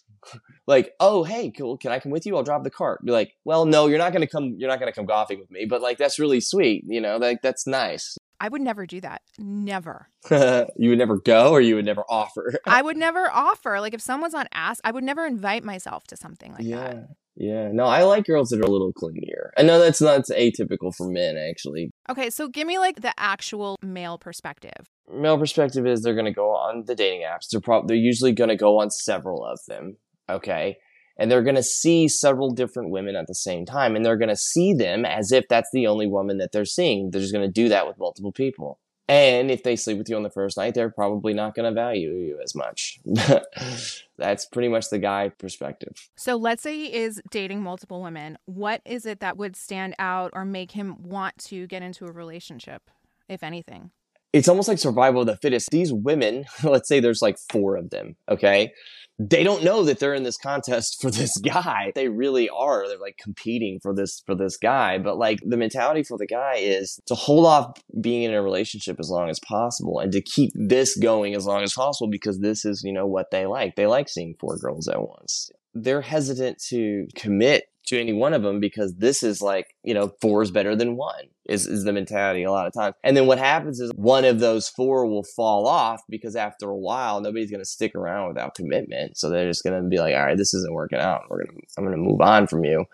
Like, 0.68 0.94
oh, 1.00 1.24
hey, 1.24 1.52
cool. 1.52 1.78
Can 1.78 1.92
I 1.92 2.00
come 2.00 2.12
with 2.12 2.26
you? 2.26 2.36
I'll 2.36 2.44
drive 2.44 2.64
the 2.64 2.70
cart. 2.70 3.04
Be 3.04 3.12
like, 3.12 3.34
well, 3.44 3.66
no, 3.66 3.88
you're 3.88 4.00
not 4.00 4.14
gonna 4.14 4.28
come. 4.28 4.56
You're 4.58 4.70
not 4.70 4.80
gonna 4.80 4.94
come 4.94 5.06
golfing 5.06 5.40
with 5.40 5.52
me. 5.52 5.66
But 5.66 5.82
like, 5.82 5.98
that's 5.98 6.20
really 6.20 6.42
sweet. 6.42 6.84
You 6.88 7.02
know, 7.02 7.18
like 7.18 7.42
that's 7.42 7.68
nice. 7.68 8.18
I 8.40 8.50
would 8.50 8.62
never 8.62 8.86
do 8.86 9.00
that. 9.02 9.22
Never. 9.40 10.10
you 10.30 10.90
would 10.90 10.98
never 10.98 11.18
go, 11.18 11.52
or 11.52 11.62
you 11.62 11.76
would 11.76 11.86
never 11.86 12.04
offer. 12.10 12.54
I 12.66 12.82
would 12.82 12.98
never 12.98 13.30
offer. 13.32 13.80
Like, 13.80 13.94
if 13.94 14.02
someone's 14.02 14.34
not 14.34 14.48
asked, 14.54 14.82
I 14.84 14.92
would 14.92 15.04
never 15.04 15.26
invite 15.26 15.64
myself 15.64 16.06
to 16.08 16.18
something 16.18 16.52
like 16.52 16.64
yeah. 16.64 16.78
that. 16.78 17.08
Yeah, 17.38 17.70
no, 17.74 17.84
I 17.84 18.04
like 18.04 18.26
girls 18.26 18.50
that 18.50 18.62
are 18.62 18.64
a 18.64 18.72
little 18.72 18.94
clingier. 18.94 19.50
I 19.58 19.64
know 19.64 19.78
that's 19.78 20.02
not 20.02 20.22
atypical 20.22 20.96
for 20.96 21.10
men, 21.10 21.36
actually. 21.38 21.92
Okay, 22.10 22.30
so 22.30 22.48
give 22.48 22.66
me 22.66 22.80
like 22.80 23.02
the 23.02 23.14
actual 23.18 23.76
male 23.82 24.18
perspective. 24.18 24.88
Male 25.14 25.38
perspective 25.38 25.86
is 25.86 26.02
they're 26.02 26.14
going 26.14 26.26
to 26.26 26.32
go 26.32 26.52
on 26.52 26.86
the 26.86 26.96
dating 26.96 27.24
apps. 27.28 27.50
They're 27.52 27.60
prob- 27.60 27.90
they're 27.90 27.98
usually 27.98 28.32
going 28.32 28.50
to 28.50 28.56
go 28.56 28.80
on 28.80 28.90
several 28.90 29.46
of 29.46 29.60
them, 29.68 29.98
okay? 30.30 30.78
And 31.18 31.32
they're 31.32 31.44
going 31.44 31.56
to 31.56 31.64
see 31.64 32.08
several 32.08 32.52
different 32.52 32.90
women 32.90 33.16
at 33.16 33.28
the 33.28 33.36
same 33.36 33.66
time, 33.66 33.96
and 33.96 34.06
they're 34.06 34.18
going 34.18 34.30
to 34.30 34.36
see 34.36 34.74
them 34.74 35.06
as 35.06 35.32
if 35.32 35.46
that's 35.50 35.70
the 35.72 35.88
only 35.88 36.08
woman 36.08 36.38
that 36.40 36.52
they're 36.52 36.66
seeing. 36.66 37.12
They're 37.12 37.22
just 37.22 37.34
going 37.34 37.48
to 37.48 37.52
do 37.52 37.70
that 37.70 37.88
with 37.88 37.98
multiple 37.98 38.32
people. 38.32 38.80
And 39.08 39.52
if 39.52 39.62
they 39.62 39.76
sleep 39.76 40.00
with 40.00 40.10
you 40.10 40.16
on 40.16 40.24
the 40.24 40.32
first 40.32 40.58
night, 40.58 40.74
they're 40.74 40.90
probably 40.90 41.34
not 41.34 41.54
going 41.54 41.72
to 41.72 41.80
value 41.80 42.10
you 42.10 42.40
as 42.44 42.56
much. 42.56 43.00
that's 44.18 44.48
pretty 44.48 44.68
much 44.68 44.90
the 44.90 44.98
guy 44.98 45.30
perspective. 45.30 46.10
So 46.16 46.36
let's 46.36 46.64
say 46.64 46.76
he 46.76 46.94
is 46.94 47.22
dating 47.30 47.62
multiple 47.62 48.02
women. 48.02 48.40
What 48.46 48.82
is 48.84 49.06
it 49.06 49.20
that 49.20 49.38
would 49.38 49.56
stand 49.56 49.94
out 50.00 50.32
or 50.34 50.44
make 50.44 50.72
him 50.72 51.04
want 51.04 51.38
to 51.46 51.68
get 51.68 51.84
into 51.84 52.06
a 52.06 52.12
relationship, 52.12 52.90
if 53.30 53.44
anything? 53.44 53.92
it's 54.36 54.50
almost 54.50 54.68
like 54.68 54.78
survival 54.78 55.22
of 55.22 55.28
the 55.28 55.38
fittest. 55.38 55.70
These 55.70 55.94
women, 55.94 56.44
let's 56.64 56.90
say 56.90 57.00
there's 57.00 57.22
like 57.22 57.38
four 57.50 57.78
of 57.78 57.90
them, 57.90 58.18
okay? 58.30 58.74
They 59.17 59.43
don't 59.43 59.63
know 59.63 59.84
that 59.84 59.99
they're 59.99 60.13
in 60.13 60.23
this 60.23 60.38
contest 60.38 61.01
for 61.01 61.10
this 61.10 61.38
guy. 61.43 61.91
They 61.95 62.10
really 62.10 62.49
are. 62.49 62.88
They're 62.88 62.97
like 62.97 63.17
competing 63.17 63.80
for 63.82 63.93
this 63.93 64.21
for 64.25 64.36
this 64.36 64.58
guy. 64.58 64.97
But 64.97 65.17
like 65.17 65.39
the 65.45 65.58
mentality 65.58 66.04
for 66.04 66.17
the 66.17 66.28
guy 66.28 66.56
is 66.58 66.99
to 67.08 67.15
hold 67.15 67.45
off 67.45 67.82
being 68.01 68.23
in 68.23 68.34
a 68.34 68.41
relationship 68.41 68.97
as 68.99 69.10
long 69.10 69.30
as 69.30 69.39
possible 69.39 69.99
and 69.99 70.12
to 70.12 70.21
keep 70.21 70.51
this 70.54 70.97
going 70.97 71.34
as 71.36 71.45
long 71.45 71.63
as 71.63 71.73
possible 71.73 72.10
because 72.10 72.39
this 72.39 72.65
is, 72.65 72.84
you 72.84 72.91
know, 72.91 73.06
what 73.06 73.32
they 73.32 73.45
like. 73.45 73.75
They 73.75 73.88
like 73.88 74.10
seeing 74.10 74.36
four 74.39 74.58
girls 74.58 74.88
at 74.88 75.01
once. 75.01 75.49
They're 75.73 76.01
hesitant 76.01 76.62
to 76.69 77.08
commit 77.15 77.65
to 77.86 78.00
any 78.00 78.13
one 78.13 78.34
of 78.34 78.43
them 78.43 78.60
because 78.60 78.95
this 78.95 79.24
is 79.24 79.41
like, 79.41 79.67
you 79.84 79.93
know, 79.93 80.12
four 80.21 80.41
is 80.41 80.52
better 80.52 80.76
than 80.76 80.95
one 80.95 81.26
is, 81.48 81.67
is 81.67 81.84
the 81.84 81.93
mentality 81.93 82.43
a 82.43 82.52
lot 82.52 82.67
of 82.67 82.74
times. 82.74 82.95
And 83.04 83.15
then 83.15 83.28
what 83.28 83.38
happens 83.38 83.80
is 83.80 83.91
one 83.95 84.26
of 84.26 84.39
those 84.39 84.67
four 84.67 85.06
will 85.06 85.24
fall 85.24 85.67
off 85.67 86.02
because 86.10 86.36
after 86.36 86.69
a 86.69 86.78
while, 86.78 87.21
nobody's 87.21 87.52
going 87.52 87.62
to 87.62 87.69
stick 87.69 87.93
around 87.95 88.30
without 88.30 88.56
commitment. 88.56 89.17
So 89.17 89.30
they're 89.30 89.50
just 89.50 89.63
going 89.63 89.82
to 89.82 89.88
be 89.88 90.00
like, 90.00 90.15
all 90.15 90.26
right, 90.26 90.38
this 90.38 90.54
isn't 90.54 90.74
working 90.74 91.00
out. 91.00 91.24
We're 91.30 91.43
going 91.43 91.58
to, 91.58 91.63
I'm 91.78 91.86
going 91.86 91.98
to 91.98 92.04
move 92.04 92.21
on 92.21 92.48
from 92.48 92.63
you. 92.63 92.86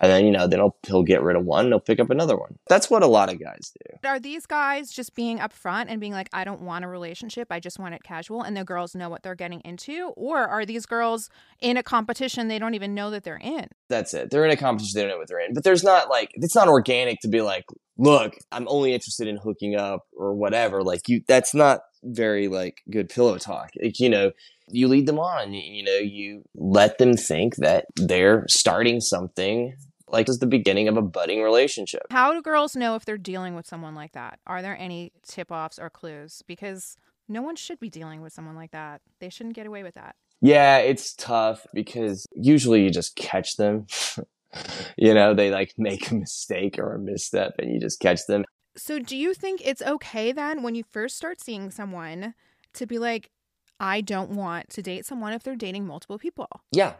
And 0.00 0.10
then, 0.10 0.24
you 0.24 0.30
know, 0.30 0.46
then 0.46 0.60
he'll, 0.60 0.76
he'll 0.86 1.02
get 1.02 1.22
rid 1.22 1.36
of 1.36 1.44
one 1.44 1.66
and 1.66 1.72
he'll 1.72 1.80
pick 1.80 2.00
up 2.00 2.08
another 2.08 2.36
one. 2.36 2.58
That's 2.68 2.88
what 2.88 3.02
a 3.02 3.06
lot 3.06 3.30
of 3.30 3.38
guys 3.38 3.70
do. 3.84 4.08
Are 4.08 4.18
these 4.18 4.46
guys 4.46 4.88
just 4.90 5.14
being 5.14 5.38
upfront 5.38 5.86
and 5.88 6.00
being 6.00 6.14
like, 6.14 6.30
I 6.32 6.44
don't 6.44 6.62
want 6.62 6.86
a 6.86 6.88
relationship, 6.88 7.48
I 7.50 7.60
just 7.60 7.78
want 7.78 7.94
it 7.94 8.02
casual, 8.02 8.42
and 8.42 8.56
the 8.56 8.64
girls 8.64 8.94
know 8.94 9.10
what 9.10 9.22
they're 9.22 9.34
getting 9.34 9.60
into? 9.60 10.12
Or 10.16 10.38
are 10.38 10.64
these 10.64 10.86
girls 10.86 11.28
in 11.60 11.76
a 11.76 11.82
competition 11.82 12.48
they 12.48 12.58
don't 12.58 12.74
even 12.74 12.94
know 12.94 13.10
that 13.10 13.24
they're 13.24 13.36
in? 13.36 13.68
That's 13.90 14.14
it. 14.14 14.30
They're 14.30 14.46
in 14.46 14.50
a 14.50 14.56
competition. 14.56 14.92
They 14.94 15.02
don't 15.02 15.10
know 15.10 15.18
what 15.18 15.28
they're 15.28 15.44
in. 15.44 15.52
But 15.52 15.64
there's 15.64 15.84
not 15.84 16.08
like, 16.08 16.30
it's 16.32 16.56
not 16.56 16.68
organic 16.68 17.20
to 17.20 17.28
be 17.28 17.42
like, 17.42 17.64
look, 17.98 18.36
I'm 18.50 18.66
only 18.68 18.94
interested 18.94 19.28
in 19.28 19.36
hooking 19.36 19.76
up 19.76 20.06
or 20.16 20.34
whatever. 20.34 20.82
Like 20.82 21.02
you, 21.08 21.20
that's 21.28 21.54
not 21.54 21.80
very 22.02 22.48
like 22.48 22.78
good 22.90 23.10
pillow 23.10 23.36
talk. 23.36 23.70
Like, 23.82 24.00
you 24.00 24.08
know, 24.08 24.32
you 24.72 24.88
lead 24.88 25.06
them 25.06 25.18
on, 25.18 25.52
you 25.52 25.84
know, 25.84 25.98
you 25.98 26.44
let 26.54 26.96
them 26.98 27.16
think 27.16 27.56
that 27.56 27.84
they're 27.96 28.46
starting 28.48 29.00
something 29.00 29.74
like 30.12 30.28
it's 30.28 30.38
the 30.38 30.46
beginning 30.46 30.88
of 30.88 30.96
a 30.96 31.02
budding 31.02 31.42
relationship. 31.42 32.02
How 32.10 32.32
do 32.32 32.42
girls 32.42 32.76
know 32.76 32.94
if 32.94 33.04
they're 33.04 33.18
dealing 33.18 33.54
with 33.54 33.66
someone 33.66 33.94
like 33.94 34.12
that? 34.12 34.38
Are 34.46 34.62
there 34.62 34.76
any 34.78 35.12
tip 35.26 35.50
offs 35.50 35.78
or 35.78 35.90
clues? 35.90 36.42
Because 36.46 36.96
no 37.28 37.42
one 37.42 37.56
should 37.56 37.78
be 37.80 37.88
dealing 37.88 38.20
with 38.20 38.32
someone 38.32 38.56
like 38.56 38.72
that. 38.72 39.00
They 39.20 39.28
shouldn't 39.28 39.54
get 39.54 39.66
away 39.66 39.82
with 39.82 39.94
that. 39.94 40.16
Yeah, 40.40 40.78
it's 40.78 41.14
tough 41.14 41.66
because 41.74 42.26
usually 42.34 42.82
you 42.82 42.90
just 42.90 43.14
catch 43.14 43.56
them. 43.56 43.86
you 44.96 45.14
know, 45.14 45.34
they 45.34 45.50
like 45.50 45.74
make 45.78 46.10
a 46.10 46.14
mistake 46.14 46.78
or 46.78 46.94
a 46.94 46.98
misstep 46.98 47.54
and 47.58 47.72
you 47.72 47.80
just 47.80 48.00
catch 48.00 48.26
them. 48.26 48.44
So, 48.76 48.98
do 48.98 49.16
you 49.16 49.34
think 49.34 49.60
it's 49.64 49.82
okay 49.82 50.32
then 50.32 50.62
when 50.62 50.74
you 50.74 50.84
first 50.84 51.16
start 51.16 51.40
seeing 51.40 51.70
someone 51.70 52.34
to 52.74 52.86
be 52.86 52.98
like, 52.98 53.30
I 53.78 54.00
don't 54.00 54.30
want 54.30 54.68
to 54.70 54.82
date 54.82 55.06
someone 55.06 55.32
if 55.32 55.42
they're 55.42 55.56
dating 55.56 55.86
multiple 55.86 56.18
people? 56.18 56.48
Yeah. 56.72 56.94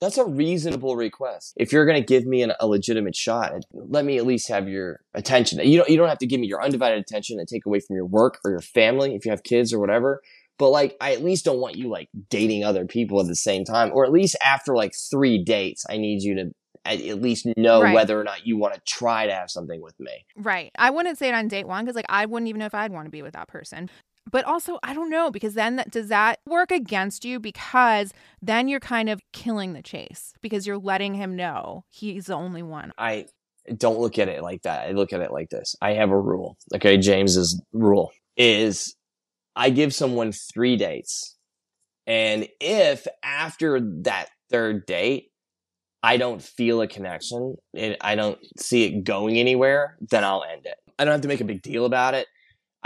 That's 0.00 0.16
a 0.18 0.24
reasonable 0.24 0.94
request. 0.96 1.54
If 1.56 1.72
you're 1.72 1.84
going 1.86 2.00
to 2.00 2.06
give 2.06 2.24
me 2.24 2.42
an, 2.42 2.52
a 2.60 2.66
legitimate 2.66 3.16
shot, 3.16 3.52
let 3.72 4.04
me 4.04 4.16
at 4.16 4.26
least 4.26 4.48
have 4.48 4.68
your 4.68 5.00
attention. 5.14 5.58
You 5.60 5.78
don't, 5.78 5.88
you 5.90 5.96
don't 5.96 6.08
have 6.08 6.18
to 6.18 6.26
give 6.26 6.40
me 6.40 6.46
your 6.46 6.62
undivided 6.62 6.98
attention 7.00 7.38
and 7.38 7.48
take 7.48 7.66
away 7.66 7.80
from 7.80 7.96
your 7.96 8.06
work 8.06 8.38
or 8.44 8.50
your 8.52 8.60
family 8.60 9.14
if 9.14 9.24
you 9.24 9.32
have 9.32 9.42
kids 9.42 9.72
or 9.72 9.80
whatever. 9.80 10.22
But 10.58 10.70
like, 10.70 10.96
I 11.00 11.12
at 11.12 11.24
least 11.24 11.44
don't 11.44 11.58
want 11.60 11.76
you 11.76 11.88
like 11.88 12.08
dating 12.30 12.64
other 12.64 12.84
people 12.84 13.20
at 13.20 13.26
the 13.26 13.36
same 13.36 13.64
time, 13.64 13.90
or 13.92 14.04
at 14.04 14.12
least 14.12 14.36
after 14.44 14.74
like 14.74 14.92
three 15.10 15.42
dates, 15.42 15.84
I 15.88 15.96
need 15.98 16.22
you 16.22 16.34
to 16.36 16.50
at 16.84 17.20
least 17.20 17.46
know 17.56 17.82
Right. 17.82 17.94
whether 17.94 18.18
or 18.18 18.24
not 18.24 18.46
you 18.46 18.56
want 18.56 18.74
to 18.74 18.80
try 18.86 19.26
to 19.26 19.32
have 19.32 19.50
something 19.50 19.82
with 19.82 19.98
me. 20.00 20.24
Right. 20.36 20.70
I 20.78 20.90
wouldn't 20.90 21.18
say 21.18 21.28
it 21.28 21.34
on 21.34 21.48
date 21.48 21.66
one 21.66 21.84
because, 21.84 21.96
like, 21.96 22.06
I 22.08 22.24
wouldn't 22.24 22.48
even 22.48 22.60
know 22.60 22.66
if 22.66 22.74
I'd 22.74 22.92
want 22.92 23.06
to 23.06 23.10
be 23.10 23.20
with 23.20 23.34
that 23.34 23.48
person. 23.48 23.90
But 24.30 24.44
also, 24.44 24.78
I 24.82 24.94
don't 24.94 25.10
know 25.10 25.30
because 25.30 25.54
then 25.54 25.76
that, 25.76 25.90
does 25.90 26.08
that 26.08 26.40
work 26.46 26.70
against 26.70 27.24
you? 27.24 27.40
Because 27.40 28.12
then 28.42 28.68
you're 28.68 28.80
kind 28.80 29.08
of 29.08 29.20
killing 29.32 29.72
the 29.72 29.82
chase 29.82 30.34
because 30.40 30.66
you're 30.66 30.78
letting 30.78 31.14
him 31.14 31.36
know 31.36 31.84
he's 31.88 32.26
the 32.26 32.34
only 32.34 32.62
one. 32.62 32.92
I 32.98 33.26
don't 33.76 33.98
look 33.98 34.18
at 34.18 34.28
it 34.28 34.42
like 34.42 34.62
that. 34.62 34.88
I 34.88 34.92
look 34.92 35.12
at 35.12 35.20
it 35.20 35.32
like 35.32 35.50
this. 35.50 35.74
I 35.80 35.94
have 35.94 36.10
a 36.10 36.20
rule. 36.20 36.56
Okay. 36.74 36.96
James's 36.96 37.60
rule 37.72 38.12
is 38.36 38.94
I 39.56 39.70
give 39.70 39.94
someone 39.94 40.32
three 40.32 40.76
dates. 40.76 41.36
And 42.06 42.48
if 42.60 43.06
after 43.22 43.80
that 44.02 44.28
third 44.50 44.86
date, 44.86 45.30
I 46.02 46.16
don't 46.16 46.40
feel 46.40 46.80
a 46.80 46.86
connection 46.86 47.56
I 48.00 48.14
don't 48.14 48.38
see 48.56 48.84
it 48.84 49.04
going 49.04 49.36
anywhere, 49.36 49.98
then 50.10 50.24
I'll 50.24 50.44
end 50.44 50.64
it. 50.64 50.76
I 50.98 51.04
don't 51.04 51.12
have 51.12 51.20
to 51.22 51.28
make 51.28 51.40
a 51.40 51.44
big 51.44 51.62
deal 51.62 51.84
about 51.84 52.14
it. 52.14 52.26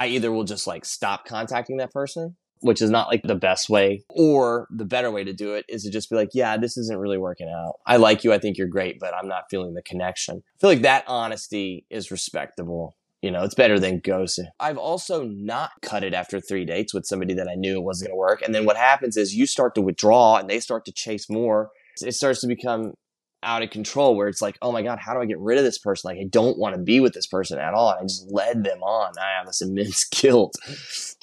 I 0.03 0.09
either 0.09 0.33
will 0.33 0.43
just 0.45 0.67
like 0.67 0.85
stop 0.85 1.25
contacting 1.27 1.77
that 1.77 1.93
person, 1.93 2.37
which 2.61 2.83
is 2.83 2.91
not 2.91 3.07
like 3.07 3.23
the 3.23 3.37
best 3.37 3.71
way, 3.71 4.03
or 4.09 4.67
the 4.71 4.85
better 4.85 5.13
way 5.13 5.23
to 5.23 5.33
do 5.33 5.55
it 5.55 5.65
is 5.69 5.85
to 5.85 5.91
just 5.91 6.11
be 6.11 6.17
like, 6.17 6.31
yeah, 6.35 6.57
this 6.57 6.77
isn't 6.77 6.99
really 6.99 7.19
working 7.19 7.49
out. 7.49 7.75
I 7.87 7.99
like 7.99 8.25
you. 8.25 8.33
I 8.33 8.39
think 8.39 8.59
you're 8.59 8.67
great, 8.67 8.99
but 8.99 9.15
I'm 9.15 9.29
not 9.29 9.45
feeling 9.49 9.75
the 9.75 9.83
connection. 9.83 10.43
I 10.57 10.59
feel 10.61 10.71
like 10.71 10.83
that 10.83 11.05
honesty 11.07 11.87
is 11.89 12.11
respectable 12.11 12.97
You 13.23 13.31
know, 13.31 13.45
it's 13.45 13.55
better 13.55 13.79
than 13.79 14.01
ghosting. 14.01 14.49
I've 14.59 14.79
also 14.79 15.23
not 15.25 15.71
cut 15.81 16.03
it 16.03 16.13
after 16.13 16.41
three 16.41 16.65
dates 16.65 16.93
with 16.93 17.07
somebody 17.07 17.35
that 17.35 17.49
I 17.49 17.55
knew 17.55 17.77
it 17.77 17.85
wasn't 17.85 18.09
going 18.09 18.17
to 18.17 18.19
work. 18.19 18.43
And 18.43 18.53
then 18.53 18.65
what 18.65 18.77
happens 18.77 19.17
is 19.17 19.35
you 19.35 19.47
start 19.47 19.77
to 19.77 19.81
withdraw 19.81 20.39
and 20.39 20.51
they 20.51 20.59
start 20.59 20.85
to 20.87 20.93
chase 20.93 21.31
more. 21.31 21.71
It 22.05 22.15
starts 22.15 22.41
to 22.41 22.49
become 22.49 22.95
out 23.43 23.63
of 23.63 23.71
control 23.71 24.17
where 24.17 24.29
it's 24.29 24.43
like, 24.43 24.59
oh 24.63 24.73
my 24.73 24.83
God, 24.83 24.99
how 24.99 25.15
do 25.15 25.21
I 25.21 25.27
get 25.27 25.39
rid 25.39 25.59
of 25.59 25.65
this 25.65 25.79
person? 25.79 26.09
Like, 26.09 26.19
I 26.19 26.27
don't 26.29 26.59
want 26.59 26.75
to 26.75 26.81
be 26.81 27.01
with 27.01 27.13
this 27.13 27.27
person 27.27 27.59
at 27.59 27.75
all. 27.75 27.91
And 27.91 28.01
I 28.01 28.03
just 28.03 28.31
led 28.31 28.65
them 28.65 28.83
on. 28.83 29.13
I 29.19 29.39
have 29.39 29.47
this 29.47 29.63
immense 29.63 30.05
guilt, 30.11 30.55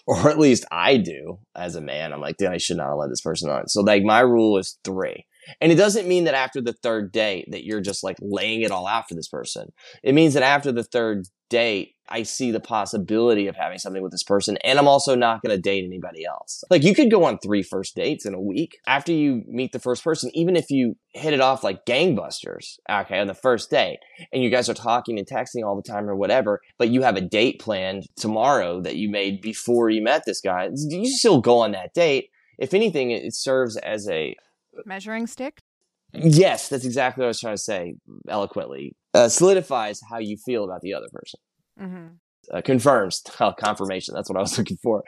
or 0.06 0.30
at 0.30 0.40
least 0.40 0.66
I 0.72 0.98
do 0.98 1.40
as 1.56 1.76
a 1.76 1.82
man. 1.82 2.14
I'm 2.14 2.22
like, 2.22 2.38
dude, 2.38 2.50
I 2.50 2.58
should 2.58 2.78
not 2.78 2.90
have 2.90 2.98
led 2.98 3.12
this 3.12 3.22
person 3.22 3.50
on. 3.50 3.68
So, 3.68 3.82
like, 3.82 4.04
my 4.04 4.20
rule 4.20 4.58
is 4.58 4.78
three. 4.84 5.26
And 5.62 5.72
it 5.72 5.76
doesn't 5.76 6.08
mean 6.08 6.26
that 6.26 6.36
after 6.36 6.62
the 6.62 6.74
third 6.74 7.12
date 7.12 7.48
that 7.52 7.66
you're 7.66 7.82
just 7.82 8.04
like 8.04 8.18
laying 8.22 8.62
it 8.62 8.72
all 8.72 8.86
out 8.86 9.08
for 9.08 9.16
this 9.16 9.28
person. 9.28 9.72
It 10.04 10.14
means 10.14 10.36
that 10.36 10.44
after 10.44 10.72
the 10.72 10.84
third 10.84 11.26
date, 11.50 11.96
I 12.10 12.24
see 12.24 12.52
the 12.52 12.60
possibility 12.60 13.48
of 13.48 13.56
having 13.56 13.78
something 13.78 14.02
with 14.02 14.12
this 14.12 14.24
person. 14.24 14.58
And 14.64 14.80
I'm 14.80 14.88
also 14.88 15.16
not 15.16 15.42
going 15.42 15.56
to 15.56 15.62
date 15.62 15.86
anybody 15.86 16.26
else. 16.26 16.64
Like 16.70 16.84
you 16.84 16.96
could 16.96 17.12
go 17.12 17.24
on 17.24 17.40
three 17.40 17.64
first 17.64 17.96
dates 17.96 18.26
in 18.26 18.34
a 18.34 18.42
week 18.42 18.80
after 18.88 19.12
you 19.12 19.44
meet 19.48 19.72
the 19.72 19.80
first 19.80 20.04
person, 20.04 20.32
even 20.34 20.56
if 20.56 20.70
you 20.70 20.96
hit 21.14 21.34
it 21.34 21.42
off 21.42 21.64
like 21.64 21.86
gangbusters, 21.86 22.78
okay, 22.90 23.20
on 23.20 23.28
the 23.28 23.34
first 23.34 23.70
date 23.70 24.00
and 24.32 24.44
you 24.44 24.50
guys 24.50 24.70
are 24.70 24.74
talking 24.74 25.18
and 25.18 25.28
texting 25.28 25.64
all 25.66 25.76
the 25.76 25.90
time 25.90 26.10
or 26.10 26.16
whatever, 26.16 26.62
but 26.78 26.90
you 26.90 27.02
have 27.02 27.16
a 27.16 27.22
date 27.22 27.60
planned 27.60 28.08
tomorrow 28.16 28.82
that 28.82 28.96
you 28.96 29.10
made 29.10 29.42
before 29.42 29.90
you 29.90 30.02
met 30.02 30.24
this 30.26 30.42
guy. 30.42 30.70
You 30.74 31.08
still 31.08 31.42
go 31.42 31.60
on 31.60 31.72
that 31.72 31.94
date. 31.94 32.30
If 32.58 32.74
anything, 32.74 33.12
it 33.12 33.34
serves 33.34 33.78
as 33.78 34.10
a 34.10 34.36
measuring 34.86 35.28
stick. 35.28 35.62
Yes, 36.14 36.70
that's 36.70 36.86
exactly 36.86 37.22
what 37.22 37.26
I 37.26 37.30
was 37.30 37.40
trying 37.40 37.56
to 37.56 37.62
say 37.62 37.96
eloquently. 38.28 38.96
Uh, 39.14 39.30
solidifies 39.30 40.02
how 40.10 40.18
you 40.18 40.38
feel 40.38 40.64
about 40.64 40.82
the 40.82 40.94
other 40.94 41.08
person. 41.12 41.40
Mm-hmm. 41.80 42.08
Uh, 42.52 42.62
confirms 42.62 43.22
oh, 43.40 43.54
confirmation. 43.54 44.16
That's 44.16 44.30
what 44.30 44.38
I 44.38 44.42
was 44.42 44.58
looking 44.58 44.78
for. 44.78 45.04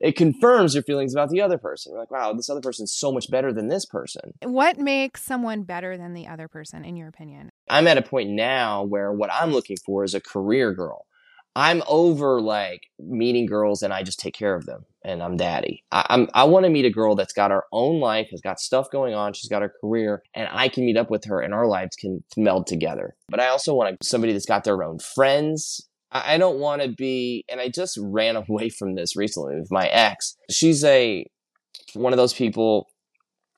It 0.00 0.16
confirms 0.16 0.74
your 0.74 0.82
feelings 0.82 1.14
about 1.14 1.30
the 1.30 1.40
other 1.40 1.58
person. 1.58 1.92
You're 1.92 2.00
like, 2.00 2.10
wow, 2.10 2.32
this 2.32 2.50
other 2.50 2.60
person's 2.60 2.92
so 2.92 3.12
much 3.12 3.30
better 3.30 3.52
than 3.52 3.68
this 3.68 3.86
person. 3.86 4.34
What 4.42 4.78
makes 4.78 5.22
someone 5.22 5.62
better 5.62 5.96
than 5.96 6.14
the 6.14 6.26
other 6.26 6.48
person, 6.48 6.84
in 6.84 6.96
your 6.96 7.08
opinion? 7.08 7.50
I'm 7.68 7.86
at 7.86 7.98
a 7.98 8.02
point 8.02 8.30
now 8.30 8.82
where 8.82 9.12
what 9.12 9.30
I'm 9.32 9.52
looking 9.52 9.76
for 9.84 10.04
is 10.04 10.14
a 10.14 10.20
career 10.20 10.74
girl. 10.74 11.06
I'm 11.56 11.82
over 11.88 12.40
like 12.40 12.82
meeting 12.98 13.46
girls 13.46 13.82
and 13.82 13.92
I 13.92 14.04
just 14.04 14.20
take 14.20 14.34
care 14.34 14.54
of 14.54 14.66
them 14.66 14.84
and 15.04 15.20
I'm 15.20 15.36
daddy. 15.36 15.82
I, 15.90 16.06
I'm, 16.08 16.28
I 16.32 16.44
want 16.44 16.64
to 16.64 16.70
meet 16.70 16.84
a 16.84 16.90
girl 16.90 17.16
that's 17.16 17.32
got 17.32 17.50
her 17.50 17.64
own 17.72 17.98
life, 17.98 18.28
has 18.30 18.40
got 18.40 18.60
stuff 18.60 18.90
going 18.90 19.14
on. 19.14 19.32
She's 19.32 19.48
got 19.48 19.62
her 19.62 19.72
career 19.80 20.22
and 20.32 20.48
I 20.52 20.68
can 20.68 20.86
meet 20.86 20.96
up 20.96 21.10
with 21.10 21.24
her 21.24 21.40
and 21.40 21.52
our 21.52 21.66
lives 21.66 21.96
can 21.96 22.22
meld 22.36 22.68
together. 22.68 23.16
But 23.28 23.40
I 23.40 23.48
also 23.48 23.74
want 23.74 24.02
somebody 24.04 24.32
that's 24.32 24.46
got 24.46 24.62
their 24.62 24.82
own 24.84 25.00
friends. 25.00 25.88
I, 26.12 26.38
don't 26.38 26.58
want 26.58 26.82
to 26.82 26.88
be, 26.88 27.44
and 27.48 27.60
I 27.60 27.68
just 27.68 27.98
ran 28.00 28.36
away 28.48 28.68
from 28.68 28.94
this 28.94 29.16
recently 29.16 29.56
with 29.56 29.70
my 29.70 29.86
ex. 29.86 30.36
She's 30.50 30.84
a, 30.84 31.24
one 31.94 32.12
of 32.12 32.16
those 32.16 32.34
people 32.34 32.86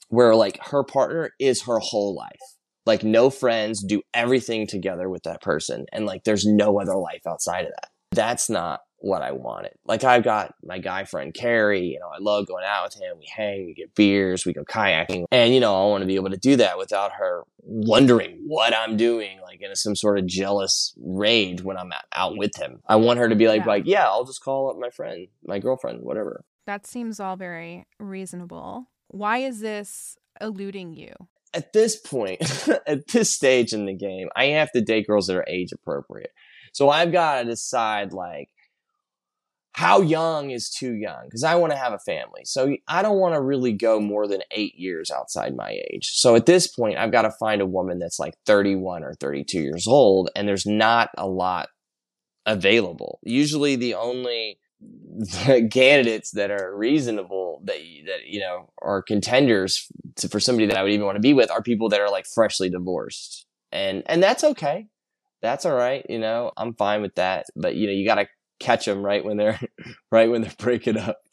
where 0.08 0.34
like 0.34 0.58
her 0.66 0.84
partner 0.84 1.30
is 1.38 1.62
her 1.62 1.78
whole 1.78 2.14
life 2.14 2.38
like 2.86 3.04
no 3.04 3.30
friends, 3.30 3.82
do 3.82 4.02
everything 4.14 4.66
together 4.66 5.08
with 5.08 5.22
that 5.22 5.40
person. 5.40 5.86
And 5.92 6.06
like 6.06 6.24
there's 6.24 6.46
no 6.46 6.80
other 6.80 6.96
life 6.96 7.22
outside 7.26 7.64
of 7.64 7.72
that. 7.80 7.90
That's 8.12 8.50
not 8.50 8.80
what 9.02 9.22
I 9.22 9.32
wanted. 9.32 9.72
Like 9.84 10.04
I've 10.04 10.22
got 10.22 10.54
my 10.64 10.78
guy 10.78 11.04
friend 11.04 11.34
Carrie, 11.34 11.86
you 11.86 11.98
know, 11.98 12.08
I 12.08 12.18
love 12.20 12.46
going 12.46 12.64
out 12.64 12.84
with 12.84 12.94
him. 12.94 13.18
We 13.18 13.26
hang, 13.34 13.66
we 13.66 13.74
get 13.74 13.94
beers, 13.94 14.46
we 14.46 14.52
go 14.52 14.64
kayaking. 14.64 15.24
And, 15.30 15.52
you 15.52 15.60
know, 15.60 15.74
I 15.74 15.90
want 15.90 16.02
to 16.02 16.06
be 16.06 16.14
able 16.14 16.30
to 16.30 16.36
do 16.36 16.56
that 16.56 16.78
without 16.78 17.12
her 17.12 17.42
wondering 17.58 18.42
what 18.46 18.74
I'm 18.74 18.96
doing, 18.96 19.40
like 19.42 19.60
in 19.60 19.74
some 19.74 19.96
sort 19.96 20.18
of 20.18 20.26
jealous 20.26 20.94
rage 21.00 21.62
when 21.62 21.76
I'm 21.76 21.90
out 22.14 22.36
with 22.36 22.56
him. 22.56 22.80
I 22.86 22.96
want 22.96 23.18
her 23.18 23.28
to 23.28 23.34
be 23.34 23.48
like, 23.48 23.62
yeah. 23.62 23.66
like, 23.68 23.82
yeah, 23.86 24.06
I'll 24.06 24.24
just 24.24 24.42
call 24.42 24.70
up 24.70 24.78
my 24.78 24.90
friend, 24.90 25.26
my 25.44 25.58
girlfriend, 25.58 26.02
whatever. 26.02 26.44
That 26.66 26.86
seems 26.86 27.18
all 27.18 27.36
very 27.36 27.86
reasonable. 27.98 28.86
Why 29.08 29.38
is 29.38 29.60
this 29.60 30.16
eluding 30.40 30.94
you? 30.94 31.12
at 31.54 31.74
this 31.74 31.96
point, 31.96 32.40
at 32.86 33.08
this 33.08 33.30
stage 33.30 33.74
in 33.74 33.84
the 33.84 33.94
game, 33.94 34.30
I 34.34 34.46
have 34.46 34.72
to 34.72 34.80
date 34.80 35.06
girls 35.06 35.26
that 35.26 35.36
are 35.36 35.44
age 35.46 35.70
appropriate. 35.72 36.30
So 36.72 36.88
I've 36.88 37.12
got 37.12 37.40
to 37.40 37.44
decide 37.44 38.12
like 38.12 38.48
how 39.74 40.02
young 40.02 40.50
is 40.50 40.68
too 40.68 40.94
young 40.94 41.24
because 41.24 41.44
I 41.44 41.54
want 41.54 41.72
to 41.72 41.78
have 41.78 41.94
a 41.94 41.98
family. 41.98 42.42
So 42.44 42.76
I 42.88 43.00
don't 43.02 43.18
want 43.18 43.34
to 43.34 43.40
really 43.40 43.72
go 43.72 44.00
more 44.00 44.26
than 44.26 44.42
eight 44.50 44.74
years 44.74 45.10
outside 45.10 45.56
my 45.56 45.80
age. 45.90 46.10
So 46.12 46.36
at 46.36 46.46
this 46.46 46.66
point, 46.66 46.98
I've 46.98 47.12
got 47.12 47.22
to 47.22 47.30
find 47.30 47.62
a 47.62 47.66
woman 47.66 47.98
that's 47.98 48.18
like 48.18 48.34
31 48.44 49.02
or 49.02 49.14
32 49.14 49.60
years 49.60 49.86
old, 49.86 50.30
and 50.36 50.46
there's 50.46 50.66
not 50.66 51.08
a 51.16 51.26
lot 51.26 51.68
available. 52.44 53.18
Usually 53.22 53.76
the 53.76 53.94
only 53.94 54.58
candidates 55.70 56.32
that 56.32 56.50
are 56.50 56.76
reasonable 56.76 57.62
that 57.64 57.76
that 58.06 58.26
you 58.26 58.40
know 58.40 58.70
are 58.82 59.00
contenders 59.00 59.86
to, 60.16 60.28
for 60.28 60.40
somebody 60.40 60.66
that 60.66 60.76
I 60.76 60.82
would 60.82 60.92
even 60.92 61.06
want 61.06 61.16
to 61.16 61.20
be 61.20 61.34
with 61.34 61.50
are 61.50 61.62
people 61.62 61.88
that 61.90 62.00
are 62.00 62.10
like 62.10 62.26
freshly 62.26 62.68
divorced, 62.68 63.46
and 63.70 64.02
and 64.06 64.22
that's 64.22 64.44
okay, 64.44 64.88
that's 65.40 65.64
all 65.64 65.74
right. 65.74 66.04
You 66.08 66.18
know, 66.18 66.52
I'm 66.56 66.74
fine 66.74 67.00
with 67.00 67.14
that. 67.14 67.46
But 67.54 67.76
you 67.76 67.86
know, 67.86 67.92
you 67.92 68.06
got 68.06 68.16
to 68.16 68.26
catch 68.62 68.86
them 68.86 69.04
right 69.04 69.24
when 69.24 69.36
they're 69.36 69.60
right 70.10 70.30
when 70.30 70.42
they're 70.42 70.52
breaking 70.58 70.98
up. 70.98 71.18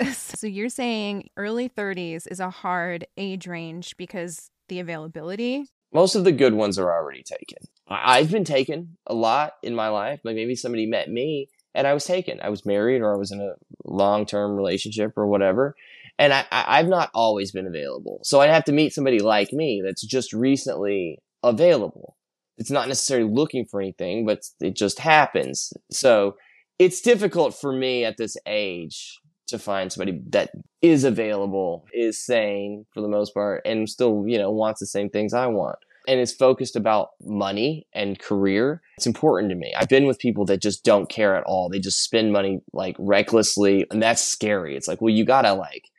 So 0.12 0.46
you're 0.46 0.70
saying 0.70 1.28
early 1.36 1.68
30s 1.68 2.26
is 2.30 2.40
a 2.40 2.50
hard 2.50 3.06
age 3.16 3.46
range 3.46 3.96
because 3.96 4.50
the 4.68 4.80
availability. 4.80 5.66
Most 5.92 6.14
of 6.14 6.24
the 6.24 6.32
good 6.32 6.54
ones 6.54 6.78
are 6.78 6.90
already 6.90 7.22
taken. 7.22 7.58
I've 7.88 8.30
been 8.30 8.44
taken 8.44 8.96
a 9.06 9.14
lot 9.14 9.54
in 9.62 9.74
my 9.74 9.88
life. 9.88 10.20
Like 10.24 10.36
maybe 10.36 10.54
somebody 10.54 10.86
met 10.86 11.10
me 11.10 11.48
and 11.74 11.86
I 11.86 11.92
was 11.92 12.04
taken. 12.04 12.40
I 12.40 12.48
was 12.48 12.64
married 12.64 13.02
or 13.02 13.14
I 13.14 13.18
was 13.18 13.32
in 13.32 13.40
a 13.40 13.54
long 13.84 14.24
term 14.24 14.56
relationship 14.56 15.12
or 15.16 15.26
whatever. 15.26 15.74
And 16.18 16.32
I, 16.32 16.44
I, 16.50 16.76
have 16.76 16.88
not 16.88 17.10
always 17.14 17.50
been 17.50 17.66
available. 17.66 18.20
So 18.22 18.40
I'd 18.40 18.50
have 18.50 18.64
to 18.64 18.72
meet 18.72 18.92
somebody 18.92 19.20
like 19.20 19.52
me 19.52 19.82
that's 19.84 20.06
just 20.06 20.32
recently 20.32 21.18
available. 21.42 22.16
It's 22.60 22.70
not 22.70 22.86
necessarily 22.86 23.28
looking 23.28 23.64
for 23.64 23.80
anything, 23.80 24.24
but 24.24 24.44
it 24.60 24.76
just 24.76 25.00
happens. 25.00 25.72
So 25.90 26.36
it's 26.78 27.00
difficult 27.00 27.54
for 27.54 27.72
me 27.72 28.04
at 28.04 28.16
this 28.16 28.36
age 28.46 29.18
to 29.48 29.58
find 29.58 29.90
somebody 29.90 30.20
that 30.28 30.50
is 30.80 31.02
available, 31.02 31.86
is 31.92 32.24
sane 32.24 32.86
for 32.94 33.00
the 33.00 33.08
most 33.08 33.34
part, 33.34 33.62
and 33.64 33.88
still, 33.88 34.24
you 34.26 34.38
know, 34.38 34.52
wants 34.52 34.78
the 34.78 34.86
same 34.86 35.10
things 35.10 35.34
I 35.34 35.46
want 35.46 35.78
and 36.08 36.20
is 36.20 36.32
focused 36.32 36.76
about 36.76 37.10
money 37.22 37.86
and 37.92 38.18
career, 38.18 38.80
it's 38.96 39.06
important 39.06 39.50
to 39.50 39.56
me. 39.56 39.72
I've 39.76 39.88
been 39.88 40.06
with 40.06 40.18
people 40.18 40.44
that 40.46 40.62
just 40.62 40.84
don't 40.84 41.08
care 41.08 41.36
at 41.36 41.44
all. 41.44 41.68
They 41.68 41.78
just 41.78 42.02
spend 42.02 42.32
money 42.32 42.60
like 42.72 42.96
recklessly, 42.98 43.86
and 43.90 44.02
that's 44.02 44.22
scary. 44.22 44.76
It's 44.76 44.88
like, 44.88 45.00
well, 45.00 45.14
you 45.14 45.24
gotta 45.24 45.52
like 45.52 45.89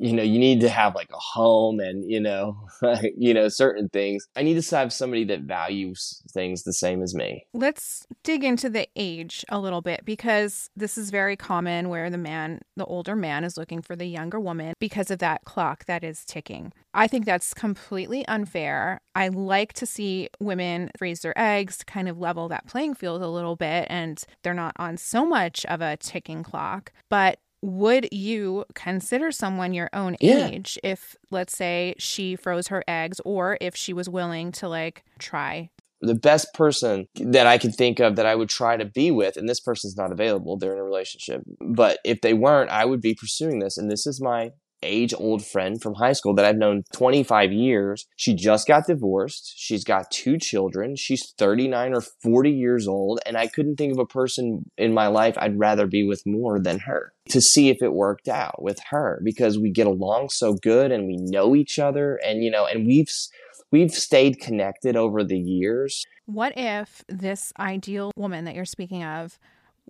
you 0.00 0.14
know, 0.14 0.22
you 0.22 0.38
need 0.38 0.62
to 0.62 0.70
have 0.70 0.94
like 0.94 1.10
a 1.12 1.18
home 1.18 1.78
and, 1.78 2.10
you 2.10 2.20
know, 2.20 2.56
you 3.16 3.34
know, 3.34 3.48
certain 3.48 3.90
things. 3.90 4.26
I 4.34 4.42
need 4.42 4.60
to 4.60 4.76
have 4.76 4.94
somebody 4.94 5.24
that 5.24 5.42
values 5.42 6.22
things 6.32 6.62
the 6.62 6.72
same 6.72 7.02
as 7.02 7.14
me. 7.14 7.46
Let's 7.52 8.06
dig 8.24 8.42
into 8.42 8.70
the 8.70 8.88
age 8.96 9.44
a 9.50 9.60
little 9.60 9.82
bit 9.82 10.06
because 10.06 10.70
this 10.74 10.96
is 10.96 11.10
very 11.10 11.36
common 11.36 11.90
where 11.90 12.08
the 12.08 12.16
man, 12.16 12.60
the 12.76 12.86
older 12.86 13.14
man 13.14 13.44
is 13.44 13.58
looking 13.58 13.82
for 13.82 13.94
the 13.94 14.06
younger 14.06 14.40
woman 14.40 14.72
because 14.80 15.10
of 15.10 15.18
that 15.18 15.44
clock 15.44 15.84
that 15.84 16.02
is 16.02 16.24
ticking. 16.24 16.72
I 16.94 17.06
think 17.06 17.26
that's 17.26 17.52
completely 17.52 18.26
unfair. 18.26 19.02
I 19.14 19.28
like 19.28 19.74
to 19.74 19.86
see 19.86 20.30
women 20.40 20.90
freeze 20.96 21.20
their 21.20 21.38
eggs 21.38 21.76
to 21.76 21.84
kind 21.84 22.08
of 22.08 22.18
level 22.18 22.48
that 22.48 22.66
playing 22.66 22.94
field 22.94 23.20
a 23.20 23.28
little 23.28 23.54
bit 23.54 23.86
and 23.90 24.22
they're 24.42 24.54
not 24.54 24.74
on 24.78 24.96
so 24.96 25.26
much 25.26 25.66
of 25.66 25.82
a 25.82 25.98
ticking 25.98 26.42
clock. 26.42 26.90
But 27.10 27.38
would 27.62 28.08
you 28.12 28.64
consider 28.74 29.30
someone 29.30 29.74
your 29.74 29.90
own 29.92 30.16
yeah. 30.20 30.48
age 30.48 30.78
if 30.82 31.16
let's 31.30 31.56
say 31.56 31.94
she 31.98 32.36
froze 32.36 32.68
her 32.68 32.82
eggs 32.88 33.20
or 33.24 33.58
if 33.60 33.76
she 33.76 33.92
was 33.92 34.08
willing 34.08 34.50
to 34.52 34.68
like 34.68 35.04
try 35.18 35.70
the 36.00 36.14
best 36.14 36.52
person 36.54 37.06
that 37.16 37.46
I 37.46 37.58
can 37.58 37.72
think 37.72 38.00
of 38.00 38.16
that 38.16 38.26
I 38.26 38.34
would 38.34 38.48
try 38.48 38.76
to 38.76 38.84
be 38.84 39.10
with, 39.10 39.36
and 39.36 39.48
this 39.48 39.60
person's 39.60 39.96
not 39.96 40.12
available, 40.12 40.56
they're 40.56 40.72
in 40.72 40.78
a 40.78 40.84
relationship. 40.84 41.42
But 41.60 41.98
if 42.04 42.22
they 42.22 42.32
weren't, 42.32 42.70
I 42.70 42.84
would 42.84 43.00
be 43.00 43.14
pursuing 43.14 43.58
this. 43.58 43.76
And 43.76 43.90
this 43.90 44.06
is 44.06 44.20
my 44.20 44.52
age 44.82 45.14
old 45.16 45.44
friend 45.44 45.80
from 45.80 45.94
high 45.94 46.12
school 46.12 46.34
that 46.34 46.44
I've 46.44 46.56
known 46.56 46.84
25 46.92 47.52
years. 47.52 48.06
She 48.16 48.34
just 48.34 48.66
got 48.66 48.86
divorced. 48.86 49.54
She's 49.56 49.84
got 49.84 50.10
two 50.10 50.38
children. 50.38 50.96
She's 50.96 51.32
39 51.38 51.94
or 51.94 52.00
40 52.22 52.50
years 52.50 52.88
old. 52.88 53.20
And 53.26 53.36
I 53.36 53.46
couldn't 53.46 53.76
think 53.76 53.92
of 53.92 53.98
a 53.98 54.06
person 54.06 54.70
in 54.76 54.94
my 54.94 55.06
life 55.08 55.36
I'd 55.38 55.58
rather 55.58 55.86
be 55.86 56.04
with 56.04 56.22
more 56.26 56.58
than 56.58 56.80
her 56.80 57.12
to 57.28 57.40
see 57.40 57.68
if 57.68 57.82
it 57.82 57.92
worked 57.92 58.28
out 58.28 58.62
with 58.62 58.78
her 58.90 59.20
because 59.24 59.58
we 59.58 59.70
get 59.70 59.86
along 59.86 60.30
so 60.30 60.54
good 60.54 60.92
and 60.92 61.06
we 61.06 61.16
know 61.18 61.54
each 61.54 61.78
other. 61.78 62.16
And, 62.24 62.42
you 62.42 62.50
know, 62.50 62.66
and 62.66 62.86
we've, 62.86 63.10
we've 63.70 63.92
stayed 63.92 64.40
connected 64.40 64.96
over 64.96 65.22
the 65.22 65.38
years. 65.38 66.04
What 66.26 66.52
if 66.56 67.04
this 67.08 67.52
ideal 67.58 68.12
woman 68.16 68.44
that 68.44 68.54
you're 68.54 68.64
speaking 68.64 69.04
of 69.04 69.38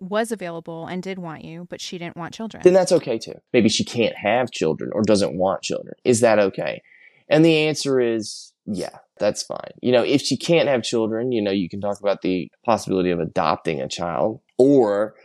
was 0.01 0.31
available 0.31 0.87
and 0.87 1.03
did 1.03 1.19
want 1.19 1.45
you, 1.45 1.67
but 1.69 1.79
she 1.79 1.97
didn't 1.97 2.17
want 2.17 2.33
children. 2.33 2.63
Then 2.63 2.73
that's 2.73 2.91
okay 2.91 3.17
too. 3.17 3.39
Maybe 3.53 3.69
she 3.69 3.85
can't 3.85 4.15
have 4.15 4.51
children 4.51 4.91
or 4.93 5.03
doesn't 5.03 5.37
want 5.37 5.61
children. 5.61 5.93
Is 6.03 6.21
that 6.21 6.39
okay? 6.39 6.81
And 7.29 7.45
the 7.45 7.57
answer 7.59 8.01
is 8.01 8.53
yeah. 8.65 8.97
that's 9.19 9.43
fine. 9.43 9.71
You 9.81 9.91
know, 9.91 10.03
if 10.03 10.21
she 10.21 10.37
can't 10.37 10.67
have 10.67 10.83
children, 10.83 11.31
you 11.31 11.41
know, 11.41 11.51
you 11.51 11.69
can 11.69 11.79
talk 11.79 11.99
about 11.99 12.21
the 12.23 12.51
possibility 12.65 13.11
of 13.11 13.19
adopting 13.19 13.79
a 13.79 13.87
child 13.87 14.41
or 14.57 15.15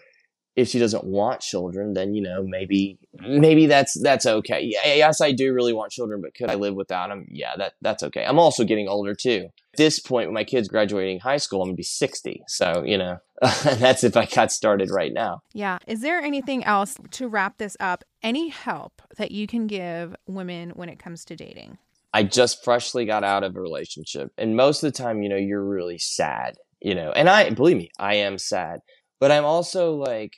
if 0.57 0.69
she 0.69 0.79
doesn't 0.79 1.05
want 1.05 1.41
children, 1.41 1.93
then 1.93 2.15
you 2.15 2.23
know 2.23 2.43
maybe 2.43 2.99
maybe 3.21 3.67
that's 3.67 3.93
that's 4.01 4.25
okay. 4.25 4.63
Yes, 4.63 5.21
I 5.21 5.33
do 5.33 5.53
really 5.53 5.75
want 5.75 5.93
children, 5.93 6.23
but 6.23 6.35
could 6.35 6.51
I 6.51 6.55
live 6.55 6.75
without 6.75 7.11
them? 7.11 7.27
Yeah, 7.31 7.55
that 7.59 7.75
that's 7.83 8.03
okay. 8.03 8.25
I'm 8.25 8.39
also 8.39 8.65
getting 8.65 8.89
older 8.89 9.15
too. 9.15 9.51
At 9.75 9.77
this 9.77 10.01
point, 10.01 10.29
when 10.29 10.35
my 10.35 10.45
kid's 10.45 10.69
graduating 10.69 11.21
high 11.21 11.37
school, 11.37 11.61
I'm 11.61 11.69
gonna 11.69 11.77
be 11.77 11.83
60. 11.83 12.43
So 12.49 12.83
you 12.87 12.97
know, 12.97 13.19
that's 13.65 14.03
if 14.03 14.17
I 14.17 14.25
got 14.25 14.51
started 14.51 14.91
right 14.91 15.13
now. 15.13 15.43
Yeah. 15.53 15.79
Is 15.87 16.01
there 16.01 16.21
anything 16.21 16.65
else 16.65 16.97
to 17.13 17.29
wrap 17.29 17.59
this 17.59 17.77
up? 17.79 18.03
Any 18.23 18.49
help 18.49 19.03
that 19.19 19.31
you 19.31 19.47
can 19.47 19.67
give 19.67 20.17
women 20.27 20.71
when 20.71 20.89
it 20.89 20.99
comes 20.99 21.25
to 21.27 21.37
dating? 21.37 21.77
I 22.15 22.23
just 22.23 22.65
freshly 22.65 23.05
got 23.05 23.25
out 23.25 23.45
of 23.45 23.57
a 23.57 23.61
relationship, 23.61 24.33
and 24.39 24.57
most 24.57 24.83
of 24.83 24.91
the 24.91 24.97
time, 24.97 25.23
you 25.23 25.29
know, 25.29 25.37
you're 25.37 25.63
really 25.63 25.99
sad. 25.99 26.57
You 26.81 26.95
know, 26.95 27.11
and 27.11 27.29
I 27.29 27.51
believe 27.51 27.77
me, 27.77 27.91
I 27.99 28.17
am 28.17 28.39
sad, 28.39 28.81
but 29.19 29.31
I'm 29.31 29.45
also 29.45 29.95
like 29.95 30.33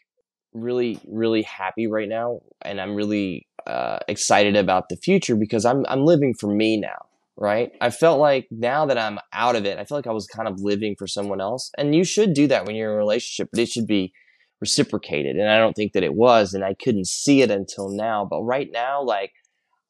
really 0.61 1.01
really 1.07 1.43
happy 1.43 1.87
right 1.87 2.09
now 2.09 2.41
and 2.63 2.81
i'm 2.81 2.95
really 2.95 3.47
uh, 3.67 3.99
excited 4.09 4.57
about 4.57 4.89
the 4.89 4.97
future 4.97 5.37
because 5.37 5.65
i'm 5.65 5.85
i'm 5.89 6.05
living 6.05 6.33
for 6.33 6.53
me 6.53 6.79
now 6.79 7.07
right 7.37 7.73
i 7.81 7.91
felt 7.91 8.19
like 8.19 8.47
now 8.51 8.87
that 8.87 8.97
i'm 8.99 9.19
out 9.33 9.57
of 9.57 9.67
it 9.67 9.79
i 9.79 9.85
feel 9.85 9.99
like 9.99 10.07
i 10.07 10.13
was 10.13 10.27
kind 10.27 10.49
of 10.49 10.61
living 10.61 10.95
for 10.99 11.07
someone 11.07 11.41
else 11.41 11.71
and 11.77 11.95
you 11.95 12.03
should 12.03 12.33
do 12.33 12.47
that 12.47 12.65
when 12.65 12.75
you're 12.75 12.91
in 12.91 12.95
a 12.95 12.99
relationship 12.99 13.49
but 13.53 13.61
it 13.61 13.69
should 13.69 13.87
be 13.87 14.13
reciprocated 14.61 15.37
and 15.37 15.51
i 15.51 15.59
don't 15.59 15.75
think 15.75 15.93
that 15.93 16.03
it 16.03 16.15
was 16.15 16.55
and 16.55 16.65
i 16.65 16.75
couldn't 16.75 17.07
see 17.07 17.43
it 17.43 17.51
until 17.51 17.91
now 17.91 18.25
but 18.25 18.43
right 18.43 18.71
now 18.73 19.03
like 19.03 19.33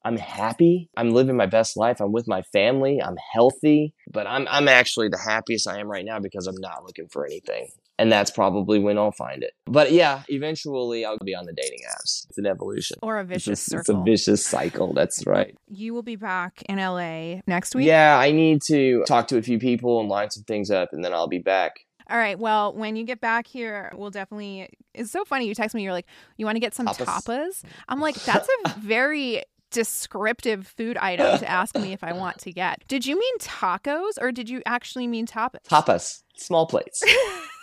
I'm 0.05 0.15
happy. 0.15 0.89
I'm 0.95 1.09
living 1.09 1.35
my 1.35 1.45
best 1.45 1.75
life. 1.75 1.99
I'm 1.99 2.13
with 2.13 2.25
my 2.25 2.41
family. 2.41 3.01
I'm 3.03 3.17
healthy, 3.33 3.93
but 4.09 4.27
I'm 4.27 4.47
I'm 4.49 4.69
actually 4.69 5.09
the 5.09 5.17
happiest 5.17 5.67
I 5.67 5.79
am 5.79 5.89
right 5.89 6.05
now 6.05 6.19
because 6.19 6.47
I'm 6.47 6.55
not 6.59 6.85
looking 6.85 7.09
for 7.09 7.25
anything 7.25 7.67
and 7.99 8.09
that's 8.09 8.31
probably 8.31 8.79
when 8.79 8.97
I'll 8.97 9.11
find 9.11 9.43
it. 9.43 9.51
But 9.65 9.91
yeah, 9.91 10.23
eventually 10.29 11.03
I'll 11.05 11.17
be 11.17 11.35
on 11.35 11.45
the 11.45 11.53
dating 11.53 11.81
apps. 11.91 12.25
It's 12.29 12.37
an 12.37 12.45
evolution 12.45 12.97
or 13.03 13.19
a 13.19 13.25
vicious 13.25 13.59
it's 13.59 13.67
a, 13.67 13.69
circle. 13.71 13.81
It's 13.81 13.89
a 13.89 14.03
vicious 14.03 14.45
cycle. 14.45 14.93
That's 14.93 15.27
right. 15.27 15.55
You 15.67 15.93
will 15.93 16.01
be 16.01 16.15
back 16.15 16.63
in 16.69 16.77
LA 16.77 17.41
next 17.45 17.75
week. 17.75 17.85
Yeah, 17.85 18.17
I 18.17 18.31
need 18.31 18.61
to 18.63 19.03
talk 19.05 19.27
to 19.27 19.37
a 19.37 19.41
few 19.41 19.59
people 19.59 19.99
and 19.99 20.07
line 20.07 20.31
some 20.31 20.43
things 20.43 20.71
up, 20.71 20.93
and 20.93 21.03
then 21.03 21.13
I'll 21.13 21.27
be 21.27 21.39
back. 21.39 21.81
All 22.09 22.17
right. 22.17 22.39
Well, 22.39 22.73
when 22.73 22.95
you 22.95 23.03
get 23.03 23.19
back 23.19 23.45
here, 23.45 23.91
we'll 23.93 24.09
definitely. 24.09 24.69
It's 24.93 25.11
so 25.11 25.25
funny. 25.25 25.47
You 25.47 25.53
text 25.53 25.75
me. 25.75 25.83
You're 25.83 25.93
like, 25.93 26.07
you 26.37 26.45
want 26.45 26.55
to 26.55 26.61
get 26.61 26.73
some 26.73 26.87
tapas. 26.87 27.23
tapas? 27.25 27.63
I'm 27.89 27.99
like, 27.99 28.15
that's 28.23 28.47
a 28.65 28.69
very 28.79 29.43
descriptive 29.71 30.65
food 30.65 30.97
item 30.97 31.37
to 31.37 31.47
ask 31.47 31.75
me 31.75 31.93
if 31.93 32.03
I 32.03 32.13
want 32.13 32.39
to 32.39 32.51
get. 32.51 32.83
Did 32.87 33.05
you 33.05 33.19
mean 33.19 33.37
tacos 33.39 34.13
or 34.19 34.31
did 34.31 34.49
you 34.49 34.63
actually 34.65 35.05
mean 35.05 35.27
tapas? 35.27 35.67
Tapas, 35.69 36.23
small 36.35 36.65
plates. 36.65 37.03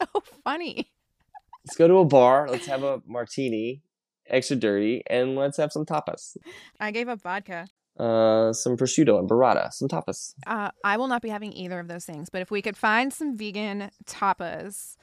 so 0.14 0.22
funny. 0.44 0.90
Let's 1.66 1.76
go 1.76 1.88
to 1.88 1.98
a 1.98 2.04
bar. 2.04 2.48
Let's 2.50 2.66
have 2.66 2.82
a 2.82 3.02
martini, 3.06 3.82
extra 4.26 4.56
dirty, 4.56 5.02
and 5.08 5.36
let's 5.36 5.56
have 5.58 5.72
some 5.72 5.84
tapas. 5.84 6.36
I 6.78 6.90
gave 6.90 7.08
up 7.08 7.20
vodka. 7.20 7.68
Uh, 7.98 8.52
some 8.52 8.76
prosciutto 8.76 9.18
and 9.18 9.28
burrata, 9.28 9.70
some 9.72 9.88
tapas. 9.88 10.34
Uh, 10.46 10.70
I 10.84 10.96
will 10.96 11.08
not 11.08 11.20
be 11.20 11.28
having 11.28 11.52
either 11.52 11.78
of 11.78 11.88
those 11.88 12.06
things, 12.06 12.30
but 12.30 12.40
if 12.40 12.50
we 12.50 12.62
could 12.62 12.76
find 12.76 13.12
some 13.12 13.36
vegan 13.36 13.90
tapas. 14.06 14.96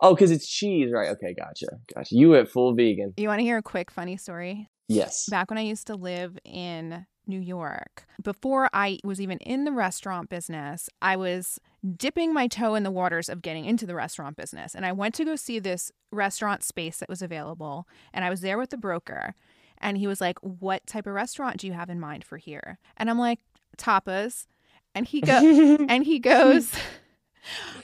Oh, 0.00 0.14
because 0.14 0.30
it's 0.30 0.46
cheese, 0.46 0.92
right? 0.92 1.08
Okay, 1.10 1.34
gotcha, 1.34 1.66
gotcha. 1.94 2.14
You 2.14 2.30
went 2.30 2.50
full 2.50 2.74
vegan. 2.74 3.14
You 3.16 3.28
want 3.28 3.38
to 3.38 3.44
hear 3.44 3.56
a 3.56 3.62
quick 3.62 3.90
funny 3.90 4.16
story? 4.16 4.68
Yes. 4.88 5.26
Back 5.30 5.50
when 5.50 5.58
I 5.58 5.62
used 5.62 5.86
to 5.86 5.94
live 5.94 6.38
in 6.44 7.06
New 7.28 7.40
York. 7.40 8.06
Before 8.22 8.68
I 8.72 8.98
was 9.04 9.20
even 9.20 9.38
in 9.38 9.64
the 9.64 9.72
restaurant 9.72 10.28
business, 10.28 10.88
I 11.00 11.16
was 11.16 11.60
dipping 11.96 12.32
my 12.32 12.48
toe 12.48 12.74
in 12.74 12.82
the 12.82 12.90
waters 12.90 13.28
of 13.28 13.42
getting 13.42 13.64
into 13.64 13.86
the 13.86 13.94
restaurant 13.94 14.36
business. 14.36 14.74
And 14.74 14.84
I 14.84 14.92
went 14.92 15.14
to 15.16 15.24
go 15.24 15.36
see 15.36 15.58
this 15.58 15.92
restaurant 16.10 16.64
space 16.64 16.98
that 16.98 17.08
was 17.08 17.22
available. 17.22 17.86
And 18.12 18.24
I 18.24 18.30
was 18.30 18.40
there 18.40 18.58
with 18.58 18.70
the 18.70 18.76
broker. 18.76 19.34
And 19.78 19.98
he 19.98 20.06
was 20.06 20.20
like, 20.20 20.38
What 20.40 20.86
type 20.86 21.06
of 21.06 21.14
restaurant 21.14 21.58
do 21.58 21.66
you 21.66 21.72
have 21.72 21.90
in 21.90 22.00
mind 22.00 22.24
for 22.24 22.36
here? 22.36 22.78
And 22.96 23.08
I'm 23.08 23.18
like, 23.18 23.40
Tapas. 23.76 24.46
And 24.94 25.06
he 25.06 25.20
go 25.20 25.76
and 25.88 26.04
he 26.04 26.18
goes, 26.18 26.72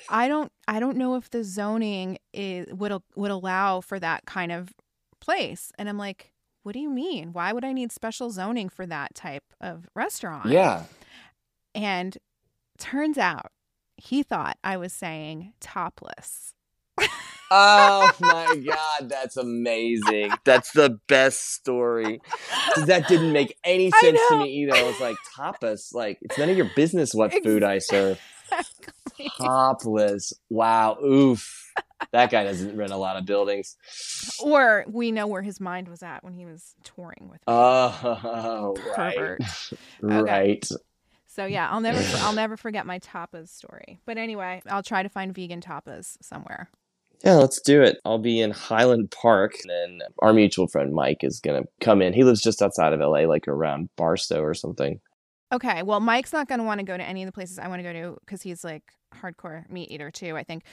I 0.09 0.29
don't 0.29 0.51
I 0.67 0.81
don't 0.81 0.97
know 0.97 1.17
if 1.17 1.31
the 1.31 1.45
zoning 1.45 2.19
is 2.33 2.73
would 2.73 2.93
would 3.15 3.31
allow 3.31 3.81
for 3.81 4.01
that 4.01 4.27
kind 4.27 4.53
of 4.53 4.73
place. 5.21 5.73
And 5.79 5.89
I'm 5.89 5.99
like, 5.99 6.33
what 6.65 6.73
do 6.73 6.81
you 6.81 6.91
mean? 6.91 7.33
Why 7.33 7.53
would 7.53 7.65
I 7.65 7.73
need 7.73 7.93
special 7.93 8.31
zoning 8.31 8.71
for 8.71 8.87
that 8.87 9.15
type 9.15 9.45
of 9.61 9.87
restaurant? 9.95 10.47
Yeah. 10.47 10.85
And 11.75 12.17
turns 12.79 13.19
out 13.19 13.53
he 13.97 14.23
thought 14.23 14.57
I 14.65 14.79
was 14.79 14.93
saying 14.93 15.53
topless. 15.61 16.55
oh 17.51 18.11
my 18.19 18.57
god, 18.67 19.11
that's 19.11 19.37
amazing. 19.37 20.33
That's 20.45 20.73
the 20.73 20.99
best 21.07 21.53
story. 21.55 22.21
That 22.87 23.09
didn't 23.09 23.33
make 23.33 23.57
any 23.63 23.91
sense 23.91 24.19
to 24.31 24.39
me 24.39 24.49
either. 24.63 24.75
I 24.75 24.85
was 24.85 24.99
like, 25.01 25.17
tapas, 25.37 25.93
like 25.93 26.19
it's 26.23 26.39
none 26.39 26.49
of 26.49 26.57
your 26.57 26.71
business 26.75 27.15
what 27.15 27.35
food 27.45 27.63
I 27.63 27.79
serve. 27.79 28.19
Topless. 29.39 30.33
Wow. 30.49 30.97
Oof. 31.05 31.73
That 32.13 32.31
guy 32.31 32.45
doesn't 32.45 32.77
rent 32.77 32.93
a 32.93 32.97
lot 32.97 33.17
of 33.17 33.27
buildings. 33.27 33.77
Or 34.43 34.85
we 34.89 35.13
know 35.13 35.27
where 35.27 35.43
his 35.43 35.61
mind 35.61 35.89
was 35.89 36.03
at 36.03 36.23
when 36.25 36.35
he 36.35 36.47
was 36.47 36.75
touring 36.83 37.29
with 37.31 37.41
me. 37.41 37.45
Oh, 37.49 38.77
Pervert. 38.95 39.41
right. 40.03 40.23
right. 40.23 40.69
So 41.27 41.47
yeah, 41.47 41.69
I'll 41.69 41.81
never 41.81 42.01
I'll 42.19 42.33
never 42.33 42.57
forget 42.57 42.87
my 42.87 43.01
tapas 43.01 43.49
story. 43.49 43.99
But 44.07 44.19
anyway, 44.19 44.63
I'll 44.69 44.85
try 44.85 45.03
to 45.03 45.09
find 45.09 45.35
vegan 45.35 45.61
tapas 45.61 46.17
somewhere. 46.23 46.71
Yeah, 47.25 47.37
let's 47.37 47.61
do 47.61 47.83
it. 47.83 47.99
I'll 48.05 48.19
be 48.19 48.41
in 48.41 48.51
Highland 48.51 49.11
Park, 49.11 49.55
and 49.65 50.03
our 50.21 50.33
mutual 50.33 50.69
friend 50.69 50.93
Mike 50.93 51.25
is 51.25 51.41
gonna 51.41 51.63
come 51.81 52.03
in. 52.03 52.13
He 52.13 52.23
lives 52.23 52.43
just 52.43 52.63
outside 52.63 52.93
of 52.93 53.01
LA, 53.01 53.21
like 53.27 53.49
around 53.49 53.89
Barstow 53.97 54.43
or 54.43 54.55
something. 54.55 55.01
Okay, 55.53 55.83
well, 55.83 56.01
Mike's 56.01 56.33
not 56.33 56.49
gonna 56.49 56.65
want 56.65 56.81
to 56.81 56.85
go 56.85 56.97
to 56.97 57.05
any 57.05 57.23
of 57.23 57.27
the 57.27 57.33
places 57.33 57.59
I 57.59 57.69
want 57.69 57.81
to 57.81 57.83
go 57.83 57.93
to 57.93 58.17
because 58.21 58.43
he's 58.43 58.65
like 58.65 58.83
hardcore 59.15 59.69
meat 59.71 59.91
eater 59.91 60.11
too. 60.11 60.37
I 60.37 60.43
think, 60.43 60.65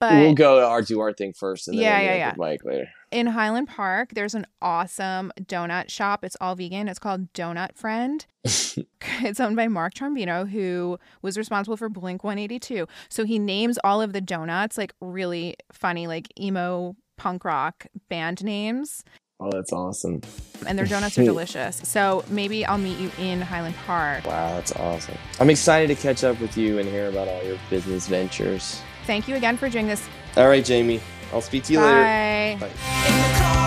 but 0.00 0.14
we'll 0.14 0.34
go 0.34 0.60
to 0.60 0.66
our 0.66 0.80
do 0.80 0.98
our 1.00 1.12
thing 1.12 1.34
first, 1.34 1.68
and 1.68 1.76
then 1.76 1.84
yeah, 1.84 1.98
we'll 1.98 2.06
yeah, 2.06 2.14
yeah. 2.14 2.34
Mike 2.38 2.64
later. 2.64 2.88
In 3.10 3.26
Highland 3.26 3.68
Park, 3.68 4.14
there's 4.14 4.34
an 4.34 4.46
awesome 4.62 5.30
donut 5.42 5.90
shop. 5.90 6.24
It's 6.24 6.36
all 6.40 6.54
vegan. 6.54 6.88
It's 6.88 6.98
called 6.98 7.30
Donut 7.34 7.76
Friend. 7.76 8.24
it's 8.44 9.40
owned 9.40 9.56
by 9.56 9.68
Mark 9.68 9.92
Trombino, 9.92 10.48
who 10.48 10.98
was 11.20 11.36
responsible 11.36 11.76
for 11.76 11.90
Blink 11.90 12.24
182. 12.24 12.86
So 13.10 13.24
he 13.24 13.38
names 13.38 13.78
all 13.84 14.00
of 14.00 14.14
the 14.14 14.22
donuts 14.22 14.78
like 14.78 14.94
really 15.02 15.56
funny, 15.70 16.06
like 16.06 16.28
emo 16.40 16.96
punk 17.18 17.44
rock 17.44 17.86
band 18.08 18.42
names. 18.42 19.04
Oh, 19.40 19.50
that's 19.50 19.72
awesome. 19.72 20.20
And 20.66 20.78
their 20.78 20.86
donuts 20.86 21.18
are 21.18 21.24
delicious. 21.32 21.76
So 21.84 22.24
maybe 22.28 22.66
I'll 22.66 22.78
meet 22.78 22.98
you 22.98 23.10
in 23.18 23.40
Highland 23.40 23.74
Park. 23.86 24.26
Wow, 24.26 24.54
that's 24.54 24.72
awesome. 24.76 25.16
I'm 25.38 25.48
excited 25.50 25.94
to 25.94 26.00
catch 26.00 26.22
up 26.24 26.38
with 26.40 26.56
you 26.56 26.78
and 26.78 26.88
hear 26.88 27.08
about 27.08 27.28
all 27.28 27.42
your 27.42 27.58
business 27.70 28.06
ventures. 28.06 28.80
Thank 29.06 29.26
you 29.28 29.36
again 29.36 29.56
for 29.56 29.68
doing 29.68 29.86
this. 29.86 30.06
All 30.36 30.48
right, 30.48 30.64
Jamie. 30.64 31.00
I'll 31.32 31.40
speak 31.40 31.64
to 31.64 31.72
you 31.72 31.78
Bye. 31.78 32.58
later. 32.60 32.66
Bye. 32.66 33.66